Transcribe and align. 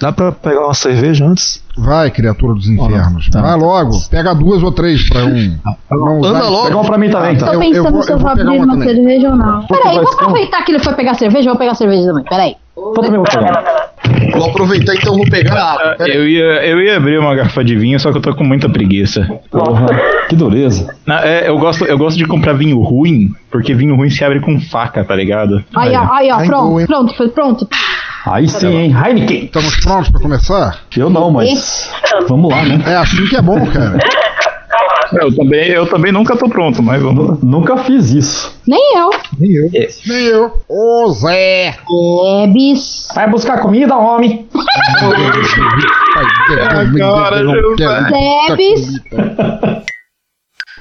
Dá 0.00 0.12
pra 0.12 0.30
pegar 0.32 0.60
uma 0.64 0.74
cerveja 0.74 1.24
antes? 1.24 1.62
Vai, 1.76 2.10
criatura 2.10 2.54
dos 2.54 2.68
infernos. 2.68 3.28
tá. 3.30 3.40
Vai 3.42 3.56
logo. 3.56 3.90
Pega 4.10 4.34
duas 4.34 4.62
ou 4.62 4.72
três 4.72 5.08
pra 5.08 5.24
um. 5.24 5.58
Não 5.90 6.18
usar- 6.20 6.30
Anda 6.38 6.48
logo. 6.48 6.64
Pega 6.64 6.76
uma 6.76 6.84
pra 6.84 6.98
mim 6.98 7.10
também, 7.10 7.36
Tá. 7.36 7.46
Tô 7.46 7.52
Eu- 7.52 7.54
eu 7.54 7.60
pensando 7.60 7.92
vou- 7.92 8.02
se 8.02 8.10
eu 8.12 8.16
eu 8.16 8.20
vou 8.20 8.30
abrir 8.30 8.44
uma 8.48 8.64
uma 8.74 8.84
cerveja 8.84 9.28
ou 9.30 9.36
não. 9.36 9.66
Peraí, 9.66 9.96
vou 9.98 10.12
aproveitar 10.12 10.62
que 10.64 10.72
ele 10.72 10.78
foi 10.78 10.94
pegar 10.94 11.14
cerveja, 11.14 11.48
eu 11.48 11.52
vou 11.52 11.58
pegar 11.58 11.74
cerveja 11.74 12.06
também. 12.06 12.24
Peraí. 12.24 12.56
Eu 12.76 12.92
também 12.92 13.10
vou 13.12 13.24
pegar. 13.24 13.92
Vou 14.32 14.50
aproveitar 14.50 14.94
então, 14.94 15.14
vou 15.16 15.28
pegar 15.30 15.54
a 15.54 15.72
água. 15.72 15.94
Pera. 15.96 16.10
Eu 16.14 16.28
ia, 16.28 16.66
eu 16.66 16.80
ia 16.80 16.96
abrir 16.98 17.18
uma 17.18 17.34
garrafa 17.34 17.64
de 17.64 17.74
vinho, 17.76 17.98
só 17.98 18.12
que 18.12 18.18
eu 18.18 18.22
tô 18.22 18.34
com 18.34 18.44
muita 18.44 18.68
preguiça. 18.68 19.26
Porra, 19.50 19.86
que 20.28 20.36
dureza. 20.36 20.94
Na- 21.06 21.24
é, 21.26 21.48
eu, 21.48 21.58
gosto, 21.58 21.84
eu 21.86 21.96
gosto 21.96 22.18
de 22.18 22.26
comprar 22.26 22.52
vinho 22.52 22.78
ruim, 22.80 23.30
porque 23.50 23.74
vinho 23.74 23.96
ruim 23.96 24.10
se 24.10 24.22
abre 24.24 24.40
com 24.40 24.60
faca, 24.60 25.02
tá 25.04 25.14
ligado? 25.16 25.64
Aí, 25.74 25.94
ó, 25.96 26.12
aí, 26.12 26.30
ó, 26.30 26.44
pronto, 26.46 26.86
pronto, 26.86 27.16
foi 27.16 27.28
pronto. 27.30 27.68
Aí 28.26 28.48
sim, 28.48 28.66
hein? 28.74 28.94
Heineken. 29.04 29.44
Estamos 29.44 29.76
prontos 29.76 30.10
pra 30.10 30.20
começar? 30.20 30.80
Eu 30.96 31.08
não, 31.08 31.30
mas. 31.30 31.90
Vamos 32.28 32.50
lá, 32.52 32.62
né? 32.64 32.82
É 32.86 32.96
assim 32.96 33.24
que 33.26 33.36
é 33.36 33.42
bom, 33.42 33.64
cara. 33.66 33.98
Eu 35.12 35.32
também, 35.36 35.68
eu 35.68 35.86
também 35.86 36.10
nunca 36.10 36.36
tô 36.36 36.48
pronto, 36.48 36.82
mas 36.82 37.00
vamos. 37.00 37.38
Nu- 37.40 37.60
Nunca 37.60 37.76
fiz 37.76 38.10
isso. 38.10 38.52
Nem 38.66 38.96
eu. 38.98 39.10
Nem 40.04 40.24
eu. 40.24 40.52
Ô, 40.68 41.08
Zé. 41.12 41.76
Ebis. 42.42 43.06
Vai 43.14 43.30
buscar 43.30 43.60
comida, 43.60 43.94
homem. 43.96 44.48
Debs. 47.76 49.00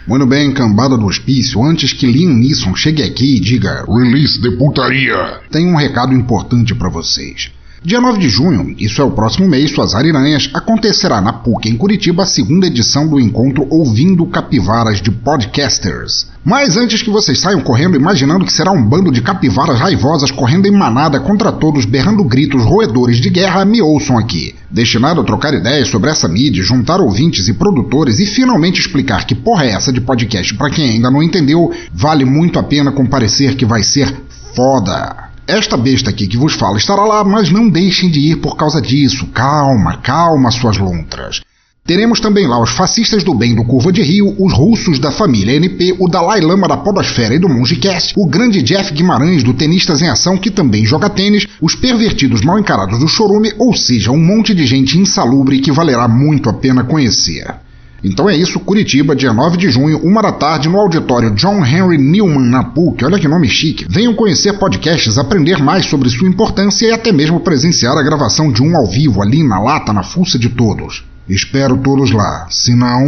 Muito 0.07 0.27
bem, 0.27 0.53
cambada 0.53 0.95
do 0.95 1.07
hospício. 1.07 1.63
Antes 1.63 1.91
que 1.91 2.05
Liam 2.05 2.31
Neeson 2.31 2.75
chegue 2.75 3.01
aqui 3.01 3.37
e 3.37 3.39
diga 3.39 3.83
Release 3.87 4.39
de 4.39 4.51
putaria, 4.51 5.41
tem 5.49 5.65
um 5.65 5.75
recado 5.75 6.13
importante 6.13 6.75
pra 6.75 6.89
vocês. 6.89 7.51
Dia 7.85 8.01
9 8.01 8.17
de 8.17 8.29
junho, 8.29 8.73
isso 8.79 8.99
é 8.99 9.05
o 9.05 9.11
próximo 9.11 9.47
mês, 9.47 9.69
suas 9.69 9.93
ariranhas, 9.93 10.49
acontecerá 10.55 11.21
na 11.21 11.31
PUC 11.31 11.69
em 11.69 11.77
Curitiba 11.77 12.23
a 12.23 12.25
segunda 12.25 12.65
edição 12.65 13.07
do 13.07 13.19
encontro 13.19 13.67
Ouvindo 13.69 14.25
Capivaras 14.25 14.99
de 14.99 15.11
Podcasters. 15.11 16.25
Mas 16.43 16.77
antes 16.77 17.03
que 17.03 17.11
vocês 17.11 17.39
saiam 17.39 17.61
correndo 17.61 17.95
imaginando 17.95 18.43
que 18.43 18.51
será 18.51 18.71
um 18.71 18.83
bando 18.83 19.11
de 19.11 19.21
capivaras 19.21 19.79
raivosas 19.79 20.31
correndo 20.31 20.65
em 20.65 20.71
manada 20.71 21.19
contra 21.19 21.51
todos, 21.51 21.85
berrando 21.85 22.23
gritos 22.23 22.63
roedores 22.63 23.17
de 23.17 23.29
guerra, 23.29 23.63
me 23.63 23.83
ouçam 23.83 24.17
aqui. 24.17 24.55
Destinado 24.71 25.21
a 25.21 25.23
trocar 25.23 25.53
ideias 25.53 25.87
sobre 25.87 26.09
essa 26.09 26.27
mídia, 26.27 26.63
juntar 26.63 26.99
ouvintes 26.99 27.47
e 27.47 27.53
produtores 27.53 28.19
e 28.19 28.25
finalmente 28.25 28.81
explicar 28.81 29.27
que 29.27 29.35
porra 29.35 29.63
é 29.63 29.73
essa 29.73 29.93
de 29.93 30.01
podcast 30.01 30.55
pra 30.55 30.71
quem 30.71 30.89
ainda 30.89 31.11
não 31.11 31.21
entendeu, 31.21 31.71
vale 31.93 32.25
muito 32.25 32.57
a 32.57 32.63
pena 32.63 32.91
comparecer 32.91 33.55
que 33.55 33.63
vai 33.63 33.83
ser 33.83 34.11
foda. 34.55 35.24
Esta 35.47 35.77
besta 35.77 36.09
aqui 36.09 36.25
que 36.25 36.37
vos 36.37 36.53
fala 36.53 36.77
estará 36.77 37.03
lá, 37.03 37.23
mas 37.23 37.51
não 37.51 37.69
deixem 37.69 38.09
de 38.09 38.19
ir 38.19 38.37
por 38.37 38.57
causa 38.57 38.81
disso. 38.81 39.27
Calma, 39.27 39.97
calma, 39.97 40.49
suas 40.49 40.79
lontras. 40.79 41.41
Teremos 41.85 42.19
também 42.19 42.47
lá 42.47 42.59
os 42.59 42.71
fascistas 42.71 43.23
do 43.23 43.35
bem 43.35 43.53
do 43.53 43.63
Curva 43.63 43.91
de 43.91 44.01
Rio, 44.01 44.35
os 44.39 44.51
russos 44.51 44.97
da 44.97 45.11
família 45.11 45.55
NP, 45.55 45.97
o 45.99 46.09
Dalai 46.09 46.41
Lama 46.41 46.67
da 46.67 46.75
Podosfera 46.75 47.35
e 47.35 47.37
do 47.37 47.47
Mongecast, 47.47 48.15
o 48.17 48.25
grande 48.25 48.63
Jeff 48.63 48.91
Guimarães 48.91 49.43
do 49.43 49.53
Tenistas 49.53 50.01
em 50.01 50.09
Ação, 50.09 50.35
que 50.35 50.49
também 50.49 50.83
joga 50.83 51.11
tênis, 51.11 51.45
os 51.61 51.75
pervertidos 51.75 52.41
mal 52.41 52.57
encarados 52.57 52.97
do 52.97 53.07
Chorume, 53.07 53.53
ou 53.59 53.75
seja, 53.75 54.09
um 54.09 54.17
monte 54.17 54.55
de 54.55 54.65
gente 54.65 54.97
insalubre 54.97 55.59
que 55.59 55.71
valerá 55.71 56.07
muito 56.07 56.49
a 56.49 56.53
pena 56.53 56.83
conhecer. 56.83 57.64
Então 58.05 58.29
é 58.29 58.35
isso, 58.37 58.59
Curitiba, 58.59 59.15
dia 59.15 59.33
9 59.33 59.57
de 59.57 59.71
junho, 59.71 59.97
uma 60.03 60.21
da 60.21 60.31
tarde, 60.31 60.69
no 60.69 60.79
auditório 60.79 61.31
John 61.31 61.65
Henry 61.65 61.97
Newman, 61.97 62.47
na 62.47 62.63
PUC. 62.63 63.03
Olha 63.03 63.17
que 63.17 63.27
nome 63.27 63.47
chique. 63.49 63.87
Venham 63.89 64.13
conhecer 64.13 64.53
podcasts, 64.59 65.17
aprender 65.17 65.57
mais 65.57 65.87
sobre 65.87 66.07
sua 66.09 66.27
importância 66.27 66.85
e 66.85 66.91
até 66.91 67.11
mesmo 67.11 67.39
presenciar 67.39 67.97
a 67.97 68.03
gravação 68.03 68.51
de 68.51 68.61
um 68.61 68.77
ao 68.77 68.85
vivo 68.85 69.23
ali 69.23 69.41
na 69.41 69.59
lata, 69.59 69.91
na 69.91 70.03
fuça 70.03 70.37
de 70.37 70.49
todos. 70.49 71.03
Espero 71.27 71.77
todos 71.77 72.11
lá. 72.11 72.45
Se 72.51 72.75
não. 72.75 73.01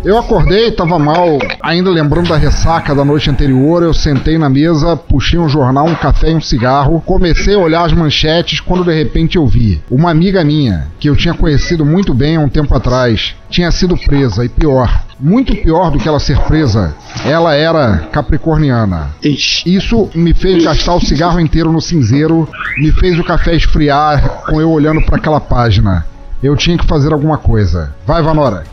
Eu 0.08 0.16
acordei, 0.16 0.70
tava 0.70 0.98
mal, 0.98 1.38
ainda 1.60 1.90
lembrando 1.90 2.30
da 2.30 2.36
ressaca 2.38 2.94
da 2.94 3.04
noite 3.04 3.28
anterior. 3.28 3.82
Eu 3.82 3.92
sentei 3.92 4.38
na 4.38 4.48
mesa, 4.48 4.96
puxei 4.96 5.38
um 5.38 5.50
jornal, 5.50 5.84
um 5.84 5.94
café 5.94 6.30
e 6.30 6.34
um 6.34 6.40
cigarro. 6.40 7.02
Comecei 7.04 7.54
a 7.54 7.58
olhar 7.58 7.84
as 7.84 7.92
manchetes 7.92 8.58
quando 8.58 8.86
de 8.86 8.94
repente 8.94 9.36
eu 9.36 9.46
vi 9.46 9.82
uma 9.90 10.10
amiga 10.10 10.42
minha, 10.42 10.86
que 10.98 11.10
eu 11.10 11.14
tinha 11.14 11.34
conhecido 11.34 11.84
muito 11.84 12.14
bem 12.14 12.36
há 12.36 12.40
um 12.40 12.48
tempo 12.48 12.74
atrás, 12.74 13.34
tinha 13.50 13.70
sido 13.70 13.98
presa. 13.98 14.46
E 14.46 14.48
pior, 14.48 15.04
muito 15.20 15.54
pior 15.54 15.90
do 15.90 15.98
que 15.98 16.08
ela 16.08 16.18
ser 16.18 16.38
presa, 16.44 16.96
ela 17.26 17.54
era 17.54 18.08
capricorniana. 18.10 19.10
Isso 19.22 20.08
me 20.14 20.32
fez 20.32 20.64
gastar 20.64 20.94
o 20.94 21.04
cigarro 21.04 21.38
inteiro 21.38 21.70
no 21.70 21.82
cinzeiro, 21.82 22.48
me 22.78 22.90
fez 22.92 23.18
o 23.18 23.24
café 23.24 23.54
esfriar 23.54 24.46
com 24.46 24.58
eu 24.58 24.70
olhando 24.70 25.02
para 25.02 25.16
aquela 25.16 25.38
página. 25.38 26.06
Eu 26.42 26.56
tinha 26.56 26.78
que 26.78 26.86
fazer 26.86 27.12
alguma 27.12 27.36
coisa. 27.36 27.94
Vai, 28.06 28.22
Vanora. 28.22 28.64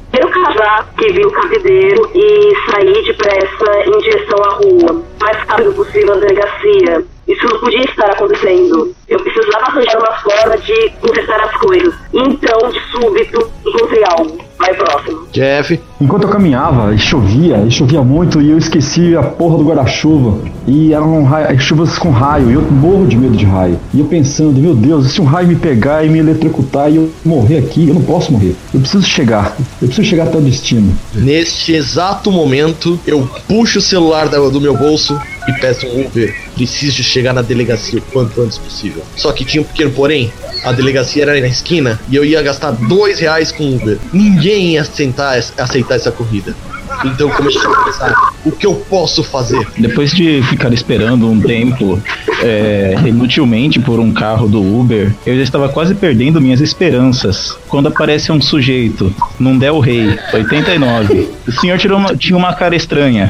Casar, 0.45 0.87
que 0.95 1.11
vi 1.11 1.25
o 1.25 1.31
cabideiro 1.31 2.07
e 2.13 2.53
sair 2.69 3.03
depressa 3.03 3.83
em 3.83 3.97
direção 3.97 4.43
à 4.43 4.49
rua, 4.53 5.03
mais 5.19 5.37
rápido 5.47 5.73
possível 5.73 6.13
à 6.13 6.17
delegacia. 6.17 7.03
Isso 7.27 7.45
não 7.47 7.59
podia 7.59 7.83
estar 7.83 8.11
acontecendo. 8.11 8.95
Eu 9.07 9.19
precisava 9.21 9.65
arranjar 9.65 9.97
uma 9.97 10.15
forma 10.19 10.57
de 10.59 10.89
consertar 11.01 11.41
as 11.41 11.57
coisas. 11.57 11.95
Então, 12.13 12.69
de 12.69 12.79
súbito, 12.91 13.51
encontrei 13.65 14.03
algo. 14.07 14.37
Vai 14.57 14.73
próximo. 14.73 15.27
Jeff, 15.31 15.79
Enquanto 15.99 16.23
eu 16.23 16.29
caminhava, 16.29 16.93
e 16.93 16.97
chovia, 16.97 17.63
e 17.65 17.71
chovia 17.71 18.01
muito, 18.01 18.41
e 18.41 18.49
eu 18.51 18.57
esqueci 18.57 19.15
a 19.15 19.23
porra 19.23 19.57
do 19.57 19.63
guarda-chuva. 19.63 20.39
E 20.67 20.93
eram 20.93 21.23
raio, 21.23 21.57
chuvas 21.57 21.97
com 21.97 22.09
raio, 22.09 22.51
e 22.51 22.53
eu 22.55 22.61
morro 22.69 23.07
de 23.07 23.15
medo 23.17 23.35
de 23.37 23.45
raio. 23.45 23.79
E 23.93 24.01
eu 24.01 24.05
pensando, 24.05 24.59
meu 24.59 24.75
Deus, 24.75 25.05
e 25.05 25.09
se 25.09 25.21
um 25.21 25.23
raio 25.23 25.47
me 25.47 25.55
pegar 25.55 26.05
e 26.05 26.09
me 26.09 26.19
eletrocutar 26.19 26.91
e 26.91 26.97
eu 26.97 27.09
morrer 27.23 27.59
aqui, 27.59 27.87
eu 27.87 27.93
não 27.93 28.01
posso 28.01 28.29
morrer. 28.33 28.55
Eu 28.73 28.81
preciso 28.81 29.05
chegar, 29.07 29.55
eu 29.81 29.87
preciso 29.87 30.05
chegar 30.07 30.25
até 30.27 30.37
o 30.37 30.41
destino. 30.41 30.93
neste 31.13 31.73
exato 31.73 32.29
momento, 32.29 32.99
eu 33.07 33.27
puxo 33.47 33.79
o 33.79 33.81
celular 33.81 34.27
da- 34.27 34.37
do 34.49 34.59
meu 34.59 34.75
bolso 34.75 35.17
e 35.47 35.53
peço 35.61 35.87
um 35.87 36.05
Uber. 36.07 36.35
Preciso 36.55 37.01
chegar 37.03 37.33
na 37.33 37.41
delegacia 37.41 37.99
o 37.99 38.01
quanto 38.11 38.41
antes 38.41 38.57
possível. 38.57 39.01
Só 39.15 39.31
que 39.31 39.45
tinha 39.45 39.61
um 39.61 39.65
pequeno 39.65 39.91
porém. 39.91 40.31
A 40.63 40.71
delegacia 40.71 41.21
era 41.23 41.39
na 41.39 41.47
esquina 41.47 41.99
e 42.09 42.15
eu 42.15 42.25
ia 42.25 42.41
gastar 42.41 42.71
dois 42.71 43.19
reais 43.19 43.51
com 43.51 43.75
Uber. 43.75 43.97
Ninguém 44.11 44.44
ia 44.53 44.81
aceitar, 44.81 45.37
aceitar 45.57 45.95
essa 45.95 46.11
corrida. 46.11 46.55
Então 47.03 47.29
comecei 47.29 47.61
a 47.61 47.83
pensar, 47.83 48.31
o 48.45 48.51
que 48.51 48.65
eu 48.65 48.73
posso 48.75 49.23
fazer? 49.23 49.67
Depois 49.77 50.11
de 50.11 50.41
ficar 50.43 50.71
esperando 50.71 51.27
um 51.29 51.41
tempo 51.41 52.01
é, 52.41 52.95
inutilmente 53.05 53.79
por 53.79 53.99
um 53.99 54.13
carro 54.13 54.47
do 54.47 54.61
Uber, 54.61 55.13
eu 55.25 55.35
já 55.35 55.43
estava 55.43 55.67
quase 55.67 55.93
perdendo 55.93 56.39
minhas 56.39 56.61
esperanças. 56.61 57.55
Quando 57.67 57.87
aparece 57.87 58.31
um 58.31 58.39
sujeito 58.41 59.13
num 59.39 59.57
Del 59.57 59.79
Rey 59.79 60.17
89, 60.33 61.29
o 61.47 61.51
senhor 61.51 61.77
uma- 61.91 62.15
tinha 62.15 62.37
uma 62.37 62.53
cara 62.53 62.75
estranha. 62.75 63.29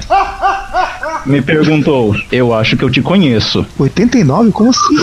Me 1.25 1.41
perguntou, 1.41 2.15
eu 2.31 2.53
acho 2.53 2.77
que 2.77 2.83
eu 2.83 2.89
te 2.89 3.01
conheço. 3.01 3.65
89? 3.79 4.51
Como 4.51 4.69
assim? 4.69 4.95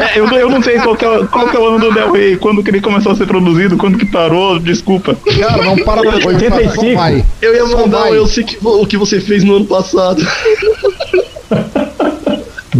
É, 0.00 0.18
eu, 0.18 0.26
eu 0.26 0.50
não 0.50 0.62
sei 0.62 0.78
qual 0.78 0.96
que, 0.96 1.04
é, 1.04 1.26
qual 1.26 1.48
que 1.48 1.56
é 1.56 1.60
o 1.60 1.66
ano 1.66 1.78
do 1.78 1.94
Del 1.94 2.12
Rey, 2.12 2.36
quando 2.36 2.62
que 2.62 2.70
ele 2.70 2.80
começou 2.80 3.12
a 3.12 3.16
ser 3.16 3.26
produzido, 3.26 3.76
quando 3.76 3.98
que 3.98 4.06
parou, 4.06 4.58
desculpa. 4.58 5.16
Cara, 5.38 5.64
não 5.64 5.76
para 5.76 6.02
pra 6.02 6.26
85. 6.26 6.74
Só 6.74 6.94
vai. 6.94 7.24
Eu 7.40 7.54
ia 7.54 7.66
mandar 7.66 8.12
eu 8.12 8.26
sei 8.26 8.44
que, 8.44 8.58
o 8.60 8.86
que 8.86 8.96
você 8.96 9.20
fez 9.20 9.44
no 9.44 9.56
ano 9.56 9.66
passado. 9.66 10.26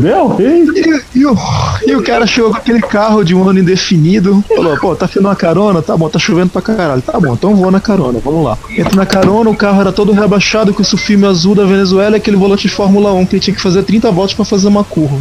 Rey? 0.01 0.65
E, 1.15 1.19
e 1.21 1.27
o, 1.27 1.37
e 1.87 1.95
o 1.97 2.03
cara 2.03 2.27
chegou 2.27 2.51
com 2.51 2.57
aquele 2.57 2.81
carro 2.81 3.25
de 3.25 3.35
um 3.35 3.49
ano 3.49 3.59
indefinido. 3.59 4.43
Falou, 4.55 4.77
pô, 4.79 4.95
tá 4.97 5.07
fazendo 5.07 5.27
uma 5.27 5.37
carona? 5.37 5.83
Tá 5.83 5.97
bom, 5.97 6.09
tá 6.09 6.19
chovendo 6.19 6.51
pra 6.51 6.63
caralho. 6.63 7.03
Tá 7.03 7.19
bom, 7.21 7.35
então 7.35 7.55
vou 7.55 7.71
na 7.71 7.81
carona, 7.81 8.19
vamos 8.25 8.45
lá. 8.45 8.59
Entra 8.71 8.97
na 8.97 9.07
carona, 9.07 9.51
o 9.51 9.57
carro 9.57 9.81
era 9.81 9.93
todo 9.93 10.13
rebaixado 10.13 10.73
com 10.75 10.83
esse 10.83 10.97
filme 10.97 11.27
azul 11.27 11.55
da 11.55 11.65
Venezuela 11.65 12.17
e 12.17 12.19
aquele 12.19 12.37
volante 12.37 12.69
de 12.69 12.75
Fórmula 12.75 13.13
1 13.13 13.27
que 13.27 13.37
ele 13.37 13.41
tinha 13.43 13.55
que 13.55 13.63
fazer 13.63 13.83
30 13.83 14.11
voltas 14.11 14.35
pra 14.35 14.45
fazer 14.45 14.69
uma 14.69 14.85
curva. 14.85 15.19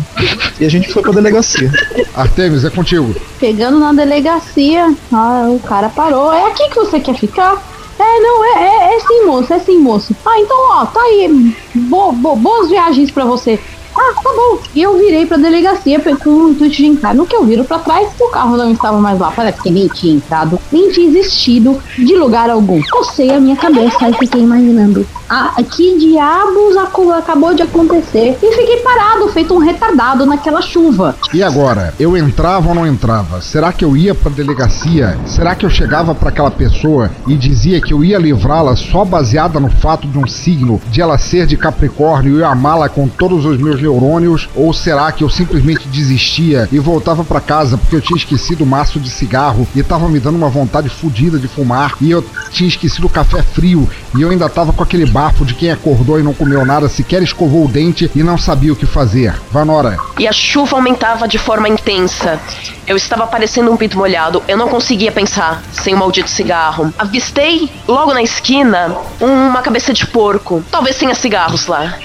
E 0.59 0.65
a 0.65 0.69
gente 0.69 0.91
foi 0.91 1.01
pra 1.01 1.11
delegacia. 1.11 1.71
Artemis, 2.15 2.63
é 2.65 2.69
contigo. 2.69 3.15
Chegando 3.39 3.79
na 3.79 3.93
delegacia, 3.93 4.93
ah, 5.11 5.47
o 5.49 5.59
cara 5.59 5.89
parou. 5.89 6.33
É 6.33 6.47
aqui 6.47 6.69
que 6.69 6.75
você 6.75 6.99
quer 6.99 7.15
ficar? 7.15 7.61
É, 7.97 8.19
não, 8.21 8.45
é, 8.45 8.93
é, 8.93 8.95
é 8.95 8.99
sim, 9.01 9.25
moço, 9.25 9.53
é 9.53 9.59
sim, 9.59 9.77
moço. 9.79 10.15
Ah, 10.25 10.39
então, 10.39 10.55
ó, 10.71 10.85
tá 10.85 11.01
aí. 11.01 11.53
Bo, 11.75 12.13
bo- 12.13 12.35
boas 12.37 12.69
viagens 12.69 13.11
pra 13.11 13.25
você. 13.25 13.59
Ah, 13.95 14.13
tá 14.21 14.29
bom. 14.35 14.59
E 14.73 14.81
eu 14.81 14.97
virei 14.97 15.25
pra 15.25 15.37
delegacia 15.37 15.99
com 15.99 16.29
o 16.29 16.49
intuito 16.49 16.75
de 16.75 16.85
entrar. 16.85 17.13
No 17.13 17.25
que 17.25 17.35
eu 17.35 17.43
viro 17.43 17.63
pra 17.63 17.79
trás, 17.79 18.09
o 18.19 18.29
carro 18.29 18.55
não 18.55 18.71
estava 18.71 18.99
mais 18.99 19.19
lá. 19.19 19.31
Parece 19.31 19.61
que 19.61 19.71
nem 19.71 19.87
tinha 19.87 20.15
entrado, 20.15 20.59
nem 20.71 20.89
tinha 20.91 21.07
existido 21.07 21.81
de 21.97 22.15
lugar 22.15 22.49
algum. 22.49 22.81
Cocei 22.89 23.31
a 23.31 23.39
minha 23.39 23.55
cabeça 23.55 24.09
e 24.09 24.13
fiquei 24.13 24.41
imaginando. 24.41 25.05
Ah, 25.29 25.53
que 25.61 25.97
diabos 25.99 26.75
acabou 26.75 27.53
de 27.53 27.61
acontecer? 27.61 28.35
E 28.41 28.51
fiquei 28.51 28.77
parado, 28.77 29.27
feito 29.29 29.53
um 29.53 29.59
retardado 29.59 30.25
naquela 30.25 30.59
chuva. 30.59 31.15
E 31.31 31.43
agora, 31.43 31.93
eu 31.99 32.17
entrava 32.17 32.69
ou 32.69 32.73
não 32.73 32.87
entrava? 32.87 33.39
Será 33.39 33.71
que 33.71 33.85
eu 33.85 33.95
ia 33.95 34.15
pra 34.15 34.31
delegacia? 34.31 35.19
Será 35.27 35.53
que 35.53 35.65
eu 35.65 35.69
chegava 35.69 36.15
pra 36.15 36.29
aquela 36.29 36.49
pessoa 36.49 37.11
e 37.27 37.35
dizia 37.35 37.79
que 37.79 37.93
eu 37.93 38.03
ia 38.03 38.17
livrá-la 38.17 38.75
só 38.75 39.05
baseada 39.05 39.59
no 39.59 39.69
fato 39.69 40.07
de 40.07 40.17
um 40.17 40.25
signo, 40.25 40.81
de 40.89 40.99
ela 40.99 41.17
ser 41.19 41.45
de 41.45 41.55
Capricórnio 41.55 42.39
e 42.39 42.43
amá-la 42.43 42.89
com 42.89 43.07
todos 43.07 43.45
os 43.45 43.57
meus 43.59 43.79
neurônios? 43.79 44.49
Ou 44.55 44.73
será 44.73 45.11
que 45.11 45.23
eu 45.23 45.29
simplesmente 45.29 45.87
desistia 45.89 46.67
e 46.71 46.79
voltava 46.79 47.23
pra 47.23 47.39
casa 47.39 47.77
porque 47.77 47.95
eu 47.95 48.01
tinha 48.01 48.17
esquecido 48.17 48.63
o 48.63 48.67
maço 48.67 48.99
de 48.99 49.11
cigarro 49.11 49.67
e 49.75 49.83
tava 49.83 50.09
me 50.09 50.19
dando 50.19 50.37
uma 50.37 50.49
vontade 50.49 50.89
fodida 50.89 51.37
de 51.37 51.47
fumar 51.47 51.93
e 52.01 52.09
eu 52.09 52.25
tinha 52.49 52.67
esquecido 52.67 53.05
o 53.05 53.09
café 53.09 53.43
frio 53.43 53.87
e 54.15 54.21
eu 54.21 54.29
ainda 54.29 54.49
tava 54.49 54.73
com 54.73 54.83
aquele 54.83 55.05
bafo 55.05 55.45
de 55.45 55.53
quem 55.53 55.71
acordou 55.71 56.19
e 56.19 56.23
não 56.23 56.33
comeu 56.33 56.65
nada, 56.65 56.89
sequer 56.89 57.21
escovou 57.21 57.65
o 57.65 57.67
dente 57.67 58.09
e 58.15 58.23
não 58.23 58.37
sabia 58.37 58.73
o 58.73 58.75
que 58.75 58.85
fazer? 58.85 59.33
Vanora, 59.51 59.97
E 60.17 60.27
a 60.27 60.31
chuva 60.31 60.75
aumentava 60.75 61.27
de 61.27 61.37
forma 61.37 61.67
intensa. 61.67 62.39
Eu 62.87 62.97
estava 62.97 63.27
parecendo 63.27 63.71
um 63.71 63.77
pinto 63.77 63.97
molhado. 63.97 64.41
Eu 64.47 64.57
não 64.57 64.67
conseguia 64.67 65.11
pensar 65.11 65.61
sem 65.71 65.93
o 65.93 65.97
maldito 65.97 66.29
cigarro. 66.29 66.93
Avistei, 66.97 67.69
logo 67.87 68.13
na 68.13 68.23
esquina, 68.23 68.95
uma 69.19 69.61
cabeça 69.61 69.93
de 69.93 70.07
porco. 70.07 70.63
Talvez 70.71 70.97
tenha 70.97 71.13
cigarros 71.13 71.67
lá. 71.67 71.97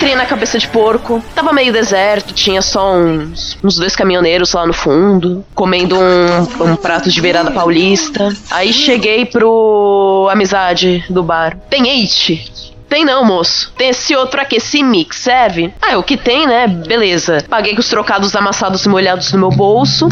Entrei 0.00 0.14
na 0.14 0.24
cabeça 0.24 0.58
de 0.58 0.66
porco. 0.66 1.22
Tava 1.34 1.52
meio 1.52 1.74
deserto, 1.74 2.32
tinha 2.32 2.62
só 2.62 2.94
uns, 2.94 3.58
uns 3.62 3.76
dois 3.76 3.94
caminhoneiros 3.94 4.54
lá 4.54 4.66
no 4.66 4.72
fundo, 4.72 5.44
comendo 5.54 5.94
um, 5.94 6.70
um 6.72 6.74
prato 6.74 7.10
de 7.10 7.20
beirada 7.20 7.50
paulista. 7.50 8.34
Aí 8.50 8.72
cheguei 8.72 9.26
pro 9.26 10.26
amizade 10.32 11.04
do 11.10 11.22
bar. 11.22 11.54
Tem 11.68 11.86
eight? 11.86 12.72
Tem 12.88 13.04
não, 13.04 13.26
moço. 13.26 13.74
Tem 13.76 13.90
esse 13.90 14.16
outro 14.16 14.40
aqui, 14.40 14.56
esse 14.56 14.82
mix, 14.82 15.18
serve? 15.18 15.70
Ah, 15.82 15.92
é 15.92 15.96
o 15.98 16.02
que 16.02 16.16
tem, 16.16 16.46
né? 16.46 16.66
Beleza. 16.66 17.44
Paguei 17.46 17.74
com 17.74 17.80
os 17.80 17.88
trocados 17.90 18.34
amassados 18.34 18.86
e 18.86 18.88
molhados 18.88 19.30
no 19.34 19.38
meu 19.38 19.50
bolso. 19.50 20.08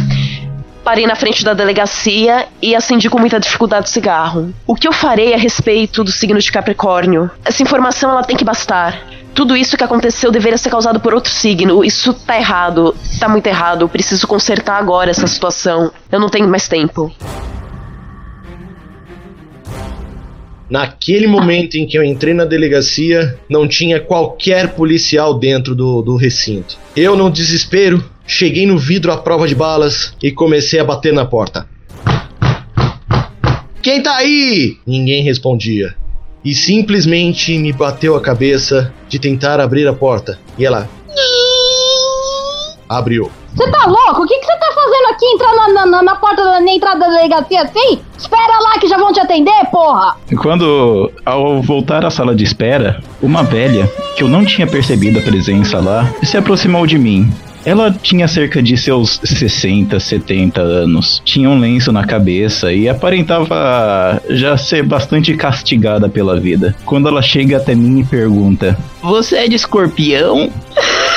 Parei 0.85 1.07
na 1.07 1.17
frente 1.17 1.43
da 1.43 1.55
delegacia 1.55 2.47
e 2.61 2.77
acendi 2.77 3.09
com 3.09 3.19
muita 3.19 3.41
dificuldade 3.41 3.89
o 3.89 3.91
cigarro. 3.91 4.55
O 4.67 4.75
que 4.75 4.87
eu 4.87 4.93
farei 4.93 5.33
a 5.33 5.39
respeito 5.39 6.05
do 6.05 6.13
signo 6.13 6.39
de 6.39 6.53
Capricórnio? 6.53 7.31
Essa 7.43 7.63
informação 7.63 8.11
ela 8.11 8.23
tem 8.23 8.37
que 8.37 8.45
bastar. 8.45 8.99
Tudo 9.39 9.57
isso 9.57 9.77
que 9.77 9.85
aconteceu 9.85 10.33
deveria 10.33 10.59
ser 10.59 10.69
causado 10.69 10.99
por 10.99 11.15
outro 11.15 11.31
signo. 11.31 11.85
Isso 11.85 12.13
tá 12.13 12.37
errado. 12.37 12.93
Tá 13.21 13.29
muito 13.29 13.47
errado. 13.47 13.83
Eu 13.83 13.89
preciso 13.89 14.27
consertar 14.27 14.77
agora 14.79 15.13
essa 15.13 15.29
situação. 15.29 15.93
Eu 16.11 16.19
não 16.19 16.29
tenho 16.29 16.49
mais 16.49 16.67
tempo. 16.67 17.09
Naquele 20.69 21.29
momento 21.29 21.77
em 21.77 21.87
que 21.87 21.97
eu 21.97 22.03
entrei 22.03 22.35
na 22.35 22.45
delegacia, 22.45 23.39
não 23.49 23.69
tinha 23.69 24.01
qualquer 24.01 24.75
policial 24.75 25.39
dentro 25.39 25.73
do, 25.73 26.03
do 26.03 26.17
recinto. 26.17 26.77
Eu, 26.97 27.17
no 27.17 27.31
desespero, 27.31 28.05
cheguei 28.27 28.67
no 28.67 28.77
vidro 28.77 29.13
à 29.13 29.19
prova 29.19 29.47
de 29.47 29.55
balas 29.55 30.17
e 30.21 30.33
comecei 30.33 30.81
a 30.81 30.85
bater 30.85 31.13
na 31.13 31.25
porta. 31.25 31.65
Quem 33.81 34.03
tá 34.03 34.17
aí? 34.17 34.79
Ninguém 34.85 35.23
respondia. 35.23 35.95
E 36.45 36.55
simplesmente 36.55 37.59
me 37.59 37.73
bateu 37.73 38.15
a 38.17 38.21
cabeça 38.21 38.93
de 39.09 39.19
tentar 39.19 39.61
abrir 39.61 39.87
a 39.89 39.93
porta. 39.93 40.39
E 40.59 40.65
ela. 40.65 40.89
Abriu. 42.89 43.31
Você 43.55 43.71
tá 43.71 43.87
louco? 43.87 44.23
O 44.23 44.27
que 44.27 44.35
você 44.35 44.57
tá 44.57 44.69
fazendo 44.75 45.07
aqui 45.11 45.27
entrar 45.27 45.55
na, 45.57 45.69
na- 45.69 45.87
na, 45.87 46.03
na 46.03 46.15
porta 46.17 46.43
da 46.45 46.61
na 46.61 46.71
entrada 46.73 47.01
da 47.01 47.09
delegacia 47.09 47.63
assim? 47.63 48.01
Espera 48.17 48.59
lá 48.63 48.79
que 48.79 48.87
já 48.89 48.97
vão 48.97 49.13
te 49.13 49.21
atender, 49.21 49.67
porra! 49.71 50.17
Quando, 50.41 51.11
ao 51.27 51.61
voltar 51.61 52.05
à 52.05 52.11
sala 52.11 52.35
de 52.35 52.45
espera, 52.45 53.01
uma 53.21 53.43
velha, 53.43 53.91
que 54.17 54.23
eu 54.23 54.29
não 54.29 54.45
tinha 54.45 54.67
percebido 54.67 55.19
a 55.19 55.23
presença 55.23 55.81
lá, 55.81 56.09
se 56.23 56.37
aproximou 56.37 56.87
de 56.87 56.99
mim. 56.99 57.31
Ela 57.65 57.91
tinha 57.91 58.27
cerca 58.29 58.63
de 58.63 58.77
seus 58.77 59.21
60, 59.25 59.99
70 59.99 60.61
anos, 60.61 61.21
tinha 61.25 61.51
um 61.51 61.59
lenço 61.59 61.93
na 61.93 62.05
cabeça 62.05 62.73
e 62.73 62.89
aparentava 62.89 64.21
já 64.31 64.57
ser 64.57 64.83
bastante 64.83 65.35
castigada 65.35 66.09
pela 66.09 66.39
vida. 66.39 66.75
Quando 66.85 67.09
ela 67.09 67.23
chega 67.23 67.57
até 67.57 67.75
mim 67.75 68.01
e 68.01 68.05
pergunta: 68.05 68.79
Você 69.03 69.37
é 69.37 69.49
de 69.49 69.57
escorpião? 69.57 70.51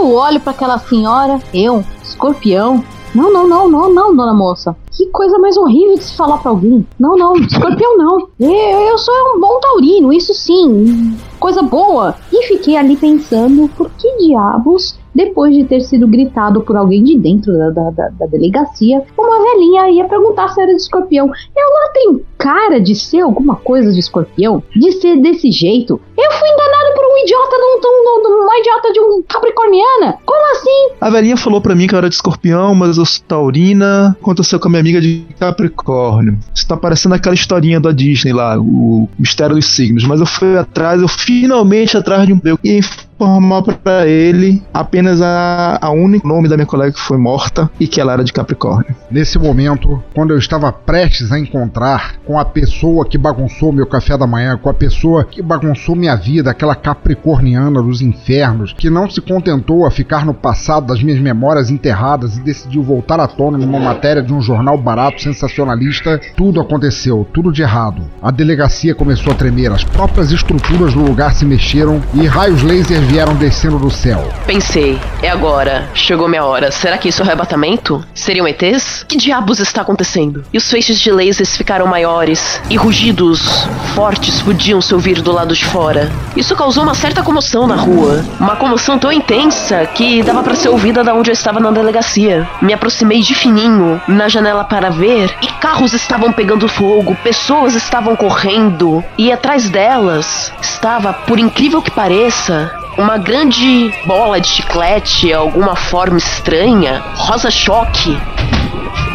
Eu 0.00 0.14
olho 0.14 0.40
pra 0.40 0.52
aquela 0.52 0.78
senhora, 0.78 1.38
eu, 1.52 1.84
escorpião. 2.02 2.82
Não, 3.14 3.32
não, 3.32 3.48
não, 3.48 3.68
não, 3.68 3.92
não, 3.92 4.14
dona 4.16 4.32
moça. 4.32 4.76
Que 4.92 5.06
coisa 5.06 5.38
mais 5.38 5.56
horrível 5.56 5.94
de 5.96 6.04
se 6.04 6.16
falar 6.16 6.38
pra 6.38 6.50
alguém. 6.50 6.86
Não, 6.98 7.16
não, 7.16 7.34
escorpião 7.36 7.96
não. 7.96 8.28
Eu, 8.38 8.50
eu 8.50 8.98
sou 8.98 9.14
um 9.36 9.40
bom 9.40 9.58
taurino, 9.60 10.12
isso 10.12 10.32
sim. 10.32 11.16
Coisa 11.38 11.62
boa. 11.62 12.14
E 12.32 12.42
fiquei 12.46 12.76
ali 12.76 12.96
pensando, 12.96 13.68
por 13.76 13.90
que 13.98 14.08
diabos, 14.18 14.96
depois 15.14 15.54
de 15.54 15.64
ter 15.64 15.80
sido 15.80 16.06
gritado 16.06 16.60
por 16.60 16.76
alguém 16.76 17.02
de 17.02 17.16
dentro 17.18 17.52
da, 17.58 17.70
da, 17.70 17.90
da- 17.90 18.08
da 18.10 18.26
delegacia, 18.26 19.02
uma 19.18 19.42
velhinha 19.42 19.90
ia 19.90 20.04
perguntar 20.04 20.48
se 20.48 20.60
era 20.60 20.70
de 20.72 20.80
escorpião. 20.82 21.26
Ela 21.56 21.92
tem 21.92 22.20
cara 22.38 22.80
de 22.80 22.94
ser 22.94 23.20
alguma 23.20 23.56
coisa 23.56 23.90
de 23.90 23.98
escorpião? 23.98 24.62
De 24.76 24.92
ser 24.92 25.16
desse 25.16 25.50
jeito? 25.50 26.00
Eu 26.22 26.32
fui 26.32 26.48
enganado 26.48 26.94
por 26.94 27.04
um 27.04 27.18
idiota 27.24 27.56
de 27.56 27.62
um, 27.62 27.80
de 27.80 27.86
um- 27.86 28.22
de 28.22 28.28
um- 28.28 28.44
uma 28.44 28.58
idiota 28.58 28.92
de 28.92 29.00
um 29.00 29.22
capricorniana? 29.28 30.18
Como 30.24 30.52
assim? 30.52 30.94
A 31.00 31.08
velhinha 31.10 31.36
falou 31.36 31.60
pra 31.60 31.74
mim 31.74 31.86
que 31.86 31.94
eu 31.94 31.98
era 31.98 32.08
de 32.08 32.14
escorpião, 32.14 32.74
mas 32.74 32.96
eu 32.98 33.04
sou 33.06 33.22
taurina. 33.26 34.16
Aconteceu 34.20 34.58
com 34.60 34.68
a 34.68 34.70
minha 34.70 34.80
amiga 34.80 35.00
de 35.00 35.24
Capricórnio. 35.38 36.38
Isso 36.54 36.66
tá 36.66 36.76
parecendo 36.76 37.14
aquela 37.14 37.34
historinha 37.34 37.80
da 37.80 37.92
Disney 37.92 38.32
lá, 38.32 38.58
o 38.58 39.08
mistério 39.18 39.54
dos 39.56 39.66
signos. 39.66 40.04
Mas 40.04 40.20
eu 40.20 40.26
fui 40.26 40.56
atrás, 40.56 41.00
eu 41.00 41.08
finalmente 41.08 41.96
atrás 41.96 42.26
de 42.26 42.32
um 42.32 42.40
eu 42.44 42.58
ia 42.64 42.78
informar 42.78 43.62
pra 43.62 44.06
ele 44.06 44.62
apenas 44.72 45.20
a, 45.20 45.78
a 45.80 45.90
única 45.90 46.26
nome 46.26 46.48
da 46.48 46.56
minha 46.56 46.66
colega 46.66 46.92
que 46.92 47.00
foi 47.00 47.18
morta 47.18 47.70
e 47.78 47.86
que 47.86 48.00
ela 48.00 48.12
era 48.14 48.24
de 48.24 48.32
Capricórnio. 48.32 48.94
Nesse 49.10 49.38
momento, 49.38 50.02
quando 50.14 50.30
eu 50.32 50.38
estava 50.38 50.72
prestes 50.72 51.30
a 51.30 51.38
encontrar 51.38 52.14
com 52.26 52.38
a 52.38 52.44
pessoa 52.44 53.04
que 53.06 53.18
bagunçou 53.18 53.72
meu 53.72 53.86
café 53.86 54.16
da 54.16 54.26
manhã, 54.26 54.56
com 54.56 54.70
a 54.70 54.74
pessoa 54.74 55.22
que 55.24 55.42
bagunçou 55.42 55.94
minha 55.94 56.09
vida, 56.16 56.50
aquela 56.50 56.74
capricorniana 56.74 57.82
dos 57.82 58.00
infernos, 58.02 58.72
que 58.72 58.90
não 58.90 59.08
se 59.08 59.20
contentou 59.20 59.86
a 59.86 59.90
ficar 59.90 60.24
no 60.24 60.34
passado 60.34 60.86
das 60.86 61.02
minhas 61.02 61.20
memórias 61.20 61.70
enterradas 61.70 62.36
e 62.36 62.40
decidiu 62.40 62.82
voltar 62.82 63.20
à 63.20 63.26
tona 63.26 63.58
numa 63.58 63.80
matéria 63.80 64.22
de 64.22 64.32
um 64.32 64.40
jornal 64.40 64.76
barato 64.78 65.22
sensacionalista, 65.22 66.20
tudo 66.36 66.60
aconteceu, 66.60 67.26
tudo 67.32 67.52
de 67.52 67.62
errado. 67.62 68.02
A 68.22 68.30
delegacia 68.30 68.94
começou 68.94 69.32
a 69.32 69.36
tremer, 69.36 69.72
as 69.72 69.84
próprias 69.84 70.30
estruturas 70.30 70.94
do 70.94 71.02
lugar 71.02 71.34
se 71.34 71.44
mexeram 71.44 72.02
e 72.14 72.26
raios 72.26 72.62
laser 72.62 73.00
vieram 73.02 73.34
descendo 73.34 73.78
do 73.78 73.90
céu. 73.90 74.28
Pensei, 74.46 74.98
é 75.22 75.28
agora. 75.28 75.88
Chegou 75.94 76.28
minha 76.28 76.44
hora. 76.44 76.70
Será 76.70 76.96
que 76.98 77.08
isso 77.08 77.22
é 77.22 77.26
arrebatamento? 77.26 78.04
Seriam 78.14 78.46
ETs? 78.46 79.04
Que 79.06 79.16
diabos 79.16 79.60
está 79.60 79.82
acontecendo? 79.82 80.44
E 80.52 80.58
os 80.58 80.70
feixes 80.70 81.00
de 81.00 81.10
lasers 81.10 81.56
ficaram 81.56 81.86
maiores. 81.86 82.60
E 82.70 82.76
rugidos 82.76 83.68
fortes 83.94 84.40
podiam 84.42 84.80
se 84.80 84.94
ouvir 84.94 85.20
do 85.20 85.32
lado 85.32 85.54
de 85.54 85.64
fora. 85.64 85.99
Isso 86.36 86.54
causou 86.54 86.82
uma 86.82 86.94
certa 86.94 87.22
comoção 87.22 87.66
na 87.66 87.76
rua. 87.76 88.24
Uma 88.38 88.56
comoção 88.56 88.98
tão 88.98 89.10
intensa 89.10 89.86
que 89.86 90.22
dava 90.22 90.42
para 90.42 90.54
ser 90.54 90.68
ouvida 90.68 91.02
da 91.02 91.14
onde 91.14 91.30
eu 91.30 91.34
estava 91.34 91.60
na 91.60 91.70
delegacia. 91.70 92.48
Me 92.62 92.72
aproximei 92.72 93.20
de 93.20 93.34
fininho 93.34 94.00
na 94.06 94.28
janela 94.28 94.64
para 94.64 94.90
ver 94.90 95.34
e 95.42 95.46
carros 95.60 95.92
estavam 95.92 96.32
pegando 96.32 96.68
fogo, 96.68 97.16
pessoas 97.22 97.74
estavam 97.74 98.16
correndo 98.16 99.04
e 99.18 99.32
atrás 99.32 99.68
delas 99.68 100.52
estava, 100.60 101.12
por 101.12 101.38
incrível 101.38 101.82
que 101.82 101.90
pareça, 101.90 102.70
uma 102.96 103.16
grande 103.18 103.92
bola 104.06 104.40
de 104.40 104.48
chiclete, 104.48 105.32
alguma 105.32 105.74
forma 105.74 106.18
estranha, 106.18 107.02
rosa 107.14 107.50
choque, 107.50 108.16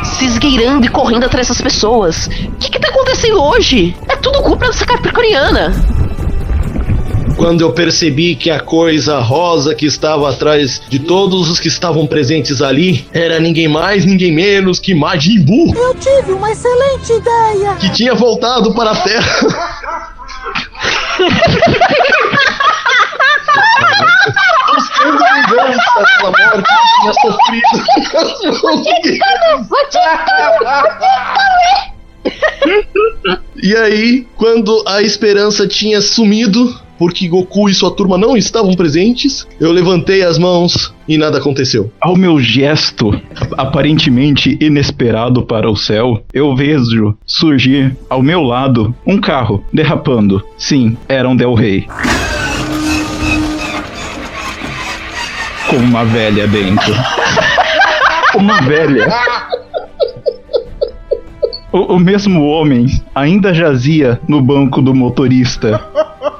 se 0.04 0.26
esgueirando 0.26 0.86
e 0.86 0.90
correndo 0.90 1.26
atrás 1.26 1.48
dessas 1.48 1.62
pessoas. 1.62 2.28
O 2.28 2.56
que, 2.60 2.70
que 2.72 2.80
tá 2.80 2.90
acontecendo 2.90 3.42
hoje? 3.42 3.96
É 4.08 4.16
tudo 4.16 4.42
culpa 4.42 4.68
dessa 4.68 4.86
capricorniana. 4.86 5.74
Quando 7.38 7.62
eu 7.62 7.74
percebi 7.74 8.36
que 8.36 8.50
a 8.50 8.60
coisa 8.60 9.20
rosa 9.20 9.76
que 9.76 9.86
estava 9.86 10.30
atrás 10.30 10.82
de 10.88 11.00
todos 11.00 11.50
os 11.50 11.60
que 11.60 11.68
estavam 11.68 12.08
presentes 12.08 12.62
ali 12.62 13.06
era 13.14 13.40
ninguém 13.40 13.68
mais, 13.68 14.06
ninguém 14.06 14.32
menos 14.32 14.80
que 14.80 14.96
Majin 14.96 15.42
Buu, 15.42 15.74
Eu 15.76 15.94
tive 15.96 16.32
uma 16.32 16.52
excelente 16.52 17.12
ideia! 17.14 17.76
que 17.76 17.90
tinha 17.90 18.14
voltado 18.16 18.74
para 18.74 18.92
a 18.92 18.96
Terra. 18.96 19.26
Buscando 24.74 25.18
vingança 25.18 26.06
pela 26.18 26.32
morte 26.32 26.64
que 26.64 26.86
tinha 27.02 27.14
sofrido. 27.22 27.68
Mas 29.70 29.96
E 33.64 33.76
aí, 33.76 34.28
quando 34.38 34.84
a 34.88 35.02
esperança 35.02 35.68
tinha 35.68 36.02
sumido, 36.02 36.85
porque 36.98 37.28
Goku 37.28 37.70
e 37.70 37.74
sua 37.74 37.92
turma 37.92 38.18
não 38.18 38.36
estavam 38.38 38.74
presentes, 38.74 39.48
eu 39.60 39.72
levantei 39.72 40.24
as 40.24 40.38
mãos 40.38 40.94
e 41.08 41.18
nada 41.18 41.38
aconteceu. 41.38 41.92
Ao 42.02 42.16
meu 42.16 42.40
gesto, 42.40 43.20
aparentemente 43.58 44.58
inesperado 44.62 45.44
para 45.44 45.70
o 45.70 45.76
céu, 45.76 46.24
eu 46.34 46.56
vejo 46.56 47.18
surgir 47.26 47.96
ao 48.10 48.22
meu 48.22 48.42
lado 48.42 48.96
um 49.06 49.20
carro 49.20 49.64
derrapando. 49.72 50.44
Sim, 50.58 50.98
era 51.08 51.28
um 51.28 51.36
Del 51.36 51.54
Rey. 51.54 51.88
Com 55.68 55.78
uma 55.78 56.06
velha 56.06 56.48
dentro. 56.48 56.94
Uma 58.36 58.62
velha. 58.62 59.08
O, 61.72 61.96
o 61.96 62.00
mesmo 62.00 62.46
homem 62.46 62.86
ainda 63.14 63.54
jazia 63.54 64.20
no 64.30 64.42
banco 64.42 64.82
do 64.82 64.96
motorista, 64.96 65.84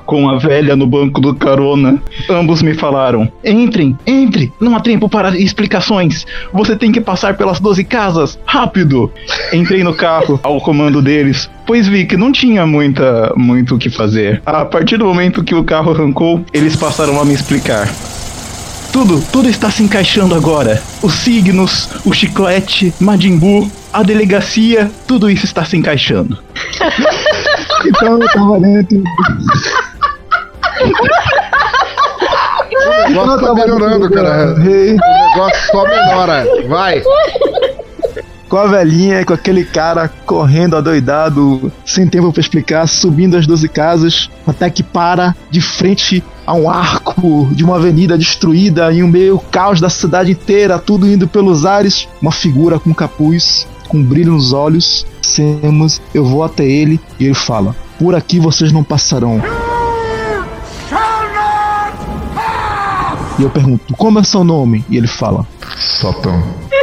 com 0.06 0.30
a 0.30 0.38
velha 0.38 0.76
no 0.76 0.88
banco 0.88 1.20
do 1.20 1.34
carona. 1.34 2.02
Ambos 2.30 2.62
me 2.62 2.74
falaram: 2.74 3.32
Entrem, 3.44 3.98
entre, 4.06 4.52
não 4.60 4.76
há 4.76 4.80
tempo 4.80 5.10
para 5.10 5.38
explicações. 5.38 6.26
Você 6.54 6.76
tem 6.76 6.92
que 6.92 7.02
passar 7.02 7.36
pelas 7.36 7.60
12 7.60 7.84
casas, 7.84 8.40
rápido. 8.46 9.12
Entrei 9.52 9.84
no 9.84 9.94
carro 9.94 10.40
ao 10.44 10.62
comando 10.62 11.02
deles, 11.02 11.50
pois 11.66 11.88
vi 11.88 12.06
que 12.06 12.18
não 12.18 12.32
tinha 12.32 12.66
muita 12.66 13.34
muito 13.36 13.76
o 13.76 13.78
que 13.78 13.90
fazer. 13.90 14.42
A 14.46 14.66
partir 14.66 14.98
do 14.98 15.06
momento 15.06 15.44
que 15.44 15.56
o 15.56 15.64
carro 15.64 15.92
arrancou, 15.92 16.46
eles 16.54 16.76
passaram 16.76 17.20
a 17.20 17.26
me 17.26 17.34
explicar. 17.34 17.90
Tudo, 18.92 19.22
tudo 19.30 19.50
está 19.50 19.70
se 19.70 19.84
encaixando 19.84 20.34
agora. 20.34 20.82
Os 21.02 21.16
signos, 21.16 21.90
o 22.06 22.14
chiclete, 22.14 22.94
Majin 22.98 23.38
Buu, 23.38 23.70
a 23.92 24.02
delegacia, 24.02 24.90
tudo 25.06 25.30
isso 25.30 25.44
está 25.44 25.66
se 25.66 25.76
encaixando. 25.76 26.38
Então 27.88 28.20
eu 28.20 28.28
tava 28.30 28.60
dentro. 28.60 29.04
O 33.06 33.10
negócio 33.10 33.46
tá 33.46 33.54
melhorando, 33.54 34.10
cara. 34.10 34.54
O 34.54 34.60
negócio 34.60 35.68
só 35.72 35.84
melhora. 35.84 36.46
Vai. 36.68 37.02
Com 38.48 38.58
a 38.58 38.68
velhinha, 38.68 39.26
com 39.26 39.34
aquele 39.34 39.66
cara 39.66 40.08
correndo 40.26 40.76
adoidado, 40.76 41.72
sem 41.84 42.08
tempo 42.08 42.32
pra 42.32 42.42
explicar, 42.42 42.88
subindo 42.88 43.36
as 43.36 43.48
12 43.48 43.68
casas, 43.70 44.30
até 44.46 44.70
que 44.70 44.84
para 44.84 45.36
de 45.50 45.60
frente 45.60 46.24
a 46.46 46.54
um 46.54 46.70
arco 46.70 47.50
de 47.52 47.64
uma 47.64 47.78
avenida 47.78 48.18
destruída 48.18 48.94
em 48.94 49.02
um 49.02 49.08
meio 49.08 49.40
caos 49.52 49.82
da 49.82 49.90
cidade 49.90 50.32
inteira, 50.32 50.78
tudo 50.78 51.08
indo 51.08 51.28
pelos 51.28 51.66
ares. 51.66 52.08
Uma 52.22 52.32
figura 52.32 52.80
com 52.80 52.94
capuz, 52.94 53.68
com 53.88 54.02
brilho 54.02 54.34
nos 54.34 54.54
olhos. 54.54 55.06
Semos, 55.22 56.00
eu 56.14 56.24
vou 56.24 56.44
até 56.44 56.66
ele 56.66 57.00
e 57.20 57.26
ele 57.26 57.34
fala: 57.34 57.76
Por 57.98 58.14
aqui 58.14 58.40
vocês 58.40 58.72
não 58.72 58.84
passarão. 58.84 59.42
E 63.38 63.44
eu 63.44 63.50
pergunto: 63.50 63.94
Como 63.98 64.20
é 64.20 64.24
seu 64.24 64.44
nome? 64.44 64.86
E 64.90 64.98
ele 64.98 65.08
fala: 65.08 65.46
Satã. 65.78 66.32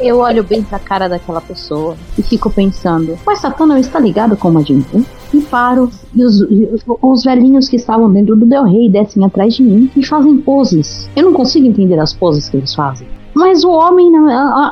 Eu 0.00 0.18
olho 0.18 0.42
bem 0.42 0.64
pra 0.64 0.80
cara 0.80 1.08
daquela 1.08 1.40
pessoa 1.40 1.96
e 2.18 2.22
fico 2.22 2.50
pensando: 2.50 3.18
Mas 3.24 3.40
Satã 3.40 3.66
não 3.66 3.76
está 3.76 3.98
ligado 3.98 4.36
com 4.36 4.48
o 4.48 4.52
Majin 4.52 4.84
Buu? 4.90 5.04
E 5.32 5.40
paro, 5.42 5.90
e 6.14 6.24
os, 6.24 6.40
e 6.40 6.68
os 7.00 7.24
velhinhos 7.24 7.68
que 7.68 7.76
estavam 7.76 8.12
dentro 8.12 8.36
do 8.36 8.44
Del 8.44 8.64
Rey 8.64 8.90
descem 8.90 9.24
atrás 9.24 9.54
de 9.54 9.62
mim 9.62 9.90
e 9.96 10.04
fazem 10.04 10.36
poses. 10.38 11.08
Eu 11.16 11.24
não 11.24 11.32
consigo 11.32 11.66
entender 11.66 11.98
as 11.98 12.12
poses 12.12 12.48
que 12.48 12.56
eles 12.56 12.74
fazem. 12.74 13.06
Mas 13.34 13.64
o 13.64 13.70
homem, 13.70 14.12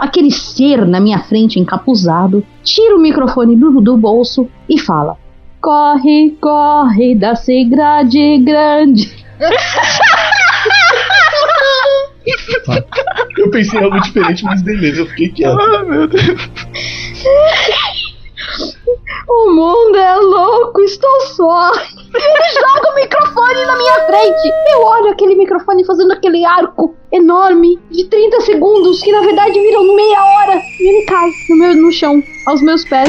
aquele 0.00 0.30
ser 0.30 0.86
na 0.86 1.00
minha 1.00 1.18
frente 1.20 1.58
encapuzado, 1.58 2.44
tira 2.62 2.94
o 2.94 3.00
microfone 3.00 3.56
do, 3.56 3.80
do 3.80 3.96
bolso 3.96 4.46
e 4.68 4.78
fala: 4.78 5.16
Corre, 5.60 6.36
corre, 6.40 7.14
da-se 7.14 7.64
grade 7.64 8.38
grande. 8.38 9.12
Eu 13.36 13.50
pensei 13.50 13.80
em 13.80 13.84
algo 13.84 14.00
diferente, 14.00 14.44
mas 14.44 14.62
beleza, 14.62 15.00
eu 15.00 15.06
fiquei 15.06 15.28
quieto. 15.28 15.58
Ah, 15.60 15.84
meu 15.84 16.06
Deus. 16.06 16.48
O 19.32 19.52
mundo 19.52 19.96
é 19.96 20.16
louco, 20.16 20.80
estou 20.80 21.20
só. 21.20 21.70
Ele 21.72 22.52
joga 22.52 22.90
o 22.90 22.94
microfone 22.96 23.64
na 23.64 23.76
minha 23.76 23.94
frente. 24.06 24.52
Eu 24.72 24.82
olho 24.82 25.12
aquele 25.12 25.36
microfone 25.36 25.86
fazendo 25.86 26.12
aquele 26.12 26.44
arco 26.44 26.96
enorme 27.12 27.78
de 27.92 28.06
30 28.06 28.40
segundos, 28.40 29.00
que 29.00 29.12
na 29.12 29.20
verdade 29.20 29.52
viram 29.52 29.94
meia 29.94 30.18
hora. 30.18 30.60
E 30.80 30.88
ele 30.88 31.06
cai 31.06 31.30
no, 31.48 31.56
meu, 31.56 31.76
no 31.76 31.92
chão, 31.92 32.20
aos 32.44 32.60
meus 32.60 32.84
pés. 32.84 33.08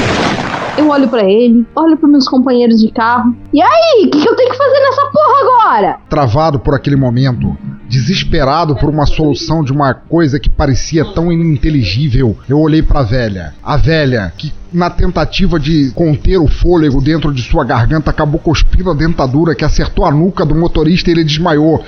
Eu 0.77 0.89
olho 0.89 1.07
pra 1.07 1.23
ele, 1.23 1.65
olho 1.75 1.97
pros 1.97 2.11
meus 2.11 2.27
companheiros 2.29 2.79
de 2.79 2.91
carro. 2.91 3.35
E 3.51 3.59
aí, 3.59 4.05
o 4.05 4.11
que, 4.11 4.21
que 4.21 4.29
eu 4.29 4.35
tenho 4.35 4.51
que 4.51 4.57
fazer 4.57 4.79
nessa 4.79 5.05
porra 5.07 5.39
agora? 5.39 5.99
Travado 6.07 6.59
por 6.59 6.75
aquele 6.75 6.97
momento, 6.97 7.57
desesperado 7.91 8.73
por 8.73 8.89
uma 8.89 9.05
solução 9.05 9.61
de 9.61 9.73
uma 9.73 9.93
coisa 9.93 10.39
que 10.39 10.49
parecia 10.49 11.03
tão 11.03 11.29
ininteligível, 11.29 12.37
eu 12.47 12.57
olhei 12.57 12.81
pra 12.81 13.03
velha. 13.03 13.53
A 13.61 13.75
velha, 13.75 14.31
que 14.37 14.53
na 14.71 14.89
tentativa 14.89 15.59
de 15.59 15.91
conter 15.93 16.37
o 16.37 16.47
fôlego 16.47 17.01
dentro 17.01 17.33
de 17.33 17.41
sua 17.41 17.65
garganta, 17.65 18.09
acabou 18.09 18.39
cuspindo 18.39 18.89
a 18.89 18.93
dentadura 18.93 19.53
que 19.53 19.65
acertou 19.65 20.05
a 20.05 20.11
nuca 20.11 20.45
do 20.45 20.55
motorista 20.55 21.09
e 21.09 21.13
ele 21.13 21.25
desmaiou. 21.25 21.83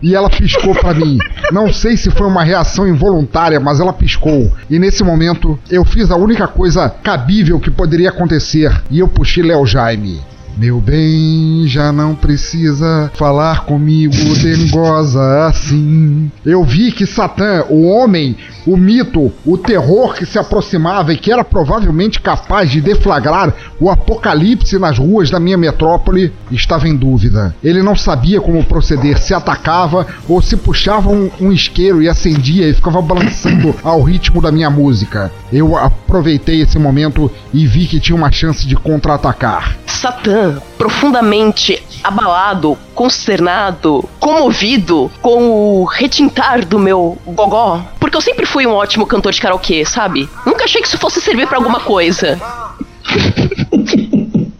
E 0.00 0.14
ela 0.14 0.30
piscou 0.30 0.72
pra 0.72 0.94
mim. 0.94 1.18
Não 1.50 1.72
sei 1.72 1.96
se 1.96 2.10
foi 2.10 2.28
uma 2.28 2.44
reação 2.44 2.86
involuntária, 2.86 3.58
mas 3.58 3.80
ela 3.80 3.92
piscou. 3.92 4.52
E 4.70 4.78
nesse 4.78 5.02
momento, 5.02 5.58
eu 5.68 5.84
fiz 5.84 6.12
a 6.12 6.16
única 6.16 6.46
coisa 6.46 6.88
cabível 6.88 7.58
que 7.58 7.72
poderia 7.72 8.10
acontecer. 8.10 8.70
E 8.88 9.00
eu 9.00 9.08
puxei 9.08 9.42
Léo 9.42 9.66
Jaime. 9.66 10.20
Meu 10.56 10.80
bem, 10.80 11.64
já 11.66 11.92
não 11.92 12.14
precisa 12.14 13.10
falar 13.14 13.66
comigo, 13.66 14.14
dengosa 14.40 15.46
assim. 15.48 16.30
Eu 16.46 16.64
vi 16.64 16.90
que 16.92 17.04
Satã, 17.04 17.64
o 17.68 17.86
homem, 17.86 18.34
o 18.66 18.74
mito, 18.74 19.30
o 19.44 19.58
terror 19.58 20.14
que 20.14 20.24
se 20.24 20.38
aproximava 20.38 21.12
e 21.12 21.18
que 21.18 21.30
era 21.30 21.44
provavelmente 21.44 22.22
capaz 22.22 22.70
de 22.70 22.80
deflagrar 22.80 23.52
o 23.78 23.90
apocalipse 23.90 24.78
nas 24.78 24.98
ruas 24.98 25.28
da 25.28 25.38
minha 25.38 25.58
metrópole, 25.58 26.32
estava 26.50 26.88
em 26.88 26.96
dúvida. 26.96 27.54
Ele 27.62 27.82
não 27.82 27.94
sabia 27.94 28.40
como 28.40 28.64
proceder, 28.64 29.18
se 29.18 29.34
atacava 29.34 30.06
ou 30.26 30.40
se 30.40 30.56
puxava 30.56 31.10
um, 31.10 31.30
um 31.38 31.52
isqueiro 31.52 32.00
e 32.00 32.08
acendia 32.08 32.66
e 32.66 32.72
ficava 32.72 33.02
balançando 33.02 33.74
ao 33.84 34.02
ritmo 34.02 34.40
da 34.40 34.50
minha 34.50 34.70
música. 34.70 35.30
Eu 35.52 35.76
aproveitei 35.76 36.62
esse 36.62 36.78
momento 36.78 37.30
e 37.52 37.66
vi 37.66 37.86
que 37.86 38.00
tinha 38.00 38.16
uma 38.16 38.32
chance 38.32 38.66
de 38.66 38.74
contra-atacar. 38.74 39.76
Satã, 39.86 40.45
profundamente 40.78 41.82
abalado, 42.02 42.78
consternado, 42.94 44.08
comovido 44.20 45.10
com 45.20 45.50
o 45.50 45.84
retintar 45.84 46.64
do 46.64 46.78
meu 46.78 47.18
gogó. 47.26 47.82
Porque 47.98 48.16
eu 48.16 48.20
sempre 48.20 48.46
fui 48.46 48.66
um 48.66 48.72
ótimo 48.72 49.06
cantor 49.06 49.32
de 49.32 49.40
karaokê, 49.40 49.84
sabe? 49.84 50.28
Nunca 50.44 50.64
achei 50.64 50.80
que 50.80 50.88
isso 50.88 50.98
fosse 50.98 51.20
servir 51.20 51.46
pra 51.46 51.58
alguma 51.58 51.80
coisa. 51.80 52.40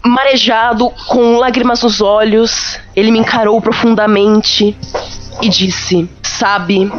Marejado, 0.04 0.90
com 1.08 1.36
lágrimas 1.36 1.82
nos 1.82 2.00
olhos, 2.00 2.78
ele 2.94 3.10
me 3.10 3.18
encarou 3.18 3.60
profundamente 3.60 4.76
e 5.42 5.48
disse: 5.48 6.08
Sabe, 6.22 6.90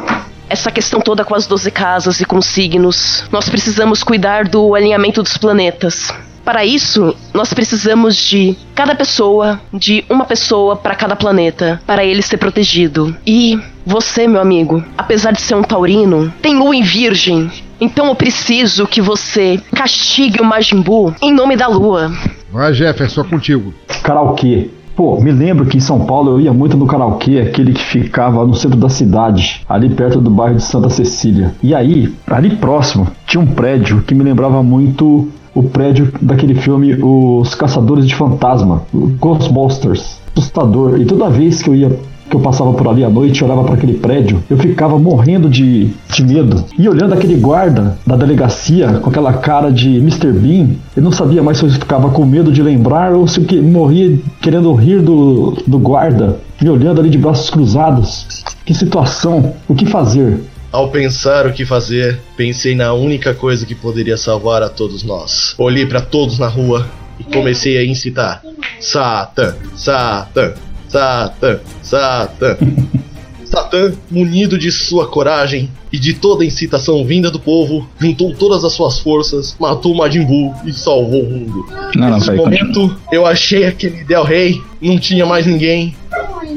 essa 0.49 0.71
questão 0.71 1.01
toda 1.01 1.25
com 1.25 1.35
as 1.35 1.47
12 1.47 1.71
casas 1.71 2.21
e 2.21 2.25
com 2.25 2.37
os 2.37 2.45
signos, 2.45 3.25
nós 3.31 3.49
precisamos 3.49 4.03
cuidar 4.03 4.47
do 4.47 4.75
alinhamento 4.75 5.21
dos 5.21 5.37
planetas. 5.37 6.13
Para 6.47 6.63
isso, 6.63 7.13
nós 7.33 7.53
precisamos 7.53 8.15
de 8.15 8.55
cada 8.73 8.95
pessoa, 8.95 9.59
de 9.73 10.05
uma 10.09 10.23
pessoa 10.23 10.77
para 10.77 10.95
cada 10.95 11.13
planeta, 11.13 11.81
para 11.85 12.05
ele 12.05 12.21
ser 12.21 12.37
protegido. 12.37 13.13
E 13.27 13.59
você, 13.85 14.29
meu 14.29 14.39
amigo, 14.39 14.81
apesar 14.97 15.33
de 15.33 15.41
ser 15.41 15.55
um 15.55 15.61
taurino, 15.61 16.33
tem 16.41 16.57
lua 16.57 16.73
em 16.73 16.81
virgem. 16.81 17.51
Então 17.81 18.05
eu 18.05 18.15
preciso 18.15 18.87
que 18.87 19.01
você 19.01 19.59
castigue 19.75 20.41
o 20.41 20.45
Majin 20.45 20.81
Buu 20.81 21.13
em 21.21 21.33
nome 21.33 21.57
da 21.57 21.67
lua. 21.67 22.13
Vai, 22.49 22.73
Jefferson, 22.73 23.25
contigo. 23.25 23.73
Karaokê. 24.01 24.69
Pô, 24.95 25.19
me 25.21 25.33
lembro 25.33 25.65
que 25.65 25.75
em 25.75 25.81
São 25.81 26.05
Paulo 26.05 26.31
eu 26.31 26.39
ia 26.39 26.53
muito 26.53 26.77
no 26.77 26.87
karaokê, 26.87 27.39
aquele 27.39 27.73
que 27.73 27.83
ficava 27.83 28.47
no 28.47 28.55
centro 28.55 28.79
da 28.79 28.89
cidade, 28.89 29.61
ali 29.67 29.89
perto 29.89 30.21
do 30.21 30.29
bairro 30.29 30.55
de 30.55 30.63
Santa 30.63 30.89
Cecília. 30.89 31.53
E 31.61 31.75
aí, 31.75 32.11
ali 32.25 32.55
próximo, 32.55 33.05
tinha 33.27 33.39
um 33.39 33.45
prédio 33.45 34.01
que 34.01 34.15
me 34.15 34.23
lembrava 34.23 34.63
muito 34.63 35.29
o 35.57 35.63
prédio 35.63 36.11
daquele 36.21 36.53
filme 36.53 36.95
Os 37.01 37.55
Caçadores 37.55 38.07
de 38.07 38.13
Fantasma, 38.13 38.83
Ghostbusters. 38.93 40.19
Assustador. 40.35 41.01
E 41.01 41.05
toda 41.05 41.29
vez 41.31 41.63
que 41.63 41.69
eu 41.69 41.75
ia 41.75 41.99
que 42.29 42.35
eu 42.35 42.41
passava 42.41 42.73
por 42.73 42.85
ali 42.89 43.05
à 43.05 43.09
noite 43.09 43.41
olhava 43.41 43.63
para 43.63 43.75
aquele 43.75 43.93
prédio, 43.93 44.43
eu 44.49 44.57
ficava 44.57 44.99
morrendo 44.99 45.49
de, 45.49 45.91
de 46.13 46.23
medo. 46.25 46.61
E 46.77 46.87
olhando 46.89 47.13
aquele 47.13 47.35
guarda 47.35 47.97
da 48.05 48.17
delegacia 48.17 48.99
com 48.99 49.09
aquela 49.09 49.31
cara 49.31 49.71
de 49.71 49.97
Mr. 49.97 50.33
Bean, 50.33 50.71
eu 50.95 51.01
não 51.01 51.11
sabia 51.11 51.41
mais 51.41 51.57
se 51.57 51.63
eu 51.63 51.69
ficava 51.69 52.09
com 52.09 52.25
medo 52.25 52.51
de 52.51 52.61
lembrar 52.61 53.13
ou 53.13 53.27
se 53.27 53.39
eu 53.39 53.63
morria 53.63 54.19
querendo 54.41 54.73
rir 54.73 55.01
do, 55.01 55.57
do 55.65 55.79
guarda, 55.79 56.37
me 56.61 56.69
olhando 56.69 56.99
ali 56.99 57.09
de 57.09 57.17
braços 57.17 57.49
cruzados. 57.49 58.43
Que 58.65 58.73
situação, 58.73 59.53
o 59.67 59.73
que 59.73 59.85
fazer? 59.85 60.41
Ao 60.71 60.89
pensar 60.89 61.47
o 61.47 61.53
que 61.53 61.65
fazer, 61.65 62.19
pensei 62.35 62.75
na 62.75 62.93
única 62.93 63.33
coisa 63.33 63.65
que 63.65 63.73
poderia 63.73 64.17
salvar 64.17 64.61
a 64.61 64.69
todos 64.69 65.03
nós. 65.03 65.55
Olhei 65.57 65.85
para 65.85 66.01
todos 66.01 66.37
na 66.37 66.47
rua 66.47 66.87
e 67.19 67.23
comecei 67.23 67.77
a 67.77 67.85
incitar: 67.85 68.43
Satã, 68.79 69.55
Satã, 69.75 70.53
Satã, 70.89 71.59
Satã. 71.81 72.57
Satã, 73.45 73.93
munido 74.11 74.57
de 74.57 74.69
sua 74.69 75.07
coragem 75.07 75.71
e 75.91 75.97
de 75.97 76.13
toda 76.13 76.43
a 76.43 76.45
incitação 76.45 77.05
vinda 77.05 77.31
do 77.31 77.39
povo, 77.39 77.87
juntou 77.97 78.33
todas 78.33 78.65
as 78.65 78.73
suas 78.73 78.99
forças, 78.99 79.55
matou 79.57 79.95
Majin 79.95 80.25
Buu 80.25 80.53
e 80.65 80.73
salvou 80.73 81.23
o 81.23 81.29
mundo. 81.29 81.65
Não, 81.95 82.11
Nesse 82.11 82.31
momento, 82.33 82.93
eu 83.09 83.25
achei 83.25 83.65
aquele 83.65 84.03
Del 84.03 84.23
Rey, 84.23 84.61
não 84.81 84.99
tinha 84.99 85.25
mais 85.25 85.45
ninguém. 85.45 85.95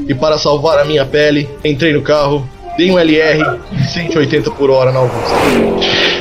E 0.07 0.13
para 0.13 0.37
salvar 0.37 0.79
a 0.79 0.85
minha 0.85 1.05
pele, 1.05 1.47
entrei 1.63 1.93
no 1.93 2.01
carro, 2.01 2.47
dei 2.77 2.91
um 2.91 2.97
LR 2.99 3.59
180 3.91 4.51
por 4.51 4.69
hora 4.69 4.91
na 4.91 4.99
Augusta. 4.99 5.35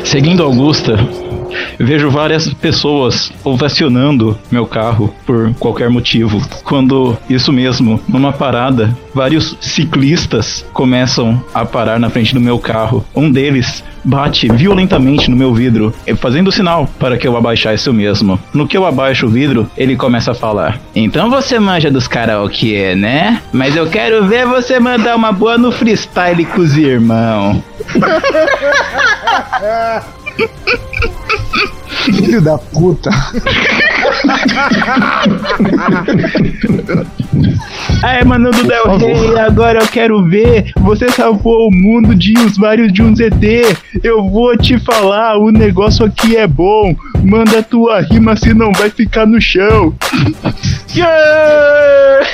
Seguindo 0.05 0.43
Augusta, 0.43 0.97
vejo 1.79 2.11
várias 2.11 2.53
pessoas 2.55 3.33
ovacionando 3.45 4.39
meu 4.51 4.67
carro 4.67 5.15
por 5.27 5.55
qualquer 5.55 5.91
motivo. 5.91 6.41
Quando, 6.65 7.17
isso 7.29 7.53
mesmo, 7.53 8.01
numa 8.09 8.33
parada, 8.33 8.97
vários 9.15 9.57
ciclistas 9.61 10.65
começam 10.73 11.43
a 11.53 11.65
parar 11.65 11.99
na 11.99 12.11
frente 12.11 12.35
do 12.35 12.41
meu 12.41 12.59
carro. 12.59 13.05
Um 13.15 13.31
deles 13.31 13.83
bate 14.05 14.49
violentamente 14.49 15.31
no 15.31 15.37
meu 15.37 15.53
vidro, 15.55 15.95
eh, 16.07 16.15
fazendo 16.15 16.51
sinal 16.53 16.89
para 16.99 17.17
que 17.17 17.27
eu 17.29 17.37
abaixasse 17.37 17.89
o 17.89 17.95
mesmo. 17.95 18.41
No 18.53 18.67
que 18.67 18.77
eu 18.77 18.87
abaixo 18.87 19.27
o 19.27 19.31
vidro, 19.31 19.71
ele 19.77 19.97
começa 19.97 20.33
a 20.33 20.35
falar: 20.35 20.81
Então 20.95 21.31
você 21.31 21.59
manja 21.59 21.91
dos 21.91 22.09
karaokê, 22.09 22.95
né? 22.95 23.43
Mas 23.53 23.77
eu 23.77 23.87
quero 23.89 24.27
ver 24.27 24.47
você 24.47 24.79
mandar 24.81 25.17
uma 25.17 25.33
boa 25.33 25.59
no 25.59 25.73
freestyle 25.73 26.45
com 26.47 26.61
os 26.61 26.77
irmãos. 26.77 27.63
Filho 32.05 32.41
da 32.41 32.59
puta. 32.59 33.11
Aí, 38.03 38.25
mano 38.25 38.51
do 38.51 38.65
Del 38.65 38.97
Rey, 38.97 39.39
agora 39.39 39.81
eu 39.81 39.87
quero 39.89 40.25
ver. 40.27 40.73
Você 40.81 41.11
salvou 41.11 41.69
o 41.69 41.71
mundo 41.71 42.15
de 42.15 42.33
usuários 42.39 42.93
de 42.93 43.03
um 43.03 43.15
ZT. 43.15 43.77
Eu 44.03 44.29
vou 44.29 44.57
te 44.57 44.79
falar, 44.79 45.37
o 45.39 45.51
negócio 45.51 46.05
aqui 46.07 46.37
é 46.37 46.47
bom. 46.47 46.95
Manda 47.23 47.63
tua 47.63 48.01
rima, 48.01 48.37
senão 48.37 48.73
vai 48.73 48.91
ficar 48.91 49.27
no 49.27 49.41
chão. 49.41 49.95
Yeah! 50.93 52.27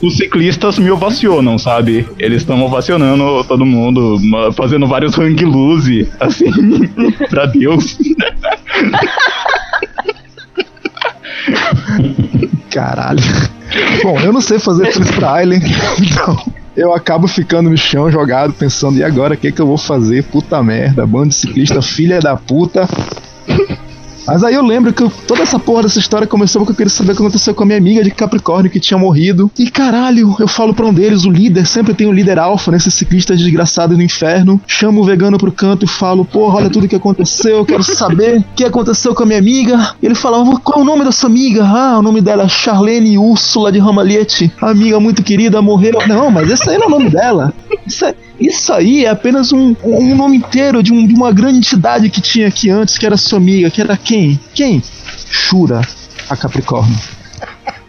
Os, 0.00 0.02
os 0.02 0.16
ciclistas 0.16 0.78
me 0.78 0.90
ovacionam, 0.90 1.58
sabe? 1.58 2.06
Eles 2.18 2.42
estão 2.42 2.62
ovacionando 2.62 3.44
todo 3.44 3.64
mundo, 3.64 4.18
fazendo 4.54 4.86
vários 4.86 5.16
hang 5.18 5.44
loose, 5.44 6.08
assim, 6.20 6.50
pra 7.28 7.46
Deus. 7.46 7.98
Caralho. 12.70 13.22
Bom, 14.02 14.18
eu 14.20 14.32
não 14.32 14.40
sei 14.40 14.58
fazer 14.58 14.92
freestyle, 14.92 15.56
então 16.00 16.36
eu 16.76 16.94
acabo 16.94 17.26
ficando 17.26 17.68
no 17.68 17.76
chão 17.76 18.10
jogado 18.10 18.52
pensando, 18.52 18.98
e 18.98 19.04
agora 19.04 19.34
o 19.34 19.36
que, 19.36 19.50
que 19.50 19.60
eu 19.60 19.66
vou 19.66 19.76
fazer? 19.76 20.22
Puta 20.24 20.62
merda, 20.62 21.06
bando 21.06 21.30
de 21.30 21.34
ciclista, 21.34 21.82
filha 21.82 22.20
da 22.20 22.36
puta. 22.36 22.88
Mas 24.28 24.44
aí 24.44 24.54
eu 24.54 24.62
lembro 24.62 24.92
que 24.92 25.08
toda 25.26 25.42
essa 25.42 25.58
porra 25.58 25.84
dessa 25.84 25.98
história 25.98 26.26
começou 26.26 26.60
porque 26.60 26.72
eu 26.72 26.76
queria 26.76 26.90
saber 26.90 27.12
o 27.12 27.16
que 27.16 27.22
aconteceu 27.22 27.54
com 27.54 27.62
a 27.62 27.66
minha 27.66 27.78
amiga 27.78 28.04
de 28.04 28.10
Capricórnio 28.10 28.70
que 28.70 28.78
tinha 28.78 28.98
morrido. 28.98 29.50
E 29.58 29.70
caralho, 29.70 30.36
eu 30.38 30.46
falo 30.46 30.74
pra 30.74 30.84
um 30.86 30.92
deles, 30.92 31.24
o 31.24 31.30
líder, 31.30 31.66
sempre 31.66 31.94
tem 31.94 32.06
um 32.06 32.12
líder 32.12 32.38
alfa 32.38 32.70
nesses 32.70 32.92
ciclistas 32.92 33.38
desgraçados 33.38 33.96
do 33.96 34.02
inferno. 34.02 34.60
Chamo 34.66 35.00
o 35.00 35.04
vegano 35.04 35.38
pro 35.38 35.50
canto 35.50 35.86
e 35.86 35.88
falo, 35.88 36.26
porra, 36.26 36.58
olha 36.58 36.68
tudo 36.70 36.86
que 36.86 36.94
aconteceu, 36.96 37.56
eu 37.58 37.64
quero 37.64 37.82
saber 37.82 38.38
o 38.38 38.44
que 38.54 38.64
aconteceu 38.64 39.14
com 39.14 39.22
a 39.22 39.26
minha 39.26 39.38
amiga. 39.38 39.94
E 40.02 40.04
ele 40.06 40.14
falava, 40.14 40.58
qual 40.60 40.80
é 40.80 40.82
o 40.82 40.84
nome 40.84 41.04
da 41.04 41.12
sua 41.12 41.30
amiga? 41.30 41.64
Ah, 41.64 41.98
o 41.98 42.02
nome 42.02 42.20
dela 42.20 42.42
é 42.44 42.48
Charlene 42.48 43.16
Úrsula 43.16 43.72
de 43.72 43.78
Ramalhete. 43.78 44.52
Amiga 44.60 45.00
muito 45.00 45.22
querida, 45.22 45.62
morreu. 45.62 45.94
Não, 46.06 46.30
mas 46.30 46.50
esse 46.50 46.68
aí 46.68 46.76
não 46.76 46.84
é 46.84 46.86
o 46.88 46.90
nome 46.90 47.08
dela. 47.08 47.52
Isso, 47.86 48.04
é- 48.04 48.14
isso 48.40 48.72
aí 48.72 49.04
é 49.04 49.10
apenas 49.10 49.52
um, 49.52 49.74
um 49.84 50.14
nome 50.14 50.36
inteiro 50.36 50.82
de, 50.82 50.92
um- 50.92 51.06
de 51.06 51.14
uma 51.14 51.32
grande 51.32 51.58
entidade 51.58 52.08
que 52.10 52.20
tinha 52.20 52.48
aqui 52.48 52.70
antes, 52.70 52.96
que 52.98 53.04
era 53.06 53.16
sua 53.16 53.38
amiga, 53.38 53.70
que 53.70 53.80
era 53.80 53.96
quem? 53.96 54.38
Quem? 54.54 54.82
Shura, 55.30 55.80
a 56.30 56.36
Capricórnio. 56.36 56.96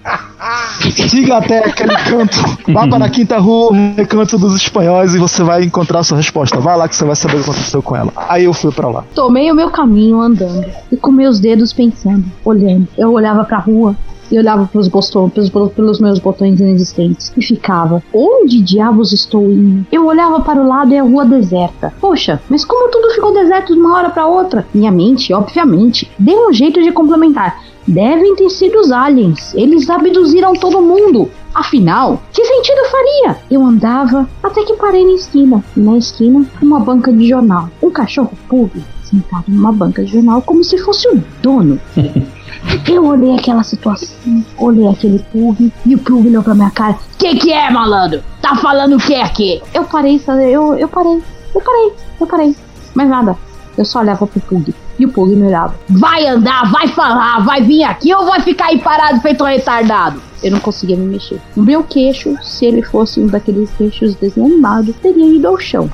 Siga 1.09 1.37
até 1.37 1.59
aquele 1.59 1.95
canto, 1.95 2.37
vá 2.71 2.87
para 2.87 3.05
a 3.05 3.09
quinta 3.09 3.37
rua, 3.37 3.71
recanto 3.95 4.37
dos 4.37 4.55
espanhóis, 4.55 5.13
e 5.13 5.19
você 5.19 5.43
vai 5.43 5.63
encontrar 5.63 5.99
a 5.99 6.03
sua 6.03 6.17
resposta. 6.17 6.59
Vai 6.59 6.77
lá 6.77 6.87
que 6.87 6.95
você 6.95 7.05
vai 7.05 7.15
saber 7.15 7.35
o 7.35 7.43
que 7.43 7.49
aconteceu 7.49 7.81
com 7.83 7.95
ela. 7.95 8.11
Aí 8.15 8.45
eu 8.45 8.53
fui 8.53 8.71
pra 8.71 8.87
lá. 8.89 9.03
Tomei 9.13 9.51
o 9.51 9.55
meu 9.55 9.69
caminho 9.69 10.19
andando 10.21 10.65
e 10.91 10.97
com 10.97 11.11
meus 11.11 11.39
dedos 11.39 11.73
pensando, 11.73 12.23
olhando. 12.43 12.87
Eu 12.97 13.11
olhava 13.11 13.43
pra 13.43 13.59
rua 13.59 13.95
e 14.31 14.37
olhava 14.37 14.67
pros 14.67 14.87
botões, 14.87 15.49
pelos, 15.49 15.71
pelos 15.73 15.99
meus 15.99 16.19
botões 16.19 16.59
inexistentes 16.59 17.31
e 17.35 17.41
ficava: 17.41 18.03
onde 18.13 18.61
diabos 18.61 19.13
estou 19.13 19.49
indo? 19.49 19.85
Eu 19.91 20.05
olhava 20.05 20.41
para 20.41 20.61
o 20.61 20.67
lado 20.67 20.93
e 20.93 20.97
a 20.97 21.03
rua 21.03 21.25
deserta. 21.25 21.93
Poxa, 21.99 22.41
mas 22.49 22.65
como 22.65 22.89
tudo 22.89 23.11
ficou 23.11 23.33
deserto 23.33 23.73
de 23.73 23.79
uma 23.79 23.97
hora 23.97 24.09
para 24.09 24.27
outra? 24.27 24.65
Minha 24.73 24.91
mente, 24.91 25.33
obviamente, 25.33 26.09
deu 26.17 26.49
um 26.49 26.53
jeito 26.53 26.81
de 26.81 26.91
complementar. 26.91 27.63
Devem 27.87 28.35
ter 28.35 28.49
sido 28.51 28.79
os 28.79 28.91
aliens. 28.91 29.53
Eles 29.55 29.89
abduziram 29.89 30.53
todo 30.53 30.81
mundo. 30.81 31.29
Afinal, 31.53 32.21
que 32.31 32.45
sentido 32.45 32.85
faria? 32.85 33.37
Eu 33.49 33.65
andava 33.65 34.29
até 34.43 34.63
que 34.63 34.75
parei 34.75 35.03
na 35.03 35.13
esquina. 35.13 35.63
Na 35.75 35.97
esquina, 35.97 36.45
uma 36.61 36.79
banca 36.79 37.11
de 37.11 37.27
jornal. 37.27 37.67
Um 37.81 37.89
cachorro 37.89 38.31
pug 38.47 38.71
sentado 39.09 39.45
numa 39.47 39.71
banca 39.71 40.03
de 40.03 40.11
jornal 40.11 40.41
como 40.43 40.63
se 40.63 40.77
fosse 40.77 41.07
o 41.09 41.23
dono. 41.41 41.79
Eu 42.87 43.05
olhei 43.05 43.35
aquela 43.35 43.63
situação, 43.63 44.43
olhei 44.57 44.87
aquele 44.87 45.19
pug 45.31 45.71
e 45.85 45.95
o 45.95 45.99
pug 45.99 46.27
olhou 46.27 46.43
pra 46.43 46.55
minha 46.55 46.71
cara. 46.71 46.97
Que 47.17 47.35
que 47.35 47.51
é, 47.51 47.69
malandro? 47.69 48.21
Tá 48.41 48.55
falando 48.55 48.95
o 48.95 48.99
que 48.99 49.15
aqui? 49.15 49.61
Eu 49.73 49.83
parei, 49.85 50.21
eu, 50.51 50.75
eu 50.75 50.87
parei, 50.87 51.21
eu 51.53 51.61
parei, 51.61 51.93
eu 52.19 52.27
parei. 52.27 52.55
Mais 52.95 53.09
nada. 53.09 53.37
Eu 53.77 53.85
só 53.85 53.99
olhava 53.99 54.27
pro 54.27 54.41
pug. 54.41 54.73
E 54.97 55.05
o 55.05 55.11
pug 55.11 55.33
me 55.33 55.47
olhava. 55.47 55.73
Vai 55.87 56.27
andar, 56.27 56.69
vai 56.69 56.87
falar, 56.89 57.45
vai 57.45 57.61
vir 57.61 57.83
aqui 57.83 58.13
ou 58.13 58.25
vai 58.25 58.41
ficar 58.41 58.65
aí 58.65 58.79
parado 58.79 59.21
feito 59.21 59.43
um 59.43 59.47
retardado? 59.47 60.21
Eu 60.43 60.51
não 60.51 60.59
conseguia 60.59 60.97
me 60.97 61.05
mexer. 61.05 61.39
O 61.55 61.61
meu 61.61 61.83
queixo, 61.83 62.35
se 62.41 62.65
ele 62.65 62.81
fosse 62.81 63.19
um 63.19 63.27
daqueles 63.27 63.69
queixos 63.77 64.15
desanimados, 64.15 64.95
teria 65.01 65.33
ido 65.33 65.47
ao 65.47 65.57
chão. 65.57 65.89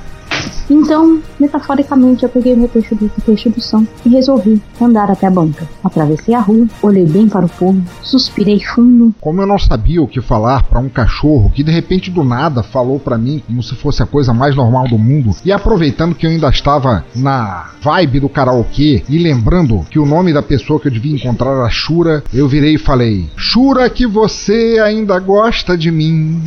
Então, 0.68 1.20
metaforicamente, 1.38 2.24
eu 2.24 2.28
peguei 2.28 2.56
meu 2.56 2.68
peixe 2.68 2.94
do 2.94 3.08
peixe 3.24 3.48
do 3.48 3.60
som 3.60 3.86
e 4.04 4.08
resolvi 4.08 4.60
andar 4.80 5.10
até 5.10 5.26
a 5.26 5.30
banca. 5.30 5.66
Atravessei 5.82 6.34
a 6.34 6.40
rua, 6.40 6.66
olhei 6.82 7.06
bem 7.06 7.28
para 7.28 7.46
o 7.46 7.48
povo, 7.48 7.80
suspirei 8.02 8.60
fundo. 8.60 9.14
Como 9.20 9.40
eu 9.40 9.46
não 9.46 9.58
sabia 9.58 10.02
o 10.02 10.08
que 10.08 10.20
falar 10.20 10.64
pra 10.64 10.80
um 10.80 10.88
cachorro 10.88 11.50
que 11.54 11.62
de 11.62 11.70
repente 11.70 12.10
do 12.10 12.24
nada 12.24 12.62
falou 12.62 12.98
pra 12.98 13.16
mim 13.16 13.42
como 13.46 13.62
se 13.62 13.74
fosse 13.74 14.02
a 14.02 14.06
coisa 14.06 14.34
mais 14.34 14.56
normal 14.56 14.88
do 14.88 14.98
mundo, 14.98 15.30
e 15.44 15.52
aproveitando 15.52 16.14
que 16.14 16.26
eu 16.26 16.30
ainda 16.30 16.48
estava 16.48 17.04
na 17.14 17.70
vibe 17.80 18.20
do 18.20 18.28
karaokê 18.28 19.04
e 19.08 19.18
lembrando 19.18 19.86
que 19.90 19.98
o 19.98 20.06
nome 20.06 20.32
da 20.32 20.42
pessoa 20.42 20.80
que 20.80 20.88
eu 20.88 20.92
devia 20.92 21.14
encontrar 21.14 21.52
era 21.52 21.70
Shura, 21.70 22.24
eu 22.32 22.48
virei 22.48 22.74
e 22.74 22.78
falei: 22.78 23.30
Shura 23.36 23.88
que 23.88 24.06
você 24.06 24.80
ainda 24.82 25.18
gosta 25.18 25.76
de 25.76 25.90
mim. 25.90 26.42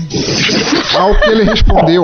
Ao 0.98 1.16
que 1.16 1.30
ele 1.30 1.44
respondeu: 1.44 2.04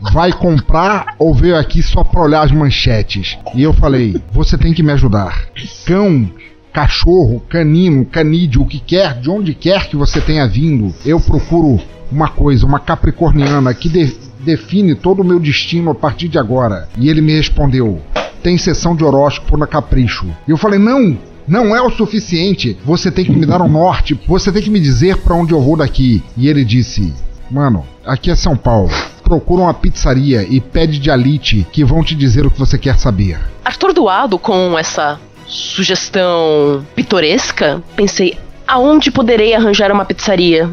Vai 0.00 0.32
comprar 0.32 1.14
ou 1.18 1.34
veio 1.34 1.56
aqui 1.56 1.82
só 1.82 2.02
pra 2.02 2.22
olhar 2.22 2.42
as 2.42 2.52
manchetes? 2.52 3.36
E 3.54 3.62
eu 3.62 3.72
falei: 3.72 4.16
Você 4.32 4.56
tem 4.56 4.72
que 4.72 4.82
me 4.82 4.92
ajudar. 4.92 5.46
Cão, 5.84 6.30
cachorro, 6.72 7.40
canino, 7.48 8.04
canídeo, 8.04 8.62
o 8.62 8.66
que 8.66 8.80
quer, 8.80 9.20
de 9.20 9.28
onde 9.30 9.54
quer 9.54 9.88
que 9.88 9.96
você 9.96 10.20
tenha 10.20 10.46
vindo, 10.46 10.94
eu 11.04 11.20
procuro 11.20 11.80
uma 12.10 12.28
coisa, 12.28 12.64
uma 12.66 12.78
capricorniana 12.80 13.72
que 13.74 13.88
de- 13.88 14.16
define 14.40 14.94
todo 14.94 15.20
o 15.20 15.24
meu 15.24 15.38
destino 15.38 15.90
a 15.90 15.94
partir 15.94 16.28
de 16.28 16.38
agora. 16.38 16.88
E 16.96 17.08
ele 17.08 17.20
me 17.20 17.32
respondeu: 17.36 18.00
Tem 18.42 18.56
sessão 18.56 18.96
de 18.96 19.04
horóscopo 19.04 19.56
na 19.56 19.66
Capricho. 19.66 20.26
E 20.48 20.50
eu 20.50 20.56
falei: 20.56 20.78
Não, 20.78 21.18
não 21.46 21.76
é 21.76 21.82
o 21.82 21.90
suficiente. 21.90 22.76
Você 22.84 23.10
tem 23.10 23.24
que 23.24 23.32
me 23.32 23.44
dar 23.44 23.60
um 23.60 23.68
norte. 23.68 24.18
Você 24.26 24.50
tem 24.50 24.62
que 24.62 24.70
me 24.70 24.80
dizer 24.80 25.18
pra 25.18 25.34
onde 25.34 25.52
eu 25.52 25.60
vou 25.60 25.76
daqui. 25.76 26.22
E 26.36 26.48
ele 26.48 26.64
disse: 26.64 27.12
Mano, 27.50 27.84
aqui 28.06 28.30
é 28.30 28.34
São 28.34 28.56
Paulo. 28.56 28.90
Procura 29.30 29.62
uma 29.62 29.72
pizzaria 29.72 30.42
e 30.42 30.60
pede 30.60 30.98
de 30.98 31.08
alite 31.08 31.64
que 31.70 31.84
vão 31.84 32.02
te 32.02 32.16
dizer 32.16 32.44
o 32.44 32.50
que 32.50 32.58
você 32.58 32.76
quer 32.76 32.98
saber. 32.98 33.38
Atordoado 33.64 34.40
com 34.40 34.76
essa 34.76 35.20
sugestão 35.46 36.84
pitoresca, 36.96 37.80
pensei: 37.94 38.36
aonde 38.66 39.08
poderei 39.12 39.54
arranjar 39.54 39.92
uma 39.92 40.04
pizzaria? 40.04 40.68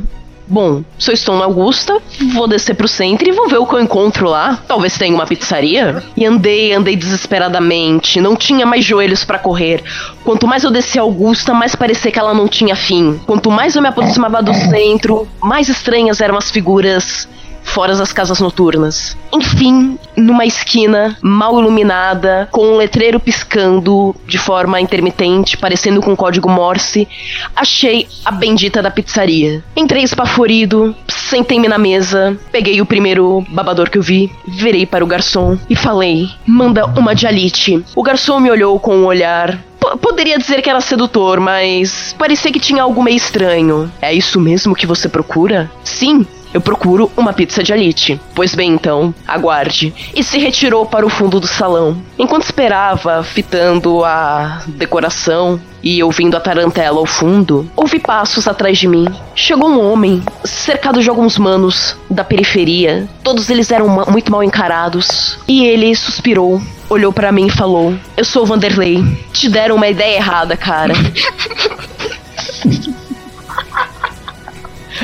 Bom, 0.48 0.82
se 0.98 1.12
eu 1.12 1.14
estou 1.14 1.38
na 1.38 1.46
Augusta, 1.46 2.02
vou 2.34 2.48
descer 2.48 2.74
pro 2.74 2.88
centro 2.88 3.30
e 3.30 3.32
vou 3.32 3.48
ver 3.48 3.58
o 3.58 3.68
que 3.68 3.76
eu 3.76 3.80
encontro 3.80 4.28
lá. 4.28 4.60
Talvez 4.68 4.98
tenha 4.98 5.14
uma 5.14 5.28
pizzaria. 5.28 6.02
E 6.16 6.26
andei, 6.26 6.74
andei 6.74 6.96
desesperadamente. 6.96 8.20
Não 8.20 8.36
tinha 8.36 8.66
mais 8.66 8.84
joelhos 8.84 9.24
pra 9.24 9.38
correr. 9.38 9.84
Quanto 10.24 10.48
mais 10.48 10.64
eu 10.64 10.72
descia 10.72 11.02
Augusta, 11.02 11.54
mais 11.54 11.76
parecia 11.76 12.12
que 12.12 12.18
ela 12.18 12.34
não 12.34 12.48
tinha 12.48 12.76
fim. 12.76 13.20
Quanto 13.28 13.52
mais 13.52 13.76
eu 13.76 13.84
me 13.84 13.90
aproximava 13.90 14.42
do 14.42 14.54
centro, 14.56 15.28
mais 15.44 15.70
estranhas 15.70 16.22
eram 16.22 16.38
as 16.38 16.50
figuras 16.50 17.28
fora 17.68 17.96
das 17.96 18.12
casas 18.12 18.40
noturnas. 18.40 19.16
Enfim, 19.32 20.00
numa 20.16 20.46
esquina 20.46 21.16
mal 21.22 21.60
iluminada, 21.60 22.48
com 22.52 22.74
um 22.74 22.78
letreiro 22.78 23.20
piscando 23.20 24.16
de 24.26 24.38
forma 24.38 24.82
intermitente, 24.82 25.58
parecendo 25.58 26.02
com 26.02 26.16
código 26.16 26.50
Morse, 26.50 27.08
achei 27.56 28.08
a 28.26 28.32
bendita 28.32 28.82
da 28.82 28.90
pizzaria. 28.90 29.64
Entrei 29.76 30.02
espaforido, 30.02 30.96
sentei-me 31.08 31.68
na 31.68 31.78
mesa, 31.78 32.38
peguei 32.52 32.82
o 32.82 32.86
primeiro 32.86 33.46
babador 33.50 33.90
que 33.90 33.98
eu 33.98 34.02
vi, 34.02 34.32
virei 34.48 34.86
para 34.86 35.04
o 35.04 35.08
garçom 35.08 35.58
e 35.70 35.76
falei: 35.76 36.30
manda 36.46 36.86
uma 36.86 37.14
de 37.14 37.28
alite. 37.28 37.84
O 37.96 38.02
garçom 38.02 38.40
me 38.40 38.50
olhou 38.50 38.80
com 38.80 38.96
um 38.96 39.06
olhar 39.06 39.60
poderia 40.02 40.38
dizer 40.38 40.62
que 40.62 40.70
era 40.70 40.82
sedutor, 40.82 41.40
mas 41.40 42.16
parecia 42.18 42.52
que 42.52 42.60
tinha 42.60 42.84
algo 42.84 43.04
meio 43.04 43.18
estranho. 43.18 43.92
É 44.02 44.14
isso 44.14 44.40
mesmo 44.40 44.76
que 44.76 44.86
você 44.86 45.08
procura? 45.08 45.70
Sim. 45.84 46.26
Eu 46.54 46.62
procuro 46.62 47.12
uma 47.16 47.34
pizza 47.34 47.62
de 47.62 47.74
alite. 47.74 48.20
Pois 48.34 48.56
bem, 48.56 48.72
então, 48.72 49.14
aguarde. 49.28 49.94
E 50.16 50.24
se 50.24 50.40
retirou 50.40 50.86
para 50.86 51.06
o 51.06 51.10
fundo 51.10 51.40
do 51.40 51.48
salão. 51.48 52.02
Enquanto 52.18 52.44
esperava, 52.44 53.22
fitando 53.22 54.04
a 54.04 54.64
decoração 54.68 55.60
e 55.96 56.04
ouvindo 56.04 56.36
a 56.36 56.40
tarantela 56.42 56.98
ao 57.00 57.06
fundo, 57.06 57.70
ouvi 57.76 58.00
passos 58.00 58.46
atrás 58.48 58.78
de 58.78 58.88
mim. 58.88 59.08
Chegou 59.34 59.70
um 59.70 59.90
homem, 59.92 60.22
cercado 60.44 61.02
de 61.02 61.10
alguns 61.10 61.38
manos 61.38 61.96
da 62.10 62.24
periferia. 62.26 63.08
Todos 63.24 63.50
eles 63.50 63.72
eram 63.72 63.88
ma- 63.88 64.06
muito 64.06 64.30
mal 64.32 64.44
encarados. 64.44 65.40
E 65.48 65.66
ele 65.66 65.96
suspirou, 65.96 66.62
olhou 66.90 67.14
para 67.14 67.32
mim 67.32 67.48
e 67.48 67.52
falou: 67.52 67.96
Eu 68.18 68.26
sou 68.26 68.44
o 68.44 68.46
Vanderlei. 68.46 69.02
Te 69.32 69.48
deram 69.48 69.76
uma 69.78 69.88
ideia 69.88 70.18
errada, 70.18 70.58
cara. 70.58 70.94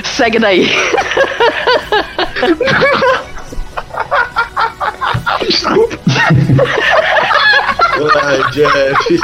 Segue 0.04 0.40
daí. 0.40 0.70
Ai, 8.22 8.52
Jeff. 8.52 9.20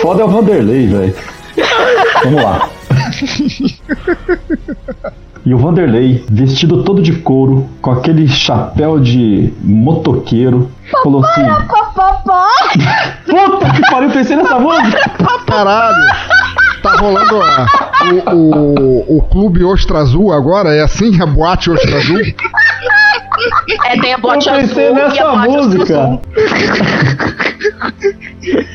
Foda 0.00 0.22
é 0.22 0.24
o 0.24 0.28
Vanderlei, 0.28 0.86
velho. 0.86 1.14
Vamos 2.24 2.42
lá. 2.42 2.68
E 5.44 5.52
o 5.52 5.58
Vanderlei, 5.58 6.24
vestido 6.30 6.84
todo 6.84 7.02
de 7.02 7.14
couro, 7.14 7.68
com 7.80 7.90
aquele 7.90 8.28
chapéu 8.28 9.00
de 9.00 9.52
motoqueiro, 9.60 10.70
falou 11.02 11.24
assim: 11.24 11.42
Puta 13.26 13.72
que 13.72 13.90
pariu, 13.90 14.10
pensei 14.10 14.36
nessa 14.36 14.60
música! 14.60 15.00
Caralho! 15.46 15.96
Tá 16.82 16.96
rolando 16.96 17.40
a- 17.42 17.66
o, 18.32 18.34
o, 18.34 19.18
o 19.18 19.22
clube 19.22 19.62
Ostra 19.64 19.98
Azul 19.98 20.32
agora? 20.32 20.74
É 20.74 20.82
assim? 20.82 21.20
A 21.22 21.26
boate 21.26 21.70
Ostra 21.70 21.96
Azul? 21.96 22.20
É, 23.86 24.00
tem 24.00 24.12
a 24.14 24.18
bote 24.18 24.48
Eu 24.48 24.54
azul 24.54 24.68
pensei 24.68 24.84
e 24.84 24.90
a 24.90 24.94
nessa 24.94 25.24
boate 25.30 25.48
música! 25.48 26.00
azul. 26.02 26.20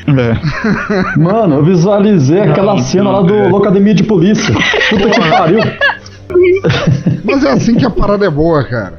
É. 0.08 1.18
Mano, 1.18 1.56
eu 1.56 1.64
visualizei 1.64 2.40
aquela 2.40 2.72
Não, 2.74 2.78
cena 2.82 3.04
não, 3.04 3.12
lá 3.12 3.20
do 3.22 3.34
é. 3.34 3.48
Locademia 3.48 3.94
de 3.94 4.02
Polícia. 4.04 4.54
Puta 4.90 5.10
que 5.10 5.20
pariu! 5.30 5.60
Mas 7.24 7.44
é 7.44 7.52
assim 7.52 7.74
que 7.74 7.84
a 7.86 7.90
parada 7.90 8.26
é 8.26 8.30
boa, 8.30 8.64
cara. 8.64 8.98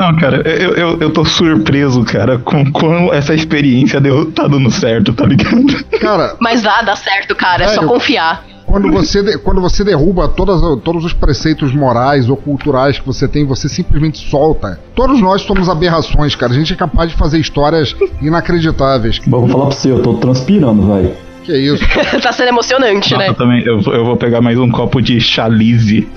Não, 0.00 0.16
cara, 0.16 0.36
eu, 0.48 0.70
eu, 0.74 0.98
eu 1.00 1.10
tô 1.12 1.24
surpreso, 1.24 2.02
cara, 2.04 2.38
com 2.38 2.70
como 2.72 3.12
essa 3.12 3.34
experiência 3.34 4.00
deu, 4.00 4.32
tá 4.32 4.48
dando 4.48 4.70
certo, 4.70 5.12
tá 5.12 5.26
ligado? 5.26 5.84
Cara, 6.00 6.36
Mas 6.40 6.62
dá, 6.62 6.80
dá 6.82 6.96
certo, 6.96 7.34
cara. 7.34 7.64
É 7.64 7.68
só 7.68 7.74
Sério? 7.74 7.88
confiar. 7.88 8.44
quando 8.66 8.90
você, 8.90 9.22
de- 9.22 9.36
quando 9.38 9.60
você 9.60 9.84
derruba 9.84 10.26
todas, 10.28 10.60
todos 10.82 11.04
os 11.04 11.12
preceitos 11.12 11.74
morais 11.74 12.30
ou 12.30 12.36
culturais 12.36 12.98
que 12.98 13.04
você 13.06 13.28
tem, 13.28 13.44
você 13.44 13.68
simplesmente 13.68 14.18
solta. 14.30 14.80
Todos 14.94 15.20
nós 15.20 15.42
somos 15.42 15.68
aberrações, 15.68 16.34
cara. 16.34 16.52
A 16.52 16.54
gente 16.54 16.72
é 16.72 16.76
capaz 16.76 17.10
de 17.10 17.16
fazer 17.16 17.38
histórias 17.38 17.94
inacreditáveis. 18.22 19.20
Bom, 19.26 19.40
vou 19.40 19.48
falar 19.48 19.66
pra 19.66 19.74
você, 19.76 19.90
eu 19.90 20.00
tô 20.02 20.14
transpirando, 20.14 20.86
velho. 20.86 21.12
Que 21.44 21.56
isso? 21.56 21.84
tá 22.22 22.32
sendo 22.32 22.48
emocionante, 22.48 23.12
Nossa, 23.12 23.26
né? 23.28 23.34
também, 23.34 23.62
eu, 23.66 23.80
vou- 23.80 23.94
eu 23.94 24.04
vou 24.04 24.16
pegar 24.16 24.40
mais 24.40 24.58
um 24.58 24.70
copo 24.70 25.02
de 25.02 25.20
chalice. 25.20 26.08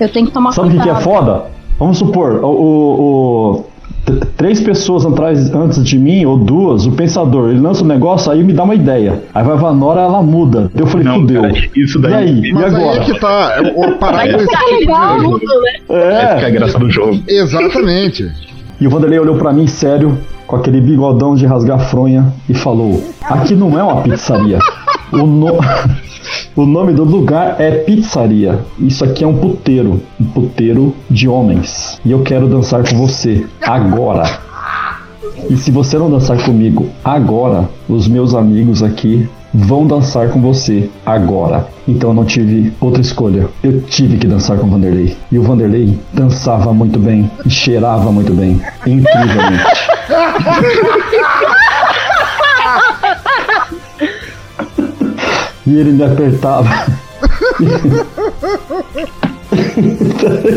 Eu 0.00 0.08
tenho 0.08 0.26
que 0.26 0.32
tomar 0.32 0.52
Sabe 0.52 0.68
o 0.68 0.70
que, 0.72 0.80
que 0.80 0.88
é 0.88 0.94
foda? 1.00 1.46
Vamos 1.78 1.98
supor, 1.98 2.40
o, 2.42 2.48
o- 2.48 3.64
o- 3.64 3.64
três 4.36 4.60
pessoas 4.60 5.04
atrás, 5.06 5.52
antes 5.54 5.84
de 5.84 5.98
mim, 5.98 6.24
ou 6.24 6.36
duas, 6.38 6.86
o 6.86 6.92
pensador, 6.92 7.50
ele 7.50 7.60
lança 7.60 7.84
um 7.84 7.86
negócio, 7.86 8.32
aí 8.32 8.42
me 8.42 8.52
dá 8.52 8.64
uma 8.64 8.74
ideia. 8.74 9.22
Aí 9.34 9.44
vai 9.44 9.56
a 9.56 9.72
Nora, 9.72 10.00
ela 10.00 10.22
muda. 10.22 10.70
Eu 10.74 10.86
falei, 10.86 11.06
Não, 11.06 11.20
fudeu. 11.20 11.42
cara, 11.42 11.54
isso 11.76 11.98
daí- 11.98 12.12
E 12.12 12.16
aí? 12.16 12.40
E 12.48 12.52
Mas 12.52 12.74
aí 12.74 12.82
agora? 12.82 13.00
é 13.00 13.04
que 13.04 13.20
tá. 13.20 13.52
é, 13.56 13.60
O 13.60 13.98
tudo, 15.38 15.60
né? 15.62 15.72
Essa 15.88 16.36
que 16.36 16.42
é 16.42 16.44
a 16.44 16.48
É. 16.48 16.50
graça 16.50 16.78
do 16.78 16.90
jogo. 16.90 17.18
Exatamente. 17.28 18.30
E 18.80 18.86
o 18.86 18.90
Vanderlei 18.90 19.18
olhou 19.18 19.36
pra 19.36 19.52
mim 19.52 19.66
sério, 19.66 20.16
com 20.46 20.56
aquele 20.56 20.80
bigodão 20.80 21.34
de 21.34 21.44
rasgar 21.46 21.78
fronha, 21.90 22.32
e 22.48 22.54
falou: 22.54 23.02
Aqui 23.22 23.54
não 23.54 23.78
é 23.78 23.82
uma 23.82 24.02
pizzaria. 24.02 24.58
O, 25.12 25.18
no- 25.18 25.58
o 26.54 26.66
nome 26.66 26.92
do 26.92 27.04
lugar 27.04 27.56
é 27.60 27.70
pizzaria. 27.70 28.58
Isso 28.78 29.04
aqui 29.04 29.24
é 29.24 29.26
um 29.26 29.36
puteiro. 29.36 30.00
Um 30.20 30.24
puteiro 30.24 30.94
de 31.10 31.28
homens. 31.28 32.00
E 32.04 32.10
eu 32.10 32.22
quero 32.22 32.48
dançar 32.48 32.82
com 32.88 32.96
você. 32.96 33.46
Agora. 33.62 34.40
E 35.48 35.56
se 35.56 35.70
você 35.70 35.96
não 35.98 36.10
dançar 36.10 36.36
comigo 36.42 36.88
agora, 37.04 37.68
os 37.88 38.08
meus 38.08 38.34
amigos 38.34 38.82
aqui 38.82 39.28
vão 39.52 39.86
dançar 39.86 40.28
com 40.28 40.40
você 40.40 40.90
agora. 41.06 41.66
Então 41.86 42.10
eu 42.10 42.14
não 42.14 42.24
tive 42.24 42.72
outra 42.80 43.00
escolha. 43.00 43.48
Eu 43.62 43.80
tive 43.82 44.18
que 44.18 44.26
dançar 44.26 44.58
com 44.58 44.66
o 44.66 44.70
Vanderlei. 44.70 45.16
E 45.30 45.38
o 45.38 45.42
Vanderlei 45.42 45.98
dançava 46.12 46.72
muito 46.72 46.98
bem 46.98 47.30
e 47.46 47.50
cheirava 47.50 48.12
muito 48.12 48.34
bem. 48.34 48.60
Incrivelmente. 48.86 49.64
E 55.68 55.76
ele 55.78 55.92
me 55.92 56.02
apertava. 56.02 56.66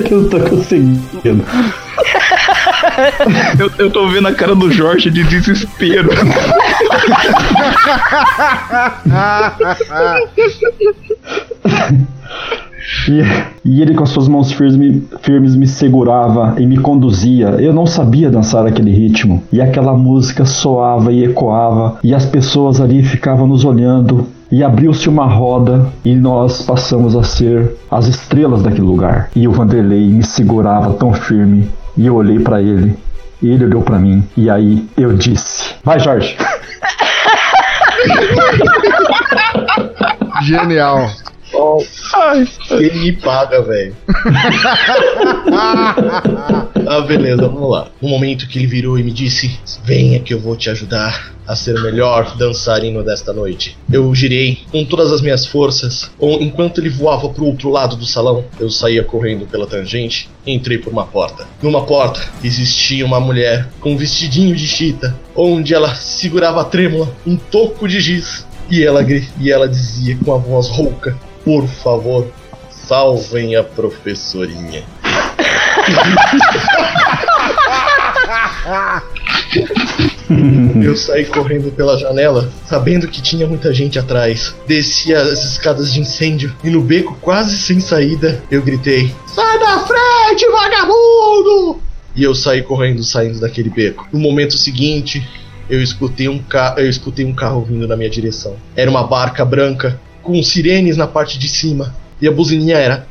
que 0.06 0.14
eu 0.14 0.22
não 0.22 0.30
tô 0.30 0.40
conseguindo. 0.40 1.44
Eu, 3.60 3.70
eu 3.78 3.92
tô 3.92 4.08
vendo 4.08 4.30
a 4.30 4.34
cara 4.34 4.56
do 4.56 4.72
Jorge 4.72 5.12
de 5.12 5.26
desespero. 5.26 6.10
E, 13.08 13.70
e 13.70 13.82
ele 13.82 13.94
com 13.94 14.04
as 14.04 14.10
suas 14.10 14.28
mãos 14.28 14.52
firmes, 14.52 15.04
firmes 15.22 15.56
me 15.56 15.68
segurava 15.68 16.56
e 16.60 16.66
me 16.66 16.78
conduzia. 16.78 17.50
Eu 17.60 17.74
não 17.74 17.86
sabia 17.86 18.30
dançar 18.30 18.66
aquele 18.66 18.92
ritmo. 18.92 19.44
E 19.52 19.62
aquela 19.62 19.94
música 19.94 20.46
soava 20.46 21.12
e 21.12 21.26
ecoava. 21.26 22.00
E 22.04 22.14
as 22.14 22.26
pessoas 22.26 22.80
ali 22.80 23.04
ficavam 23.04 23.48
nos 23.48 23.66
olhando. 23.66 24.28
E 24.52 24.64
abriu-se 24.64 25.08
uma 25.08 25.26
roda 25.26 25.88
e 26.04 26.14
nós 26.14 26.62
passamos 26.64 27.16
a 27.16 27.24
ser 27.24 27.74
as 27.90 28.08
estrelas 28.08 28.62
daquele 28.62 28.82
lugar. 28.82 29.30
E 29.34 29.48
o 29.48 29.52
Vanderlei 29.52 30.10
me 30.10 30.24
segurava 30.24 30.94
tão 30.94 31.14
firme. 31.14 31.70
E 31.96 32.06
eu 32.06 32.16
olhei 32.16 32.40
pra 32.40 32.62
ele. 32.62 32.98
E 33.42 33.50
ele 33.50 33.64
olhou 33.66 33.82
pra 33.82 33.98
mim. 33.98 34.28
E 34.36 34.50
aí 34.50 34.86
eu 34.98 35.14
disse: 35.14 35.74
Vai, 35.84 36.00
Jorge. 36.00 36.36
Genial. 40.44 41.10
Ele 42.72 43.00
me 43.00 43.12
paga, 43.14 43.62
velho. 43.62 43.96
ah, 46.88 47.02
beleza, 47.08 47.48
vamos 47.48 47.70
lá. 47.70 47.88
No 48.02 48.10
momento 48.10 48.48
que 48.48 48.58
ele 48.58 48.68
virou 48.68 48.98
e 48.98 49.04
me 49.04 49.12
disse: 49.12 49.60
Venha 49.84 50.20
que 50.20 50.34
eu 50.34 50.40
vou 50.40 50.56
te 50.56 50.70
ajudar 50.70 51.32
a 51.48 51.56
ser 51.56 51.76
o 51.76 51.84
melhor 51.84 52.36
dançarino 52.38 53.04
desta 53.04 53.34
noite. 53.34 53.78
Eu 53.92 54.14
girei 54.16 54.60
com 54.72 54.86
todas 54.86 55.12
as 55.12 55.22
minhas 55.22 55.46
forças. 55.46 56.10
Enquanto 56.20 56.80
ele 56.80 56.90
voava 56.90 57.30
pro 57.30 57.46
outro 57.46 57.70
lado 57.70 57.96
do 57.96 58.06
salão, 58.06 58.46
eu 58.60 58.70
saía 58.70 59.04
correndo 59.04 59.46
pela 59.46 59.68
tangente 59.68 60.30
e 60.46 60.54
entrei 60.54 60.78
por 60.78 60.94
uma 60.94 61.06
porta. 61.06 61.48
Numa 61.62 61.86
porta 61.86 62.22
existia 62.44 63.06
uma 63.06 63.20
mulher 63.20 63.68
com 63.80 63.92
um 63.94 63.98
vestidinho 63.98 64.56
de 64.56 64.68
chita, 64.68 65.14
onde 65.36 65.74
ela 65.74 65.94
segurava 65.96 66.64
trêmula 66.64 67.14
um 67.26 67.36
toco 67.36 67.88
de 67.88 68.00
giz. 68.00 68.46
E 68.70 68.84
ela, 68.84 69.06
e 69.38 69.52
ela 69.52 69.68
dizia 69.68 70.18
com 70.24 70.34
a 70.34 70.38
voz 70.38 70.70
rouca: 70.70 71.18
Por 71.44 71.68
favor, 71.68 72.28
salvem 72.70 73.56
a 73.56 73.64
professorinha. 73.64 74.84
Eu 80.84 80.96
saí 80.96 81.26
correndo 81.26 81.72
pela 81.72 81.98
janela, 81.98 82.52
sabendo 82.66 83.08
que 83.08 83.22
tinha 83.22 83.48
muita 83.48 83.74
gente 83.74 84.00
atrás. 84.00 84.56
Desci 84.68 85.14
as 85.14 85.44
escadas 85.44 85.92
de 85.92 86.00
incêndio 86.00 86.54
e 86.64 86.70
no 86.70 86.82
beco 86.82 87.18
quase 87.22 87.58
sem 87.58 87.80
saída, 87.80 88.42
eu 88.50 88.62
gritei: 88.62 89.14
Sai 89.28 89.60
da 89.60 89.80
frente, 89.80 90.46
vagabundo! 90.50 91.82
E 92.16 92.24
eu 92.24 92.36
saí 92.36 92.62
correndo, 92.62 93.04
saindo 93.04 93.40
daquele 93.40 93.70
beco. 93.70 94.08
No 94.12 94.20
momento 94.20 94.58
seguinte, 94.58 95.26
eu 95.70 95.82
escutei 95.82 96.28
um 96.28 96.40
ca... 96.40 96.76
eu 96.78 96.90
escutei 96.90 97.26
um 97.26 97.34
carro 97.34 97.64
vindo 97.64 97.88
na 97.88 97.96
minha 97.96 98.10
direção. 98.10 98.56
Era 98.76 98.92
uma 98.92 99.04
barca 99.04 99.46
branca 99.46 100.00
com 100.22 100.42
sirenes 100.44 100.98
na 100.98 101.08
parte 101.08 101.38
de 101.38 101.48
cima 101.48 101.96
e 102.22 102.28
a 102.28 102.32
buzininha 102.32 102.78
era 102.78 103.08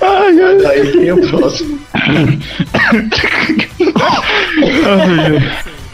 Ai, 0.00 0.40
ai. 0.40 0.66
Aí 0.66 0.92
quem 0.92 1.08
é 1.08 1.14
o 1.14 1.28
próximo? 1.28 1.80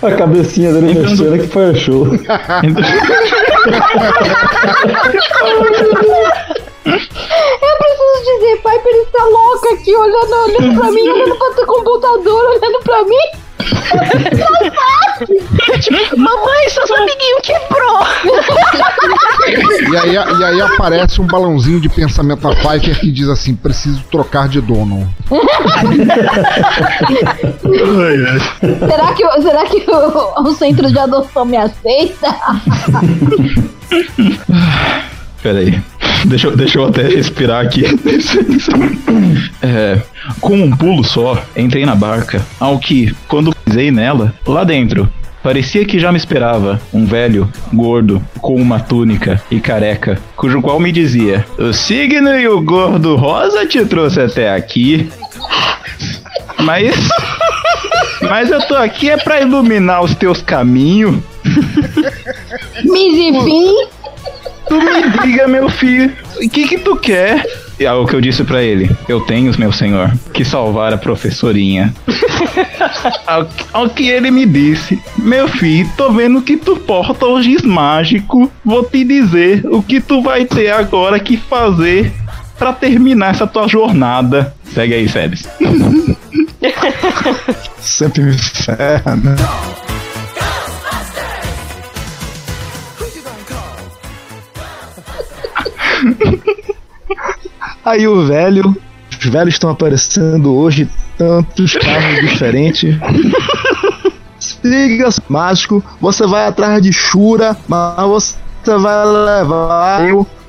A 0.03 0.11
cabecinha 0.13 0.73
dele 0.73 0.95
mexendo 0.95 1.39
que 1.39 1.47
foi 1.49 1.75
show. 1.75 2.07
Eu 6.87 7.77
preciso 7.79 8.23
dizer, 8.25 8.57
Piper 8.57 8.95
está 9.03 9.25
louca 9.25 9.75
aqui, 9.75 9.97
olhando, 9.97 10.35
olhando 10.45 10.81
pra 10.81 10.91
mim, 10.93 11.09
olhando 11.09 11.37
pra 11.37 11.51
teu 11.51 11.67
computador, 11.67 12.45
olhando 12.51 12.81
pra 12.85 13.03
mim. 13.03 13.27
Mamãe, 16.17 16.69
seus 16.71 16.91
amiguinhos 16.91 17.41
quebrou! 17.43 18.07
E 19.93 19.97
aí, 19.97 20.13
e 20.15 20.45
aí 20.45 20.61
aparece 20.61 21.21
um 21.21 21.27
balãozinho 21.27 21.81
de 21.81 21.89
pensamento 21.89 22.41
da 22.49 22.55
Piper 22.55 22.99
que 23.01 23.11
diz 23.11 23.29
assim: 23.29 23.55
preciso 23.55 24.03
trocar 24.11 24.49
de 24.49 24.61
dono. 24.61 25.09
Será 28.89 29.13
que, 29.15 29.25
o- 29.27 29.43
será 29.43 29.65
que 29.67 29.85
o, 29.91 30.43
o 30.43 30.53
centro 30.55 30.91
de 30.91 30.99
adoção 30.99 31.45
me 31.45 31.57
aceita? 31.57 32.35
Pera 35.47 35.61
aí. 35.61 35.81
Deixa, 36.27 36.51
deixa 36.51 36.79
eu 36.81 36.87
até 36.87 37.03
respirar 37.03 37.65
aqui. 37.65 37.85
É, 39.63 39.99
com 40.41 40.57
um 40.57 40.77
pulo 40.77 41.03
só, 41.03 41.43
entrei 41.57 41.87
na 41.87 41.95
barca, 41.95 42.45
ao 42.61 42.79
que, 42.79 43.15
quando 43.27 43.55
pisei 43.65 43.91
nela, 43.91 44.35
lá 44.47 44.63
dentro, 44.63 45.09
parecia 45.43 45.85
que 45.85 45.99
já 45.99 46.13
me 46.13 46.19
esperava 46.19 46.81
um 46.93 47.07
velho, 47.07 47.51
gordo, 47.73 48.23
com 48.41 48.55
uma 48.57 48.79
túnica 48.79 49.41
e 49.51 49.59
careca, 49.59 50.19
cujo 50.37 50.61
qual 50.61 50.79
me 50.79 50.93
dizia: 50.93 51.47
O 51.59 51.73
signo 51.73 52.39
e 52.39 52.47
o 52.47 52.61
gordo 52.61 53.17
rosa 53.17 53.65
te 53.67 53.85
trouxe 53.87 54.21
até 54.21 54.55
aqui. 54.55 55.09
Mas. 56.61 56.95
Mas 58.21 58.51
eu 58.51 58.61
tô 58.67 58.75
aqui 58.75 59.09
é 59.09 59.17
pra 59.17 59.41
iluminar 59.41 60.03
os 60.03 60.15
teus 60.15 60.43
caminhos. 60.43 61.17
Misifim? 62.85 63.96
Tu 64.69 64.75
me 64.75 65.11
diga, 65.23 65.47
meu 65.47 65.69
filho, 65.69 66.13
o 66.37 66.49
que 66.49 66.67
que 66.69 66.79
tu 66.79 66.97
quer? 66.97 67.45
E 67.79 67.85
é 67.85 67.93
o 67.93 68.07
que 68.07 68.15
eu 68.15 68.21
disse 68.21 68.43
pra 68.43 68.63
ele, 68.63 68.91
eu 69.07 69.21
tenho, 69.21 69.53
meu 69.59 69.71
senhor, 69.71 70.11
que 70.33 70.45
salvar 70.45 70.93
a 70.95 70.99
professorinha. 70.99 71.95
ao, 73.27 73.49
ao 73.73 73.91
que 73.91 74.09
ele 74.09 74.31
me 74.31 74.47
disse, 74.47 74.99
meu 75.19 75.47
filho, 75.47 75.89
tô 75.97 76.11
vendo 76.11 76.41
que 76.41 76.57
tu 76.57 76.77
porta 76.77 77.27
o 77.27 77.43
giz 77.43 77.63
mágico, 77.63 78.51
vou 78.65 78.83
te 78.83 79.05
dizer 79.05 79.63
o 79.67 79.83
que 79.83 80.01
tu 80.01 80.23
vai 80.23 80.47
ter 80.47 80.71
agora 80.71 81.21
que 81.21 81.37
fazer 81.37 82.13
pra 82.59 82.73
terminar 82.73 83.35
essa 83.35 83.47
tua 83.47 83.69
jornada. 83.69 84.55
Segue 84.73 84.95
aí, 84.95 85.09
Sebes. 85.09 85.47
Sempre 87.79 88.23
me 88.23 88.39
ferra, 88.39 89.17
né? 89.17 89.37
Aí 97.87 98.09
o 98.09 98.27
velho, 98.27 98.77
os 99.17 99.27
velhos 99.31 99.55
estão 99.55 99.71
aparecendo 99.71 100.53
hoje, 100.53 100.91
tantos 101.17 101.75
carros 101.77 102.29
diferentes. 102.29 102.97
Siga 104.41 105.09
mágico, 105.29 105.85
você 106.01 106.27
vai 106.27 106.49
atrás 106.49 106.83
de 106.83 106.93
Shura, 106.93 107.57
mas 107.69 108.37
você 108.65 108.77
vai 108.77 109.07
levar 109.07 110.03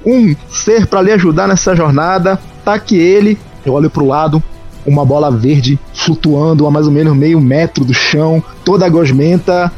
um 0.04 0.36
ser 0.50 0.88
pra 0.88 1.00
lhe 1.00 1.12
ajudar 1.12 1.48
nessa 1.48 1.76
jornada. 1.76 2.40
Taque 2.66 2.98
ele, 2.98 3.38
eu 3.64 3.74
olho 3.74 3.92
pro 3.92 4.08
lado, 4.08 4.42
uma 4.84 5.06
bola 5.06 5.30
verde 5.30 5.78
flutuando 5.94 6.66
a 6.66 6.72
mais 6.72 6.88
ou 6.88 6.92
menos 6.92 7.16
meio 7.16 7.40
metro 7.40 7.86
do 7.86 7.94
chão, 7.94 8.44
toda 8.66 8.90
gosmenta. 8.90 9.72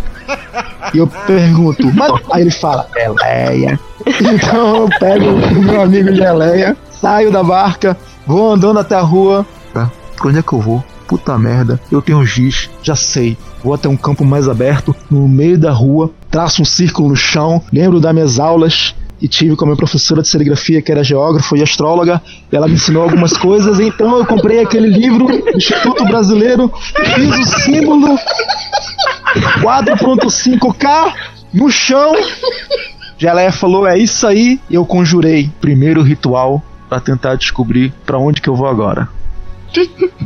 E 0.94 0.98
eu 0.98 1.08
pergunto, 1.08 1.94
mas... 1.94 2.10
aí 2.32 2.42
ele 2.42 2.52
fala, 2.52 2.88
Geleia. 2.94 3.78
Então 4.08 4.84
eu 4.84 4.90
pego 4.98 5.26
o 5.26 5.62
meu 5.62 5.82
amigo 5.82 6.16
Geleia, 6.16 6.78
saio 7.00 7.32
da 7.32 7.44
barca, 7.44 7.98
vou 8.26 8.52
andando 8.52 8.80
até 8.80 8.96
a 8.96 9.02
rua. 9.02 9.46
Tá, 9.74 9.92
pra 10.18 10.30
onde 10.30 10.40
é 10.40 10.42
que 10.42 10.54
eu 10.54 10.60
vou? 10.60 10.84
Puta 11.08 11.38
merda, 11.38 11.80
eu 11.92 12.02
tenho 12.02 12.24
giz, 12.26 12.70
já 12.84 12.96
sei. 12.96 13.38
Vou 13.64 13.74
até 13.74 13.90
um 13.90 13.98
campo 13.98 14.24
mais 14.24 14.48
aberto, 14.48 14.96
no 15.10 15.28
meio 15.28 15.58
da 15.58 15.72
rua, 15.72 16.12
traço 16.30 16.62
um 16.62 16.66
círculo 16.66 17.10
no 17.10 17.16
chão, 17.16 17.62
lembro 17.74 18.00
das 18.00 18.14
minhas 18.14 18.40
aulas 18.40 18.96
e 19.22 19.28
tive 19.28 19.56
com 19.56 19.66
a 19.66 19.68
minha 19.68 19.78
professora 19.78 20.22
de 20.22 20.28
serigrafia, 20.28 20.82
que 20.82 20.92
era 20.92 21.04
geógrafa 21.04 21.58
e 21.58 21.64
astróloga. 21.64 22.22
e 22.52 22.56
Ela 22.56 22.68
me 22.68 22.76
ensinou 22.76 23.04
algumas 23.04 23.36
coisas, 23.36 23.80
então 23.80 24.18
eu 24.18 24.26
comprei 24.26 24.62
aquele 24.62 24.88
livro 24.88 25.26
do 25.26 25.58
Instituto 25.58 26.06
Brasileiro, 26.06 26.72
fiz 27.16 27.38
o 27.38 27.60
símbolo 27.60 28.18
4.5K 29.62 31.14
no 31.54 31.70
chão. 31.70 32.14
Geleia 33.18 33.52
falou: 33.52 33.86
é 33.86 33.98
isso 33.98 34.26
aí. 34.26 34.60
Eu 34.72 34.86
conjurei 34.86 35.52
primeiro 35.60 36.02
ritual 36.02 36.64
para 36.90 37.00
tentar 37.00 37.36
descobrir 37.36 37.94
para 38.06 38.18
onde 38.18 38.42
que 38.42 38.50
eu 38.50 38.56
vou 38.56 38.68
agora. 38.68 39.08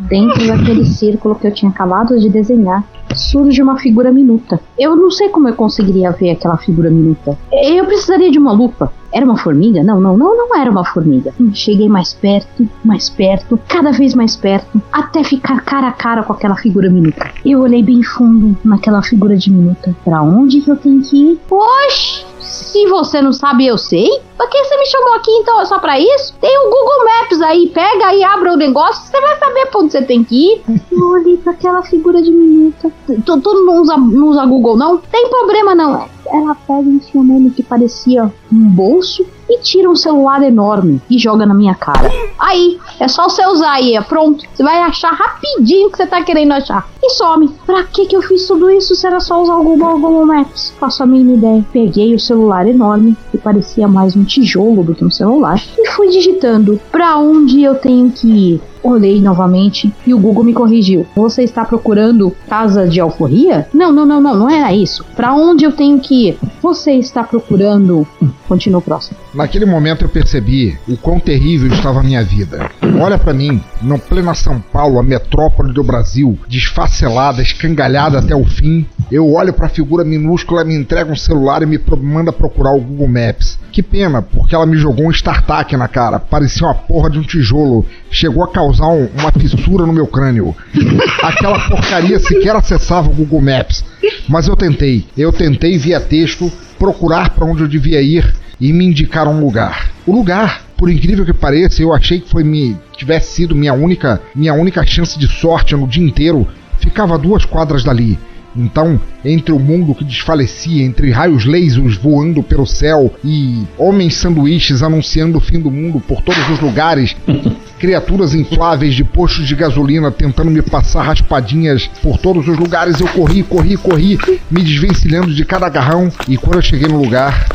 Dentro 0.08 0.47
daquele 0.47 0.86
círculo 0.86 1.36
que 1.36 1.45
eu 1.45 1.54
tinha 1.54 1.69
acabado 1.69 2.17
de 2.17 2.30
desenhar, 2.30 2.84
surge 3.15 3.61
uma 3.61 3.77
figura 3.77 4.11
minuta. 4.11 4.59
Eu 4.77 4.95
não 4.95 5.11
sei 5.11 5.29
como 5.29 5.47
eu 5.47 5.55
conseguiria 5.55 6.11
ver 6.11 6.31
aquela 6.31 6.57
figura 6.57 6.89
minuta. 6.89 7.37
Eu 7.51 7.85
precisaria 7.85 8.31
de 8.31 8.39
uma 8.39 8.51
lupa. 8.51 8.91
Era 9.11 9.25
uma 9.25 9.37
formiga? 9.37 9.83
Não, 9.83 9.99
não, 10.01 10.17
não, 10.17 10.35
não 10.35 10.55
era 10.55 10.71
uma 10.71 10.83
formiga. 10.83 11.31
Hum, 11.39 11.51
Cheguei 11.53 11.87
mais 11.87 12.13
perto, 12.13 12.67
mais 12.83 13.09
perto, 13.11 13.59
cada 13.67 13.91
vez 13.91 14.15
mais 14.15 14.35
perto, 14.35 14.81
até 14.91 15.23
ficar 15.23 15.61
cara 15.61 15.87
a 15.89 15.91
cara 15.91 16.23
com 16.23 16.33
aquela 16.33 16.55
figura 16.55 16.89
minuta. 16.89 17.29
Eu 17.45 17.61
olhei 17.61 17.83
bem 17.83 18.01
fundo 18.01 18.57
naquela 18.65 19.03
figura 19.03 19.37
diminuta. 19.37 19.95
Pra 20.03 20.23
onde 20.23 20.61
que 20.61 20.71
eu 20.71 20.75
tenho 20.75 21.01
que 21.03 21.15
ir? 21.15 21.39
Oxi! 21.49 22.25
Se 22.39 22.87
você 22.87 23.21
não 23.21 23.31
sabe, 23.31 23.65
eu 23.67 23.77
sei. 23.77 24.07
Pra 24.35 24.47
que 24.47 24.63
você 24.63 24.77
me 24.77 24.85
chamou 24.87 25.13
aqui 25.13 25.31
então? 25.31 25.61
É 25.61 25.65
só 25.65 25.79
pra 25.79 25.99
isso? 25.99 26.33
Tem 26.41 26.57
o 26.59 26.63
Google 26.63 27.05
Maps 27.05 27.41
aí. 27.41 27.69
Pega 27.73 28.07
aí, 28.07 28.23
abre 28.23 28.49
o 28.49 28.57
negócio. 28.57 29.05
Você 29.05 29.21
vai 29.21 29.37
saber 29.37 29.67
pra 29.67 29.79
onde 29.79 29.91
você 29.91 30.01
tem 30.01 30.23
que 30.23 30.35
ir. 30.35 30.61
Eu 30.91 31.07
olhei 31.11 31.37
pra 31.37 31.53
aquela 31.53 31.81
figura 31.83 32.21
diminuta. 32.21 32.91
Tu 33.06 33.63
não, 33.65 33.82
usa, 33.82 33.97
não 33.97 34.27
usa 34.27 34.45
Google, 34.45 34.77
não? 34.77 34.97
Tem 34.97 35.29
problema, 35.29 35.75
não. 35.75 36.08
Ela 36.27 36.55
pega 36.55 36.89
um 37.15 37.23
nome 37.23 37.51
que 37.51 37.63
parecia 37.63 38.31
um 38.51 38.69
bolso 38.69 39.25
e 39.49 39.59
tira 39.59 39.89
um 39.89 39.95
celular 39.95 40.41
enorme 40.41 41.01
e 41.09 41.17
joga 41.17 41.45
na 41.45 41.53
minha 41.53 41.75
cara. 41.75 42.09
Aí, 42.39 42.79
é 42.99 43.07
só 43.07 43.29
você 43.29 43.45
usar 43.45 43.73
aí, 43.73 43.95
é 43.95 44.01
pronto. 44.01 44.43
Você 44.53 44.63
vai 44.63 44.79
achar 44.79 45.12
rapidinho 45.12 45.88
o 45.88 45.91
que 45.91 45.97
você 45.97 46.07
tá 46.07 46.23
querendo 46.23 46.53
achar. 46.53 46.88
E 47.01 47.09
some. 47.12 47.49
Pra 47.65 47.83
que 47.83 48.05
que 48.05 48.15
eu 48.15 48.21
fiz 48.21 48.47
tudo 48.47 48.69
isso 48.69 48.95
se 48.95 49.05
era 49.05 49.19
só 49.19 49.41
usar 49.41 49.55
o 49.55 49.63
Google, 49.63 49.99
Google 49.99 50.25
Maps? 50.25 50.73
Faço 50.79 51.03
a 51.03 51.05
mínima 51.05 51.38
ideia. 51.38 51.65
Peguei 51.71 52.15
o 52.15 52.19
celular 52.19 52.67
enorme, 52.67 53.15
que 53.31 53.38
parecia 53.38 53.88
mais 53.88 54.15
um 54.15 54.23
tijolo 54.23 54.83
do 54.83 54.95
que 54.95 55.03
um 55.03 55.12
celular, 55.12 55.62
e 55.77 55.88
fui 55.89 56.09
digitando 56.09 56.79
pra 56.91 57.17
onde 57.17 57.62
eu 57.62 57.75
tenho 57.75 58.09
que 58.09 58.27
ir. 58.27 58.62
Olhei 58.83 59.21
novamente 59.21 59.93
e 60.05 60.13
o 60.13 60.19
Google 60.19 60.43
me 60.43 60.53
corrigiu. 60.53 61.05
Você 61.15 61.43
está 61.43 61.63
procurando 61.63 62.36
casa 62.49 62.86
de 62.86 62.99
alforria? 62.99 63.65
Não, 63.73 63.93
não, 63.93 64.05
não, 64.05 64.19
não, 64.19 64.36
não 64.36 64.49
era 64.49 64.73
isso. 64.73 65.05
Pra 65.15 65.33
onde 65.33 65.63
eu 65.63 65.71
tenho 65.71 65.99
que 65.99 66.12
ir? 66.13 66.38
Você 66.62 66.91
está 66.93 67.23
procurando. 67.23 68.08
Continua 68.47 68.80
o 68.80 68.82
próximo. 68.82 69.17
Naquele 69.34 69.65
momento 69.65 70.04
eu 70.04 70.10
percebi 70.10 70.78
o 70.88 70.95
quão 70.97 71.19
terrível 71.19 71.71
estava 71.71 71.99
a 71.99 72.04
minha 72.04 72.23
vida. 72.23 72.69
Olha 73.02 73.17
pra 73.17 73.34
mim, 73.34 73.62
no 73.82 73.97
plena 73.97 74.34
São 74.34 74.60
Paulo, 74.60 74.99
a 74.99 75.04
metrópole 75.04 75.73
do 75.73 75.84
Brasil, 75.84 76.38
desfacelada, 76.47 77.41
escangalhada 77.41 78.19
até 78.19 78.36
o 78.36 78.45
fim. 78.45 78.86
Eu 79.13 79.32
olho 79.32 79.54
pra 79.54 79.69
figura 79.69 80.04
minúscula, 80.04 80.63
me 80.63 80.73
entrega 80.76 81.12
um 81.12 81.15
celular 81.15 81.62
e 81.62 81.67
me 81.67 81.80
manda 82.02 82.34
procurar 82.34 82.71
o 82.71 82.82
Google 82.82 83.08
Maps. 83.08 83.60
Que 83.71 83.84
pena, 83.84 84.23
porque 84.23 84.56
ela 84.56 84.65
me 84.65 84.76
jogou 84.76 85.06
um 85.06 85.12
StarTAC 85.12 85.78
na 85.78 85.88
cara. 85.88 86.19
Parecia 86.19 86.65
uma 86.65 86.73
porra 86.73 87.12
de 87.12 87.19
um 87.19 87.21
tijolo. 87.21 87.86
Chegou 88.10 88.43
a 88.43 88.47
causar 88.52 88.88
um- 88.88 89.08
uma 89.19 89.32
fissura 89.32 89.86
no 89.86 89.93
meu 89.93 90.08
crânio. 90.08 90.56
Aquela 91.21 91.60
porcaria 91.60 92.19
sequer 92.19 92.56
acessava 92.56 93.08
o 93.08 93.13
Google 93.13 93.39
Maps. 93.39 93.86
Mas 94.28 94.47
eu 94.47 94.56
tentei. 94.56 95.06
Eu 95.15 95.32
tentei 95.32 95.78
via 95.78 95.99
texto 95.99 96.52
procurar 96.80 97.30
para 97.30 97.45
onde 97.45 97.62
eu 97.62 97.67
devia 97.67 98.02
ir 98.02 98.34
e 98.60 98.73
me 98.73 98.84
indicar 98.84 99.28
um 99.28 99.39
lugar. 99.39 99.91
O 100.08 100.12
lugar, 100.12 100.63
por 100.76 100.89
incrível 100.89 101.23
que 101.23 101.34
pareça, 101.34 101.84
eu 101.84 101.93
achei 101.93 102.19
que 102.19 102.30
foi 102.32 102.43
me 102.43 102.76
tivesse 102.97 103.34
sido 103.36 103.54
minha 103.56 103.73
única 103.76 104.19
minha 104.34 104.56
única 104.56 104.84
chance 104.88 105.19
de 105.19 105.28
sorte 105.28 105.76
no 105.76 105.88
dia 105.88 106.04
inteiro. 106.04 106.47
Ficava 106.80 107.13
a 107.13 107.17
duas 107.19 107.45
quadras 107.45 107.84
dali. 107.84 108.17
Então, 108.55 108.99
entre 109.25 109.51
o 109.51 109.59
mundo 109.59 109.95
que 109.95 110.03
desfalecia, 110.03 110.83
entre 110.83 111.09
raios 111.09 111.45
lasers 111.45 111.95
voando 111.95 112.43
pelo 112.43 112.65
céu 112.65 113.13
e 113.23 113.63
homens 113.77 114.15
sanduíches 114.15 114.83
anunciando 114.83 115.37
o 115.37 115.41
fim 115.41 115.59
do 115.59 115.71
mundo 115.71 115.99
por 115.99 116.21
todos 116.21 116.47
os 116.49 116.59
lugares, 116.59 117.15
criaturas 117.79 118.33
infláveis 118.33 118.93
de 118.93 119.03
postos 119.03 119.47
de 119.47 119.55
gasolina 119.55 120.11
tentando 120.11 120.51
me 120.51 120.61
passar 120.61 121.03
raspadinhas 121.03 121.89
por 122.01 122.17
todos 122.17 122.47
os 122.47 122.57
lugares, 122.57 122.99
eu 122.99 123.07
corri, 123.07 123.43
corri, 123.43 123.75
corri, 123.75 124.19
me 124.49 124.61
desvencilhando 124.61 125.33
de 125.33 125.43
cada 125.43 125.65
agarrão 125.65 126.11
e 126.27 126.37
quando 126.37 126.55
eu 126.55 126.61
cheguei 126.61 126.87
no 126.87 127.01
lugar, 127.01 127.47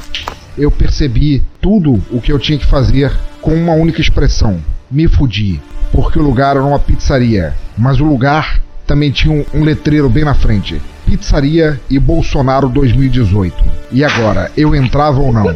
eu 0.56 0.70
percebi 0.70 1.42
tudo 1.60 2.02
o 2.10 2.20
que 2.20 2.32
eu 2.32 2.38
tinha 2.38 2.58
que 2.58 2.66
fazer 2.66 3.12
com 3.40 3.54
uma 3.54 3.72
única 3.72 4.00
expressão: 4.00 4.60
me 4.90 5.06
fudi. 5.06 5.60
Porque 5.92 6.18
o 6.18 6.22
lugar 6.22 6.56
era 6.56 6.64
uma 6.64 6.78
pizzaria, 6.78 7.54
mas 7.76 7.98
o 7.98 8.04
lugar 8.04 8.60
também 8.88 9.10
tinha 9.12 9.32
um, 9.32 9.44
um 9.60 9.62
letreiro 9.62 10.08
bem 10.08 10.24
na 10.24 10.34
frente. 10.34 10.80
Pizzaria 11.04 11.78
e 11.88 11.98
Bolsonaro 11.98 12.68
2018. 12.68 13.54
E 13.92 14.02
agora, 14.02 14.50
eu 14.56 14.74
entrava 14.74 15.20
ou 15.20 15.32
não? 15.32 15.44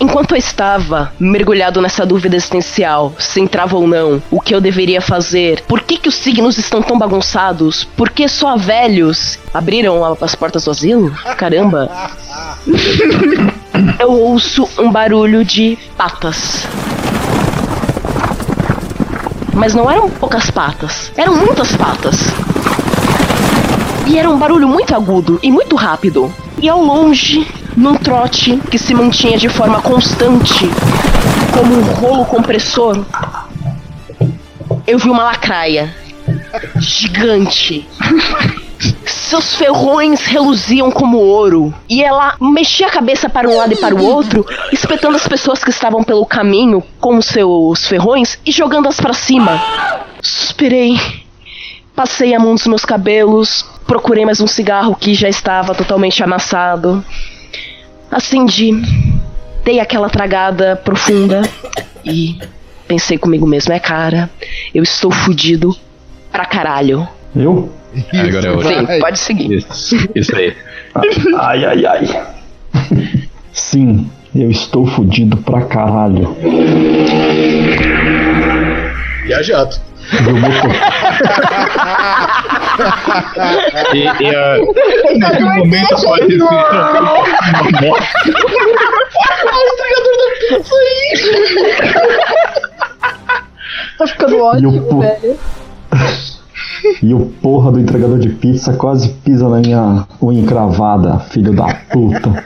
Enquanto 0.00 0.32
eu 0.32 0.36
estava 0.38 1.12
mergulhado 1.18 1.80
nessa 1.80 2.04
dúvida 2.04 2.36
existencial, 2.36 3.14
se 3.18 3.40
entrava 3.40 3.76
ou 3.76 3.86
não, 3.86 4.22
o 4.30 4.40
que 4.40 4.54
eu 4.54 4.60
deveria 4.60 5.00
fazer, 5.00 5.62
por 5.68 5.80
que, 5.80 5.96
que 5.96 6.08
os 6.08 6.14
signos 6.16 6.58
estão 6.58 6.82
tão 6.82 6.98
bagunçados, 6.98 7.84
por 7.84 8.10
que 8.10 8.28
só 8.28 8.56
velhos 8.56 9.38
abriram 9.52 10.04
a- 10.04 10.16
as 10.20 10.34
portas 10.34 10.64
do 10.64 10.70
asilo? 10.72 11.10
Caramba. 11.38 11.90
eu 14.00 14.10
ouço 14.10 14.68
um 14.78 14.90
barulho 14.90 15.44
de 15.44 15.78
patas. 15.96 16.66
Mas 19.54 19.74
não 19.74 19.90
eram 19.90 20.10
poucas 20.10 20.50
patas, 20.50 21.12
eram 21.16 21.36
muitas 21.36 21.74
patas. 21.76 22.16
E 24.06 24.18
era 24.18 24.28
um 24.28 24.38
barulho 24.38 24.68
muito 24.68 24.94
agudo 24.94 25.38
e 25.42 25.50
muito 25.50 25.76
rápido. 25.76 26.32
E 26.60 26.68
ao 26.68 26.82
longe, 26.82 27.46
num 27.76 27.94
trote 27.94 28.60
que 28.70 28.78
se 28.78 28.94
mantinha 28.94 29.38
de 29.38 29.48
forma 29.48 29.80
constante, 29.80 30.68
como 31.52 31.74
um 31.74 31.82
rolo 31.94 32.24
compressor, 32.24 33.04
eu 34.86 34.98
vi 34.98 35.08
uma 35.08 35.24
lacraia 35.24 35.94
gigante. 36.76 37.88
Seus 39.06 39.54
ferrões 39.54 40.24
reluziam 40.24 40.90
como 40.90 41.18
ouro. 41.18 41.74
E 41.88 42.02
ela 42.02 42.36
mexia 42.40 42.86
a 42.86 42.90
cabeça 42.90 43.28
para 43.28 43.48
um 43.48 43.56
lado 43.56 43.72
e 43.72 43.76
para 43.76 43.94
o 43.94 44.04
outro, 44.04 44.46
espetando 44.72 45.16
as 45.16 45.26
pessoas 45.26 45.62
que 45.62 45.70
estavam 45.70 46.02
pelo 46.02 46.24
caminho 46.24 46.82
com 47.00 47.16
os 47.16 47.26
seus 47.26 47.86
ferrões 47.86 48.38
e 48.44 48.50
jogando-as 48.50 49.00
para 49.00 49.12
cima. 49.12 49.60
Suspirei. 50.22 50.98
Passei 51.94 52.34
a 52.34 52.40
mão 52.40 52.52
nos 52.52 52.66
meus 52.66 52.84
cabelos, 52.84 53.64
procurei 53.86 54.24
mais 54.24 54.40
um 54.40 54.48
cigarro 54.48 54.96
que 54.96 55.14
já 55.14 55.28
estava 55.28 55.74
totalmente 55.74 56.22
amassado. 56.24 57.04
Acendi, 58.10 58.72
dei 59.64 59.78
aquela 59.78 60.10
tragada 60.10 60.74
profunda 60.76 61.42
e 62.04 62.38
pensei 62.88 63.16
comigo 63.16 63.46
mesmo: 63.46 63.72
é 63.72 63.78
cara, 63.78 64.28
eu 64.74 64.82
estou 64.82 65.10
fudido 65.12 65.76
pra 66.32 66.44
caralho. 66.44 67.06
Eu? 67.34 67.70
Agora 68.12 68.46
é 68.46 68.50
outro. 68.50 68.68
Sim, 68.68 68.84
vai. 68.86 68.98
pode 69.00 69.18
seguir. 69.18 69.52
Isso, 69.58 69.96
isso 70.14 70.36
aí. 70.36 70.56
Ai, 71.38 71.64
ai, 71.64 71.86
ai. 71.86 72.26
Sim, 73.52 74.10
eu 74.34 74.50
estou 74.50 74.86
fudido 74.86 75.36
pra 75.38 75.62
caralho. 75.62 76.36
E 79.26 79.32
a 79.34 79.42
jato. 79.42 79.80
Meu 80.22 80.36
motor... 80.36 80.70
E, 83.94 84.02
e 84.04 84.34
a, 84.34 84.58
nesse 85.16 85.40
momento 85.42 85.96
pode 86.04 86.38
ser. 86.38 86.38
Tá 93.98 94.06
ficando 94.06 94.40
ótimo, 94.40 94.76
o 94.78 94.82
po- 94.88 95.00
velho. 95.00 95.38
E 97.06 97.12
o 97.12 97.20
porra 97.20 97.70
do 97.70 97.78
entregador 97.78 98.18
de 98.18 98.30
pizza 98.30 98.72
quase 98.72 99.10
pisa 99.10 99.46
na 99.46 99.58
minha 99.58 100.06
unha 100.22 100.40
encravada, 100.40 101.18
filho 101.18 101.52
da 101.52 101.66
puta. 101.92 102.42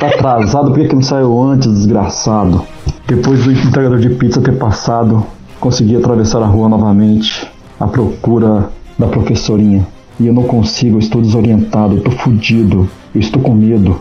Tá 0.00 0.06
atrasado, 0.06 0.72
por 0.72 0.88
que 0.88 0.94
não 0.94 1.02
saiu 1.02 1.38
antes, 1.42 1.70
desgraçado? 1.70 2.64
Depois 3.06 3.44
do 3.44 3.52
entregador 3.52 3.98
de 3.98 4.08
pizza 4.08 4.40
ter 4.40 4.56
passado, 4.56 5.26
consegui 5.60 5.94
atravessar 5.94 6.42
a 6.42 6.46
rua 6.46 6.70
novamente 6.70 7.46
à 7.78 7.86
procura 7.86 8.70
da 8.98 9.06
professorinha. 9.06 9.86
E 10.18 10.26
eu 10.26 10.32
não 10.32 10.44
consigo, 10.44 10.96
eu 10.96 11.00
estou 11.00 11.20
desorientado, 11.20 11.96
eu 11.96 12.00
tô 12.00 12.10
fudido, 12.10 12.88
eu 13.14 13.20
estou 13.20 13.42
com 13.42 13.52
medo. 13.52 14.00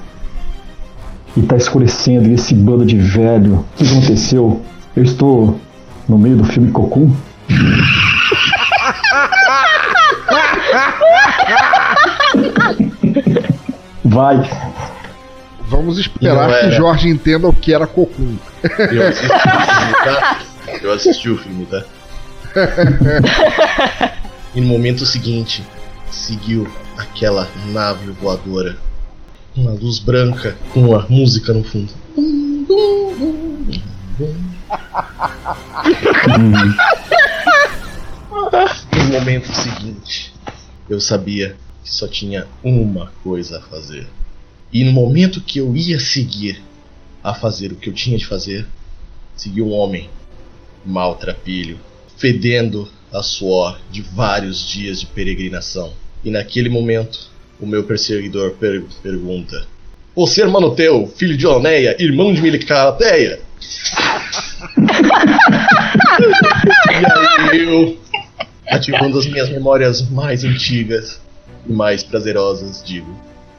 E 1.36 1.42
tá 1.42 1.58
escurecendo, 1.58 2.30
e 2.30 2.34
esse 2.34 2.56
bando 2.56 2.86
de 2.86 2.98
velho. 2.98 3.56
O 3.56 3.66
que 3.76 3.92
aconteceu? 3.92 4.62
Eu 4.96 5.04
estou 5.04 5.60
no 6.08 6.18
meio 6.18 6.38
do 6.38 6.46
filme 6.46 6.72
Cocum? 6.72 7.12
Vai. 14.18 14.38
Vamos 15.68 16.00
esperar 16.00 16.62
que. 16.62 16.72
Jorge 16.72 17.08
entenda 17.08 17.48
o 17.48 17.54
que 17.54 17.72
era 17.72 17.86
cocum. 17.86 18.36
Eu 18.92 19.08
assisti 19.08 19.30
o 19.30 19.38
filme, 19.68 19.94
tá? 20.04 20.40
Eu 20.82 20.92
assisti 20.92 21.30
o 21.30 21.38
filme, 21.38 21.66
tá? 21.68 21.84
E 24.56 24.60
no 24.62 24.66
momento 24.66 25.06
seguinte, 25.06 25.64
seguiu 26.10 26.68
aquela 26.98 27.48
nave 27.68 28.10
voadora. 28.20 28.76
Uma 29.56 29.70
luz 29.74 30.00
branca 30.00 30.58
com 30.74 30.80
uma 30.80 31.06
música 31.08 31.54
no 31.54 31.64
fundo. 31.64 31.94
No 38.96 39.04
momento 39.12 39.54
seguinte, 39.54 40.34
eu 40.90 41.00
sabia 41.00 41.56
que 41.88 41.96
só 41.96 42.06
tinha 42.06 42.46
uma 42.62 43.14
coisa 43.24 43.60
a 43.60 43.62
fazer. 43.62 44.06
E 44.74 44.84
no 44.84 44.92
momento 44.92 45.40
que 45.40 45.60
eu 45.60 45.74
ia 45.74 45.98
seguir 45.98 46.62
a 47.24 47.34
fazer 47.34 47.72
o 47.72 47.78
que 47.78 47.88
eu 47.88 47.94
tinha 47.94 48.18
de 48.18 48.26
fazer, 48.26 48.68
seguiu 49.38 49.68
um 49.68 49.72
homem, 49.72 50.10
maltrapilho, 50.86 51.80
fedendo 52.18 52.90
a 53.14 53.24
suor 53.24 53.80
de 53.90 54.02
vários 54.02 54.68
dias 54.68 55.00
de 55.00 55.06
peregrinação. 55.06 55.94
E 56.26 56.30
naquele 56.30 56.68
momento, 56.68 57.30
o 57.58 57.66
meu 57.66 57.86
perseguidor 57.86 58.52
per- 58.56 58.84
pergunta: 59.02 59.66
Você, 60.14 60.42
irmão 60.42 60.76
teu, 60.76 61.08
filho 61.08 61.38
de 61.38 61.48
Oneia, 61.48 61.96
irmão 62.04 62.34
de 62.34 62.42
Milicarateia? 62.42 63.40
e 66.92 67.50
aí 67.50 67.64
eu, 67.64 67.98
ativando 68.68 69.18
as 69.18 69.26
minhas 69.26 69.48
memórias 69.48 70.02
mais 70.10 70.44
antigas 70.44 71.26
e 71.68 71.74
mais 71.74 72.04
prazerosas, 72.04 72.84
digo: 72.84 73.14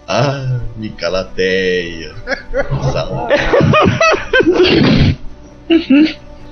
Ah, 0.07 0.61
Micalateia. 0.77 2.15
Saudade." 2.93 3.35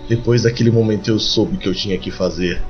Depois 0.09 0.43
daquele 0.43 0.71
momento 0.71 1.11
eu 1.11 1.19
soube 1.19 1.57
o 1.57 1.59
que 1.59 1.69
eu 1.69 1.75
tinha 1.75 1.99
que 1.99 2.11
fazer. 2.11 2.63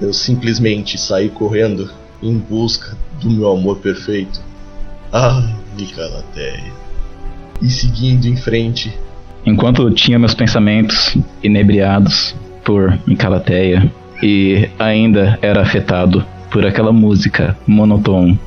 Eu 0.00 0.12
simplesmente 0.12 0.96
saí 0.98 1.28
correndo 1.28 1.90
em 2.22 2.36
busca 2.38 2.96
do 3.20 3.30
meu 3.30 3.50
amor 3.50 3.78
perfeito. 3.78 4.40
Ah, 5.12 5.42
Micalateia. 5.76 6.72
E 7.60 7.68
seguindo 7.68 8.26
em 8.26 8.36
frente, 8.36 8.96
Enquanto 9.44 9.90
tinha 9.90 10.18
meus 10.18 10.34
pensamentos 10.34 11.16
inebriados 11.42 12.34
por 12.64 12.98
Micalateia 13.06 13.90
e 14.22 14.68
ainda 14.78 15.38
era 15.40 15.62
afetado 15.62 16.24
por 16.50 16.66
aquela 16.66 16.92
música 16.92 17.56
monotone. 17.66 18.38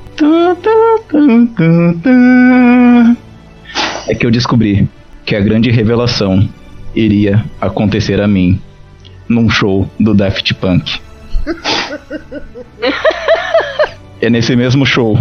É 4.08 4.15
que 4.15 4.25
eu 4.25 4.32
descobri 4.32 4.88
que 5.25 5.36
a 5.36 5.40
grande 5.40 5.71
revelação 5.71 6.48
iria 6.96 7.44
acontecer 7.60 8.21
a 8.21 8.27
mim 8.27 8.60
num 9.27 9.50
show 9.50 9.90
do 10.00 10.13
Daft 10.13 10.54
Punk. 10.56 11.00
é 14.21 14.30
nesse 14.30 14.56
mesmo 14.56 14.86
show 14.86 15.17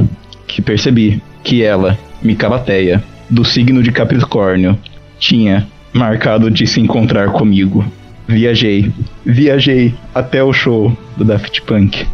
que 0.46 0.60
percebi 0.60 1.22
que 1.42 1.62
ela, 1.62 1.98
Micalateia, 2.22 3.02
do 3.30 3.44
signo 3.44 3.82
de 3.82 3.90
Capricórnio, 3.90 4.78
tinha 5.18 5.66
marcado 5.92 6.50
de 6.50 6.66
se 6.66 6.80
encontrar 6.80 7.30
comigo. 7.30 7.84
Viajei, 8.26 8.92
viajei 9.24 9.94
até 10.14 10.42
o 10.42 10.52
show 10.52 10.96
do 11.16 11.24
Daft 11.24 11.62
Punk. 11.62 12.06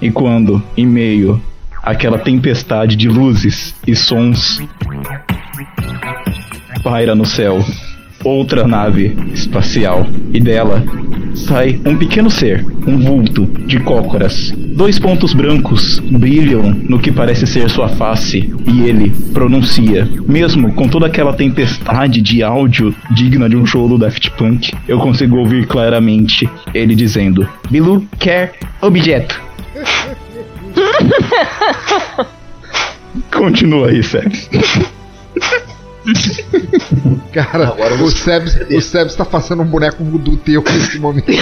E 0.00 0.10
quando, 0.10 0.62
em 0.76 0.86
meio 0.86 1.40
àquela 1.82 2.18
tempestade 2.18 2.96
de 2.96 3.08
luzes 3.08 3.74
e 3.86 3.94
sons, 3.94 4.60
paira 6.82 7.14
no 7.14 7.24
céu 7.24 7.64
outra 8.24 8.66
nave 8.66 9.16
espacial 9.32 10.06
e 10.32 10.40
dela 10.40 10.82
sai 11.34 11.80
um 11.84 11.96
pequeno 11.96 12.30
ser, 12.30 12.64
um 12.86 12.98
vulto 12.98 13.44
de 13.66 13.78
cócoras. 13.80 14.52
Dois 14.74 14.98
pontos 14.98 15.32
brancos 15.32 15.98
brilham 15.98 16.62
no 16.62 16.98
que 16.98 17.12
parece 17.12 17.46
ser 17.46 17.70
sua 17.70 17.88
face 17.88 18.52
e 18.66 18.82
ele 18.82 19.10
pronuncia. 19.32 20.08
Mesmo 20.26 20.72
com 20.72 20.88
toda 20.88 21.06
aquela 21.06 21.32
tempestade 21.32 22.20
de 22.20 22.42
áudio 22.42 22.94
digna 23.10 23.48
de 23.48 23.56
um 23.56 23.66
show 23.66 23.88
do 23.88 23.98
Daft 23.98 24.30
Punk, 24.32 24.72
eu 24.88 24.98
consigo 24.98 25.36
ouvir 25.36 25.66
claramente 25.66 26.48
ele 26.74 26.94
dizendo: 26.94 27.46
Bilu 27.70 28.06
quer 28.18 28.54
objeto. 28.80 29.40
Continua 33.32 33.88
aí, 33.88 34.02
Sebs. 34.02 34.48
Cara, 37.32 37.74
o 38.02 38.10
Sebs, 38.10 38.56
o 38.70 38.80
Sebs 38.80 39.16
tá 39.16 39.24
fazendo 39.24 39.62
um 39.62 39.66
boneco 39.66 40.02
do 40.04 40.36
teu 40.36 40.62
nesse 40.62 40.98
momento. 40.98 41.26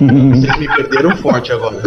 Vocês 0.00 0.56
me 0.58 0.66
perderam 0.66 1.16
forte 1.16 1.52
agora. 1.52 1.82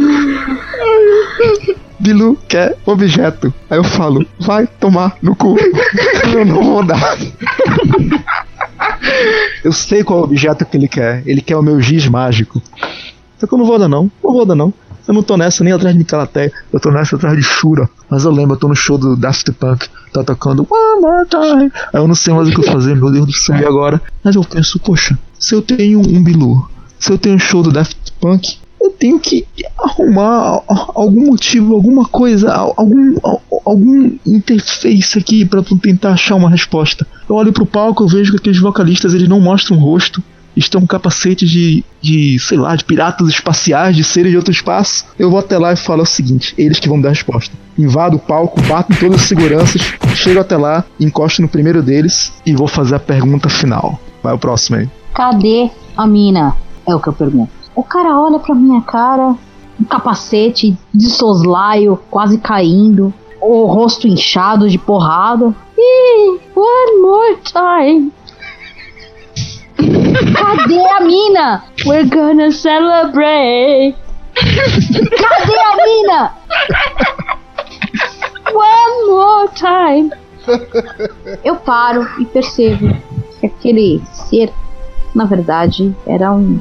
Bilu 1.99 2.38
quer 2.47 2.77
objeto. 2.86 3.53
Aí 3.69 3.77
eu 3.77 3.84
falo, 3.84 4.25
vai 4.39 4.67
tomar 4.67 5.17
no 5.21 5.36
cu. 5.36 5.57
eu 6.34 6.45
não 6.45 6.63
vou 6.63 6.84
dar. 6.84 7.17
eu 9.63 9.71
sei 9.71 10.03
qual 10.03 10.23
objeto 10.23 10.65
que 10.65 10.77
ele 10.77 10.88
quer. 10.88 11.23
Ele 11.25 11.41
quer 11.41 11.57
o 11.57 11.61
meu 11.61 11.82
giz 11.82 12.07
mágico. 12.07 12.61
Só 13.40 13.48
que 13.48 13.54
eu 13.54 13.58
não 13.58 13.66
vou 13.66 13.80
dar 13.80 13.88
não. 13.88 14.12
Não 14.24 14.34
vou 14.34 14.46
dar 14.46 14.56
não. 14.56 14.74
Eu 15.08 15.14
não 15.16 15.24
tô 15.24 15.36
nessa 15.36 15.64
nem 15.64 15.74
atrás 15.74 15.98
de 15.98 16.04
Calaté, 16.04 16.52
eu 16.72 16.80
tô 16.80 16.92
nessa 16.92 17.16
atrás 17.16 17.36
de 17.36 17.42
Shura. 17.42 17.90
Mas 18.08 18.26
eu 18.26 18.32
lembro, 18.32 18.54
eu 18.54 18.60
tô 18.60 18.68
no 18.68 18.76
show 18.76 18.96
do 18.96 19.16
Daft 19.16 19.52
Punk, 19.54 19.88
tá 20.14 20.24
tocando 20.24 20.68
One 20.70 21.02
More 21.02 21.28
Time. 21.28 21.72
Aí 21.92 22.00
eu 22.00 22.08
não 22.08 22.14
sei 22.14 22.32
mais 22.32 22.48
o 22.48 22.52
que 22.52 22.62
fazer, 22.62 22.96
meu 22.96 23.12
Deus 23.12 23.26
do 23.26 23.34
céu, 23.34 23.58
e 23.58 23.66
agora? 23.66 24.00
Mas 24.24 24.36
eu 24.36 24.44
penso, 24.44 24.80
poxa, 24.80 25.18
se 25.40 25.56
eu 25.56 25.64
tenho 25.64 26.00
um 26.00 26.24
Bilu, 26.24 26.70
se 27.00 27.12
eu 27.12 27.18
tenho 27.18 27.38
um 27.38 27.40
show 27.40 27.64
do 27.64 27.72
Daft 27.72 27.98
Punk, 28.22 28.60
eu 28.80 28.92
tenho 28.92 29.20
que 29.20 29.48
arrumar 29.80 30.62
algum 30.68 31.26
motivo, 31.26 31.74
alguma 31.74 32.06
coisa, 32.06 32.54
algum, 32.54 33.16
algum 33.66 34.12
interface 34.26 35.18
aqui 35.18 35.44
para 35.44 35.64
tentar 35.82 36.12
achar 36.12 36.36
uma 36.36 36.52
resposta. 36.52 37.08
Eu 37.28 37.36
olho 37.36 37.52
pro 37.52 37.66
palco, 37.66 38.04
eu 38.04 38.08
vejo 38.08 38.32
que 38.34 38.38
aqueles 38.38 38.60
vocalistas 38.60 39.16
eles 39.16 39.28
não 39.28 39.40
mostram 39.40 39.78
o 39.78 39.82
rosto, 39.82 40.24
estão 40.60 40.86
capacetes 40.86 41.49
de, 41.49 41.84
de, 42.01 42.38
sei 42.39 42.57
lá, 42.57 42.76
de 42.76 42.84
piratas 42.84 43.28
espaciais, 43.28 43.95
de 43.95 44.03
seres 44.03 44.32
de 44.32 44.38
outro 44.38 44.51
espaço. 44.51 45.05
Eu 45.18 45.30
vou 45.30 45.39
até 45.39 45.57
lá 45.57 45.74
e 45.74 45.76
falo 45.76 46.03
o 46.03 46.05
seguinte: 46.05 46.53
eles 46.57 46.80
que 46.80 46.89
vão 46.89 46.99
dar 46.99 47.10
a 47.10 47.12
resposta. 47.12 47.55
Invado 47.78 48.18
o 48.18 48.20
palco, 48.20 48.62
bato 48.64 48.91
em 48.93 48.95
todas 48.95 49.22
as 49.22 49.28
seguranças, 49.28 49.82
chego 50.16 50.39
até 50.39 50.57
lá, 50.57 50.84
encosto 50.99 51.41
no 51.41 51.47
primeiro 51.47 51.82
deles 51.82 52.32
e 52.45 52.53
vou 52.53 52.68
fazer 52.68 52.95
a 52.95 52.99
pergunta 52.99 53.49
final. 53.49 53.99
Vai 54.22 54.34
o 54.34 54.39
próximo 54.39 54.78
aí. 54.78 54.89
Cadê 55.14 55.70
a 55.95 56.05
mina? 56.05 56.55
É 56.86 56.93
o 56.93 56.99
que 56.99 57.07
eu 57.07 57.14
pergunto. 57.14 57.51
O 57.76 57.84
cara 57.84 58.20
olha 58.20 58.39
pra 58.39 58.53
minha 58.53 58.82
cara, 58.82 59.36
um 59.80 59.86
capacete 59.86 60.78
de 60.93 61.10
soslaio, 61.10 61.97
quase 62.12 62.38
caindo, 62.38 63.14
o 63.41 63.66
rosto 63.66 64.07
inchado 64.07 64.70
de 64.70 64.78
porrada. 64.78 65.55
E 65.78 66.39
one 66.55 67.01
more 67.01 67.38
time. 67.41 68.12
Cadê 70.14 70.80
a 70.89 70.99
mina? 71.01 71.64
We're 71.86 72.10
gonna 72.10 72.51
celebrate. 72.51 73.95
Cadê 74.36 75.60
a 75.60 75.76
mina? 75.86 76.34
One 78.53 79.07
more 79.07 79.49
time. 79.53 80.12
Eu 81.43 81.55
paro 81.57 82.07
e 82.20 82.26
percebo 82.26 82.95
que 83.39 83.45
aquele 83.45 84.01
ser, 84.12 84.51
na 85.14 85.26
verdade, 85.26 85.95
era 86.07 86.32
um, 86.32 86.60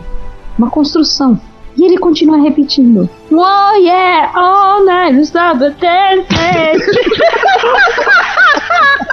uma 0.59 0.69
construção. 0.71 1.41
E 1.77 1.85
ele 1.85 1.97
continua 1.97 2.43
repetindo. 2.43 3.09
Oh 3.31 3.75
yeah, 3.77 4.31
all 4.35 4.85
night, 4.85 5.19
stop 5.23 5.61
the 5.61 5.71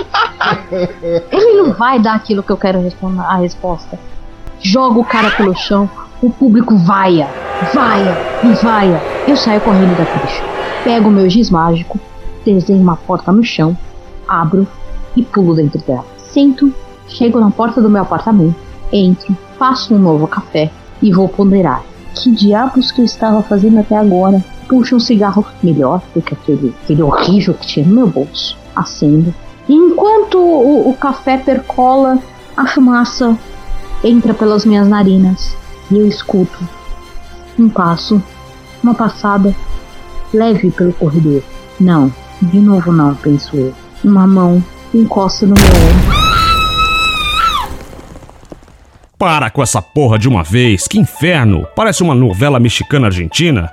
Ele 1.30 1.62
não 1.62 1.72
vai 1.72 1.98
dar 1.98 2.14
aquilo 2.14 2.42
que 2.42 2.50
eu 2.50 2.56
quero 2.56 2.80
responder, 2.80 3.20
a 3.20 3.36
resposta. 3.36 3.98
Joga 4.60 5.00
o 5.00 5.04
cara 5.04 5.30
pelo 5.30 5.54
chão, 5.56 5.88
o 6.22 6.30
público 6.30 6.76
vaia, 6.76 7.28
vaia 7.72 8.16
e 8.44 8.52
vaia. 8.62 9.00
Eu 9.26 9.36
saio 9.36 9.60
correndo 9.60 9.96
daquele 9.96 10.26
chão. 10.26 10.48
Pego 10.84 11.08
o 11.08 11.12
meu 11.12 11.28
giz 11.28 11.50
mágico, 11.50 11.98
desenho 12.44 12.80
uma 12.80 12.96
porta 12.96 13.32
no 13.32 13.42
chão, 13.42 13.76
abro 14.26 14.66
e 15.16 15.22
pulo 15.22 15.54
dentro 15.54 15.80
dela. 15.80 16.04
Sento, 16.16 16.72
chego 17.08 17.40
na 17.40 17.50
porta 17.50 17.80
do 17.80 17.90
meu 17.90 18.02
apartamento, 18.02 18.54
entro, 18.92 19.36
faço 19.58 19.94
um 19.94 19.98
novo 19.98 20.26
café 20.26 20.70
e 21.02 21.12
vou 21.12 21.28
ponderar. 21.28 21.82
Que 22.14 22.30
diabos 22.30 22.90
que 22.90 23.00
eu 23.00 23.04
estava 23.04 23.42
fazendo 23.42 23.78
até 23.78 23.96
agora? 23.96 24.44
Puxo 24.68 24.96
um 24.96 25.00
cigarro 25.00 25.44
melhor 25.62 26.00
do 26.14 26.22
que 26.22 26.34
aquele, 26.34 26.74
aquele 26.82 27.02
horrível 27.02 27.54
que 27.54 27.66
tinha 27.66 27.86
no 27.86 27.94
meu 27.94 28.06
bolso. 28.06 28.56
Acendo, 28.74 29.34
e 29.70 29.72
enquanto 29.72 30.36
o, 30.36 30.90
o 30.90 30.94
café 30.96 31.38
percola, 31.38 32.18
a 32.56 32.66
fumaça 32.66 33.38
entra 34.02 34.34
pelas 34.34 34.64
minhas 34.64 34.88
narinas 34.88 35.56
e 35.88 35.96
eu 35.96 36.08
escuto 36.08 36.58
um 37.56 37.68
passo, 37.68 38.20
uma 38.82 38.94
passada 38.94 39.54
leve 40.34 40.72
pelo 40.72 40.92
corredor. 40.92 41.40
Não, 41.78 42.12
de 42.42 42.58
novo 42.58 42.90
não, 42.90 43.14
penso 43.14 43.56
eu. 43.56 43.72
Uma 44.02 44.26
mão 44.26 44.60
encosta 44.92 45.46
no 45.46 45.54
meu 45.54 45.64
ombro. 45.64 46.20
Para 49.16 49.50
com 49.50 49.62
essa 49.62 49.80
porra 49.80 50.18
de 50.18 50.28
uma 50.28 50.42
vez, 50.42 50.88
que 50.88 50.98
inferno! 50.98 51.64
Parece 51.76 52.02
uma 52.02 52.14
novela 52.16 52.58
mexicana 52.58 53.06
argentina. 53.06 53.70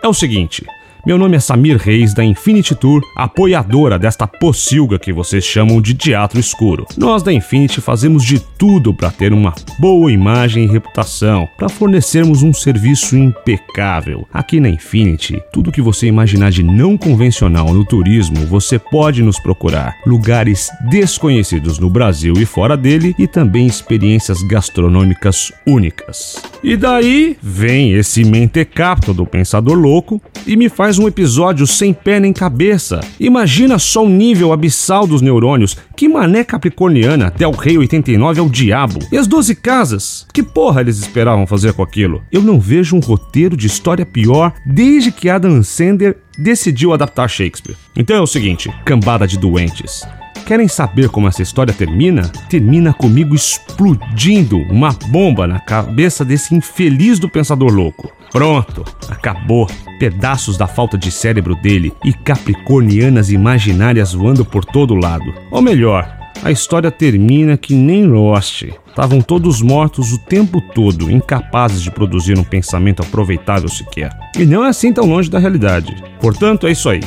É 0.00 0.06
o 0.06 0.14
seguinte, 0.14 0.64
meu 1.04 1.18
nome 1.18 1.36
é 1.36 1.40
Samir 1.40 1.78
Reis 1.78 2.14
da 2.14 2.24
Infinity 2.24 2.76
Tour, 2.76 3.02
apoiadora 3.16 3.98
desta 3.98 4.24
pocilga 4.24 5.00
que 5.00 5.12
vocês 5.12 5.44
chamam 5.44 5.80
de 5.80 5.94
teatro 5.94 6.38
escuro. 6.38 6.86
Nós 6.96 7.24
da 7.24 7.32
Infinity 7.32 7.80
fazemos 7.80 8.24
de 8.24 8.38
tudo 8.38 8.94
para 8.94 9.10
ter 9.10 9.32
uma 9.32 9.52
boa 9.80 10.12
imagem 10.12 10.64
e 10.64 10.68
reputação, 10.68 11.48
para 11.58 11.68
fornecermos 11.68 12.44
um 12.44 12.52
serviço 12.52 13.16
impecável. 13.16 14.28
Aqui 14.32 14.60
na 14.60 14.68
Infinity, 14.68 15.42
tudo 15.52 15.72
que 15.72 15.82
você 15.82 16.06
imaginar 16.06 16.52
de 16.52 16.62
não 16.62 16.96
convencional 16.96 17.74
no 17.74 17.84
turismo, 17.84 18.46
você 18.46 18.78
pode 18.78 19.24
nos 19.24 19.40
procurar. 19.40 19.96
Lugares 20.06 20.70
desconhecidos 20.88 21.80
no 21.80 21.90
Brasil 21.90 22.34
e 22.36 22.46
fora 22.46 22.76
dele 22.76 23.12
e 23.18 23.26
também 23.26 23.66
experiências 23.66 24.40
gastronômicas 24.42 25.52
únicas. 25.66 26.40
E 26.62 26.76
daí 26.76 27.36
vem 27.42 27.94
esse 27.94 28.24
mentecapto 28.24 29.12
do 29.12 29.26
pensador 29.26 29.76
louco 29.76 30.22
e 30.46 30.56
me 30.56 30.68
faz 30.68 30.91
um 30.98 31.08
episódio 31.08 31.66
sem 31.66 31.92
pé 31.92 32.20
nem 32.20 32.32
cabeça. 32.32 33.00
Imagina 33.18 33.78
só 33.78 34.04
o 34.04 34.08
nível 34.08 34.52
abissal 34.52 35.06
dos 35.06 35.20
neurônios. 35.20 35.76
Que 35.96 36.08
mané 36.08 36.44
capricorniana, 36.44 37.30
Del 37.36 37.52
Rey 37.52 37.78
89 37.78 38.40
é 38.40 38.42
o 38.42 38.48
diabo. 38.48 38.98
E 39.10 39.16
as 39.16 39.26
12 39.26 39.54
casas? 39.56 40.26
Que 40.32 40.42
porra 40.42 40.80
eles 40.80 40.98
esperavam 40.98 41.46
fazer 41.46 41.72
com 41.72 41.82
aquilo? 41.82 42.22
Eu 42.30 42.42
não 42.42 42.60
vejo 42.60 42.96
um 42.96 43.00
roteiro 43.00 43.56
de 43.56 43.66
história 43.66 44.06
pior 44.06 44.52
desde 44.66 45.10
que 45.10 45.28
Adam 45.28 45.62
Sandler 45.62 46.16
decidiu 46.38 46.92
adaptar 46.92 47.28
Shakespeare. 47.28 47.76
Então 47.96 48.16
é 48.16 48.20
o 48.20 48.26
seguinte, 48.26 48.70
cambada 48.84 49.26
de 49.26 49.38
doentes. 49.38 50.02
Querem 50.46 50.68
saber 50.68 51.08
como 51.08 51.28
essa 51.28 51.42
história 51.42 51.72
termina? 51.72 52.22
Termina 52.48 52.92
comigo 52.92 53.34
explodindo 53.34 54.58
uma 54.70 54.92
bomba 55.08 55.46
na 55.46 55.60
cabeça 55.60 56.24
desse 56.24 56.54
infeliz 56.54 57.18
do 57.18 57.28
pensador 57.28 57.72
louco. 57.72 58.10
Pronto, 58.30 58.84
acabou. 59.08 59.68
Pedaços 59.98 60.56
da 60.56 60.66
falta 60.66 60.98
de 60.98 61.10
cérebro 61.10 61.54
dele 61.54 61.92
e 62.04 62.12
capricornianas 62.12 63.30
imaginárias 63.30 64.14
voando 64.14 64.44
por 64.44 64.64
todo 64.64 64.94
lado. 64.94 65.32
Ou 65.50 65.62
melhor, 65.62 66.22
a 66.42 66.50
história 66.50 66.90
termina 66.90 67.56
que 67.56 67.74
nem 67.74 68.04
Lost. 68.04 68.64
Estavam 68.88 69.20
todos 69.20 69.62
mortos 69.62 70.12
o 70.12 70.18
tempo 70.18 70.60
todo, 70.60 71.10
incapazes 71.10 71.80
de 71.82 71.90
produzir 71.90 72.36
um 72.36 72.42
pensamento 72.42 73.00
aproveitável 73.00 73.68
sequer. 73.68 74.10
E 74.36 74.44
não 74.44 74.64
é 74.64 74.68
assim 74.68 74.92
tão 74.92 75.06
longe 75.06 75.30
da 75.30 75.38
realidade. 75.38 75.94
Portanto, 76.20 76.66
é 76.66 76.72
isso 76.72 76.88
aí. 76.88 77.00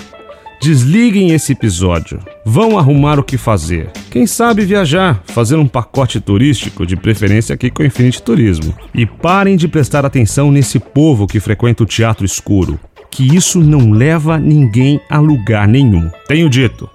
Desliguem 0.62 1.32
esse 1.32 1.52
episódio. 1.52 2.20
Vão 2.46 2.78
arrumar 2.78 3.20
o 3.20 3.24
que 3.24 3.38
fazer. 3.38 3.92
Quem 4.10 4.26
sabe 4.26 4.66
viajar, 4.66 5.22
fazer 5.26 5.58
um 5.58 5.68
pacote 5.68 6.20
turístico, 6.20 6.86
de 6.86 6.96
preferência 6.96 7.54
aqui 7.54 7.70
com 7.70 7.84
o 7.84 7.86
Infinity 7.86 8.22
Turismo. 8.22 8.74
E 8.94 9.06
parem 9.06 9.58
de 9.58 9.68
prestar 9.68 10.06
atenção 10.06 10.52
nesse 10.52 10.80
povo 10.80 11.28
que 11.28 11.40
frequenta 11.40 11.84
o 11.84 11.86
teatro 11.86 12.26
escuro. 12.26 12.80
Que 13.12 13.36
isso 13.36 13.60
não 13.60 13.92
leva 13.92 14.40
ninguém 14.40 15.00
a 15.10 15.20
lugar 15.20 15.68
nenhum. 15.68 16.10
Tenho 16.28 16.50
dito. 16.50 16.90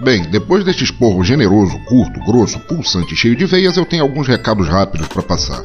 Bem, 0.00 0.28
depois 0.30 0.64
deste 0.64 0.84
esporro 0.84 1.22
generoso, 1.22 1.78
curto, 1.86 2.18
grosso, 2.24 2.58
pulsante 2.66 3.14
e 3.14 3.16
cheio 3.16 3.36
de 3.36 3.46
veias, 3.46 3.76
eu 3.76 3.86
tenho 3.86 4.02
alguns 4.02 4.26
recados 4.26 4.68
rápidos 4.68 5.06
para 5.06 5.22
passar. 5.22 5.62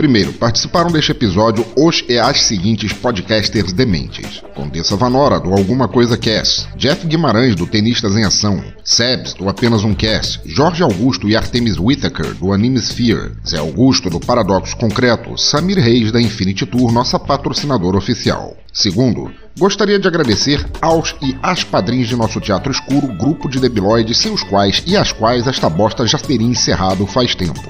Primeiro, 0.00 0.32
participaram 0.32 0.90
deste 0.90 1.10
episódio 1.12 1.62
os 1.76 2.02
e 2.08 2.18
as 2.18 2.44
seguintes 2.44 2.90
podcasters 2.90 3.70
dementes: 3.70 4.42
Condessa 4.54 4.96
Vanora, 4.96 5.38
do 5.38 5.52
Alguma 5.52 5.86
Coisa 5.88 6.16
Cast, 6.16 6.66
Jeff 6.74 7.06
Guimarães, 7.06 7.54
do 7.54 7.66
Tenistas 7.66 8.16
em 8.16 8.24
Ação, 8.24 8.64
Sebs, 8.82 9.34
do 9.34 9.46
Apenas 9.46 9.84
um 9.84 9.92
Cast, 9.92 10.40
Jorge 10.46 10.82
Augusto 10.82 11.28
e 11.28 11.36
Artemis 11.36 11.78
Whittaker, 11.78 12.32
do 12.32 12.50
Anime 12.50 12.78
Sphere, 12.78 13.32
Zé 13.46 13.58
Augusto, 13.58 14.08
do 14.08 14.18
Paradoxo 14.18 14.74
Concreto, 14.74 15.36
Samir 15.36 15.78
Reis, 15.78 16.10
da 16.10 16.18
Infinity 16.18 16.64
Tour, 16.64 16.90
nossa 16.90 17.18
patrocinadora 17.18 17.98
oficial. 17.98 18.56
Segundo, 18.72 19.30
gostaria 19.58 19.98
de 19.98 20.08
agradecer 20.08 20.66
aos 20.80 21.14
e 21.20 21.36
às 21.42 21.62
padrinhos 21.62 22.08
de 22.08 22.16
nosso 22.16 22.40
Teatro 22.40 22.72
Escuro, 22.72 23.06
grupo 23.18 23.50
de 23.50 23.60
debiloides 23.60 24.16
sem 24.16 24.32
os 24.32 24.42
quais 24.42 24.82
e 24.86 24.96
as 24.96 25.12
quais 25.12 25.46
esta 25.46 25.68
bosta 25.68 26.06
já 26.06 26.16
teria 26.16 26.46
encerrado 26.46 27.06
faz 27.06 27.34
tempo. 27.34 27.68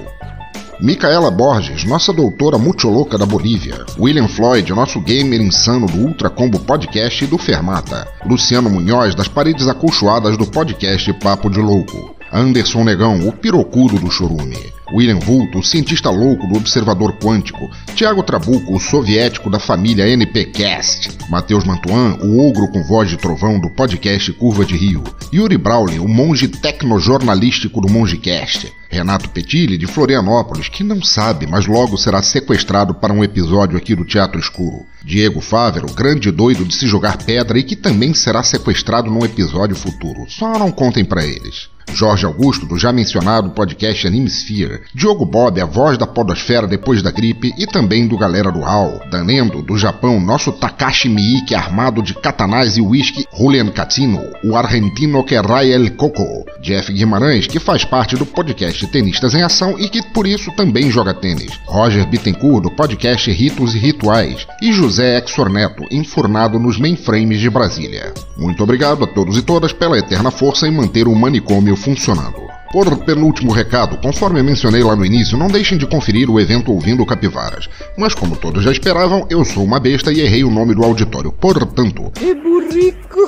Micaela 0.81 1.29
Borges, 1.29 1.83
nossa 1.83 2.11
doutora 2.11 2.57
multilouca 2.57 3.15
da 3.15 3.23
Bolívia. 3.23 3.85
William 3.99 4.27
Floyd, 4.27 4.73
nosso 4.73 4.99
gamer 4.99 5.39
insano 5.39 5.85
do 5.85 5.99
Ultra 5.99 6.27
Combo 6.27 6.59
Podcast 6.59 7.23
e 7.23 7.27
do 7.27 7.37
Fermata. 7.37 8.07
Luciano 8.25 8.67
Munhoz, 8.67 9.13
das 9.13 9.27
paredes 9.27 9.67
acolchoadas 9.67 10.35
do 10.37 10.47
podcast 10.47 11.13
Papo 11.13 11.51
de 11.51 11.59
Louco. 11.59 12.15
Anderson 12.33 12.83
Negão, 12.83 13.27
o 13.27 13.31
pirocudo 13.31 13.99
do 13.99 14.09
chorume. 14.09 14.57
William 14.93 15.19
Vulto, 15.19 15.59
o 15.59 15.63
cientista 15.63 16.09
louco 16.09 16.47
do 16.47 16.57
Observador 16.57 17.13
Quântico. 17.13 17.69
Tiago 17.95 18.23
Trabuco, 18.23 18.75
o 18.75 18.79
soviético 18.79 19.49
da 19.49 19.59
família 19.59 20.07
NPcast. 20.07 21.17
Matheus 21.29 21.63
Mantuan, 21.63 22.17
o 22.21 22.47
ogro 22.47 22.67
com 22.67 22.83
voz 22.83 23.09
de 23.09 23.17
trovão 23.17 23.59
do 23.59 23.69
podcast 23.69 24.31
Curva 24.33 24.65
de 24.65 24.75
Rio. 24.75 25.03
Yuri 25.33 25.57
Brawley, 25.57 25.99
o 25.99 26.07
monge 26.07 26.47
tecnojornalístico 26.47 27.79
do 27.79 27.89
Mongecast. 27.89 28.71
Renato 28.89 29.29
Petilli, 29.29 29.77
de 29.77 29.87
Florianópolis, 29.87 30.67
que 30.67 30.83
não 30.83 31.01
sabe, 31.01 31.47
mas 31.47 31.65
logo 31.65 31.97
será 31.97 32.21
sequestrado 32.21 32.93
para 32.93 33.13
um 33.13 33.23
episódio 33.23 33.77
aqui 33.77 33.95
do 33.95 34.03
Teatro 34.03 34.37
Escuro. 34.37 34.85
Diego 35.03 35.39
Fávero, 35.39 35.87
grande 35.93 36.29
doido 36.29 36.65
de 36.65 36.75
se 36.75 36.85
jogar 36.85 37.17
pedra 37.17 37.57
e 37.57 37.63
que 37.63 37.77
também 37.77 38.13
será 38.13 38.43
sequestrado 38.43 39.09
num 39.09 39.23
episódio 39.23 39.77
futuro. 39.77 40.25
Só 40.27 40.59
não 40.59 40.71
contem 40.71 41.05
para 41.05 41.25
eles. 41.25 41.69
Jorge 41.93 42.25
Augusto, 42.25 42.65
do 42.65 42.77
já 42.77 42.91
mencionado 42.91 43.51
podcast 43.51 44.07
Animesphere, 44.07 44.81
Diogo 44.93 45.25
Bob, 45.25 45.59
a 45.59 45.65
voz 45.65 45.97
da 45.97 46.07
podosfera 46.07 46.67
depois 46.67 47.01
da 47.01 47.11
gripe, 47.11 47.53
e 47.57 47.67
também 47.67 48.07
do 48.07 48.17
Galera 48.17 48.51
do 48.51 48.63
HAL, 48.63 49.01
Danendo, 49.09 49.61
do 49.61 49.77
Japão, 49.77 50.19
nosso 50.19 50.51
Takashi 50.51 51.09
Miike 51.09 51.53
armado 51.53 52.01
de 52.01 52.13
katanais 52.13 52.77
e 52.77 52.81
whisky, 52.81 53.25
Julian 53.37 53.67
Catino, 53.67 54.21
o 54.43 54.55
argentino 54.55 55.23
que 55.23 55.35
El 55.35 55.91
Coco, 55.95 56.45
Jeff 56.61 56.91
Guimarães, 56.91 57.47
que 57.47 57.59
faz 57.59 57.83
parte 57.83 58.15
do 58.15 58.25
podcast 58.25 58.85
Tenistas 58.87 59.33
em 59.33 59.43
Ação 59.43 59.77
e 59.79 59.89
que 59.89 60.01
por 60.11 60.25
isso 60.27 60.51
também 60.55 60.89
joga 60.89 61.13
tênis, 61.13 61.59
Roger 61.65 62.07
Bittencourt, 62.07 62.63
do 62.63 62.71
podcast 62.71 63.31
Ritos 63.31 63.75
e 63.75 63.79
Rituais, 63.79 64.47
e 64.61 64.71
José 64.71 65.23
Exor 65.23 65.49
Neto, 65.49 65.85
enfurnado 65.91 66.59
nos 66.59 66.77
mainframes 66.77 67.39
de 67.39 67.49
Brasília. 67.49 68.13
Muito 68.37 68.63
obrigado 68.63 69.03
a 69.03 69.07
todos 69.07 69.37
e 69.37 69.41
todas 69.41 69.73
pela 69.73 69.97
eterna 69.97 70.31
força 70.31 70.67
em 70.67 70.71
manter 70.71 71.07
o 71.07 71.15
manicômio 71.15 71.75
funcionando. 71.81 72.47
Por 72.71 72.97
penúltimo 72.99 73.51
recado, 73.51 73.97
conforme 73.97 74.41
mencionei 74.41 74.81
lá 74.81 74.95
no 74.95 75.05
início, 75.05 75.37
não 75.37 75.47
deixem 75.47 75.77
de 75.77 75.85
conferir 75.85 76.29
o 76.29 76.39
evento 76.39 76.71
Ouvindo 76.71 77.05
Capivaras. 77.05 77.67
Mas 77.97 78.13
como 78.13 78.37
todos 78.37 78.63
já 78.63 78.71
esperavam, 78.71 79.27
eu 79.29 79.43
sou 79.43 79.63
uma 79.63 79.79
besta 79.79 80.13
e 80.13 80.21
errei 80.21 80.43
o 80.43 80.51
nome 80.51 80.73
do 80.73 80.83
auditório. 80.83 81.31
Portanto. 81.31 82.11
É 82.21 82.33
burrico. 82.33 83.19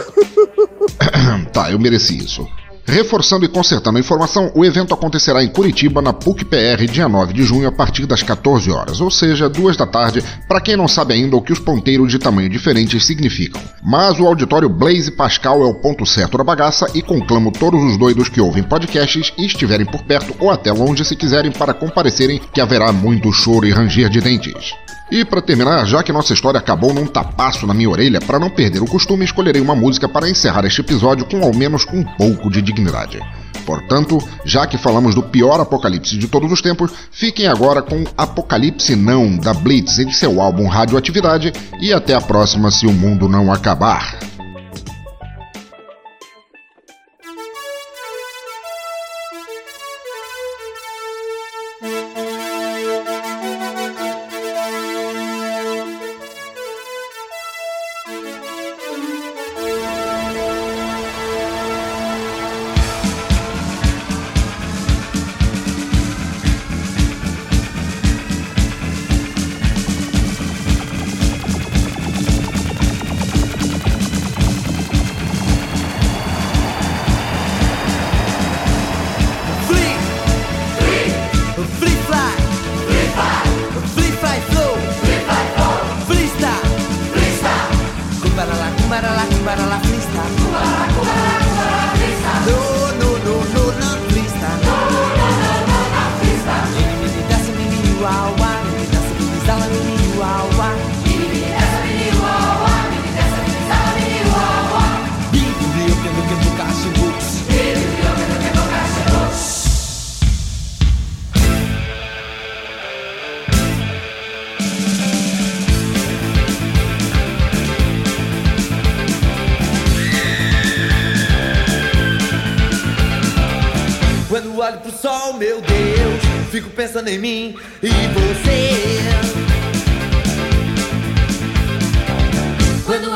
tá, 1.52 1.72
eu 1.72 1.80
mereci 1.80 2.18
isso. 2.18 2.48
Reforçando 2.86 3.46
e 3.46 3.48
consertando 3.48 3.98
a 3.98 4.02
informação, 4.02 4.52
o 4.54 4.66
evento 4.66 4.94
acontecerá 4.94 5.44
em 5.44 5.48
Curitiba, 5.48 6.02
na 6.02 6.12
PUC 6.12 6.44
PR, 6.44 6.86
dia 6.92 7.08
9 7.08 7.34
de 7.34 7.44
junho, 7.44 7.68
a 7.68 7.72
partir 7.72 8.06
das 8.06 8.22
14 8.22 8.70
horas, 8.70 9.00
ou 9.00 9.10
seja, 9.10 9.50
duas 9.50 9.78
da 9.78 9.88
tarde, 9.88 10.24
para 10.48 10.60
quem 10.60 10.76
não 10.76 10.88
sabe 10.88 11.14
ainda 11.14 11.38
o 11.38 11.42
que 11.42 11.54
os 11.54 11.60
ponteiros 11.60 12.12
de 12.12 12.20
tamanho 12.20 12.50
diferentes 12.50 13.06
significam. 13.06 13.62
Mas 13.82 14.20
o 14.20 14.28
auditório 14.28 14.68
Blaze 14.68 15.12
Pascal 15.12 15.64
é 15.64 15.66
o 15.66 15.76
ponto 15.76 16.06
certo 16.06 16.38
da 16.38 16.44
bagaça 16.44 16.86
e 16.94 17.02
conclamo 17.02 17.52
todos 17.52 17.82
os 17.84 17.98
doidos 17.98 18.28
que 18.28 18.42
ouvem 18.42 18.64
podcasts 18.64 19.34
e 19.38 19.46
estiverem 19.46 19.86
por 19.86 20.04
perto 20.04 20.36
ou 20.40 20.52
até 20.52 20.72
longe 20.72 21.06
se 21.06 21.16
quiserem 21.16 21.52
para 21.52 21.74
comparecerem, 21.74 22.42
que 22.54 22.60
haverá 22.60 22.92
muito 22.92 23.32
choro 23.32 23.66
e 23.66 23.72
ranger 23.72 24.10
de 24.10 24.20
dentes. 24.20 24.74
E 25.14 25.24
para 25.24 25.44
terminar, 25.44 25.86
já 25.86 26.02
que 26.02 26.12
nossa 26.12 26.34
história 26.34 26.58
acabou 26.58 26.92
num 26.92 27.06
tapaço 27.06 27.68
na 27.68 27.74
minha 27.76 27.88
orelha, 27.88 28.20
para 28.20 28.40
não 28.40 28.50
perder 28.50 28.82
o 28.82 28.88
costume, 28.88 29.24
escolherei 29.24 29.62
uma 29.62 29.76
música 29.76 30.10
para 30.10 30.28
encerrar 30.28 30.66
este 30.66 30.82
episódio 30.82 31.24
com 31.24 31.44
ao 31.44 31.54
menos 31.54 31.86
um 31.94 32.04
pouco 32.04 32.50
de 32.50 32.64
dignidade. 32.64 33.20
Portanto, 33.64 34.18
já 34.44 34.66
que 34.66 34.76
falamos 34.76 35.14
do 35.14 35.22
pior 35.22 35.60
apocalipse 35.60 36.18
de 36.18 36.28
todos 36.28 36.52
os 36.52 36.64
tempos, 36.64 36.92
fiquem 37.12 37.46
agora 37.46 37.84
com 37.84 38.04
Apocalipse 38.18 38.96
Não 38.96 39.38
da 39.38 39.54
Blitz 39.54 40.00
em 40.00 40.12
seu 40.12 40.42
álbum 40.42 40.68
Radioatividade 40.68 41.54
e 41.80 41.94
até 41.94 42.16
a 42.16 42.20
próxima 42.20 42.72
se 42.72 42.88
o 42.88 42.92
mundo 42.92 43.30
não 43.30 43.54
acabar. 43.54 44.33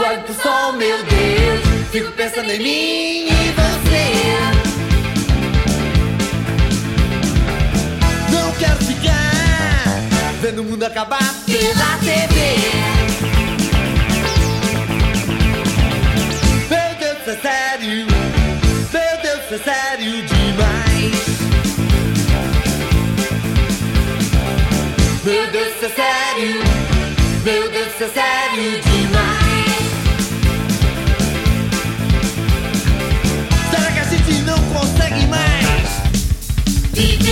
Olho 0.08 0.22
pro 0.22 0.34
sol, 0.36 0.74
meu 0.74 0.98
Deus, 1.04 1.90
fico 1.92 2.12
pensando 2.14 2.50
em 2.50 2.60
mim 2.60 3.28
e 3.28 3.54
você. 3.58 4.06
Não 8.32 8.52
quero 8.54 8.78
ficar 8.86 10.02
vendo 10.42 10.62
o 10.62 10.64
mundo 10.64 10.84
acabar 10.84 11.34
pela 11.46 11.98
TV. 12.00 12.56
Meu 16.70 16.96
Deus, 17.00 17.28
é 17.28 17.36
sério. 17.42 18.08
Meu 18.94 19.22
Deus, 19.22 19.52
é 19.52 19.58
sério 19.58 20.24
demais. 20.24 21.16
Meu 25.24 25.52
Deus, 25.52 25.84
é 25.84 25.90
sério. 25.90 26.64
Meu 27.44 27.70
Deus, 27.72 28.02
é 28.02 28.08
sério 28.08 28.82
demais. 28.82 29.37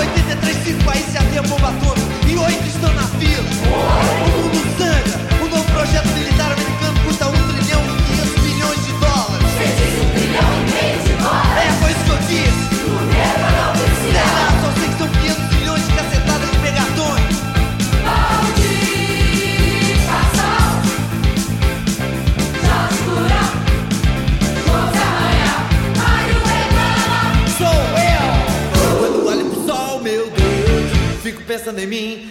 83 0.00 0.82
países 0.82 1.12
já 1.12 1.22
tem 1.24 1.38
a 1.38 1.42
e 2.26 2.36
oito 2.38 2.66
estão 2.66 2.92
na 2.94 3.02
fila. 3.02 3.44
O 4.24 4.30
mundo 4.30 4.78
sangue. 4.78 4.89
me 31.90 32.30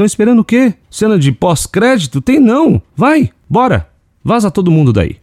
Estão 0.00 0.06
esperando 0.06 0.38
o 0.38 0.44
quê? 0.46 0.72
Cena 0.90 1.18
de 1.18 1.30
pós-crédito? 1.30 2.22
Tem 2.22 2.40
não. 2.40 2.80
Vai, 2.96 3.30
bora. 3.46 3.86
Vaza 4.24 4.50
todo 4.50 4.70
mundo 4.70 4.94
daí. 4.94 5.19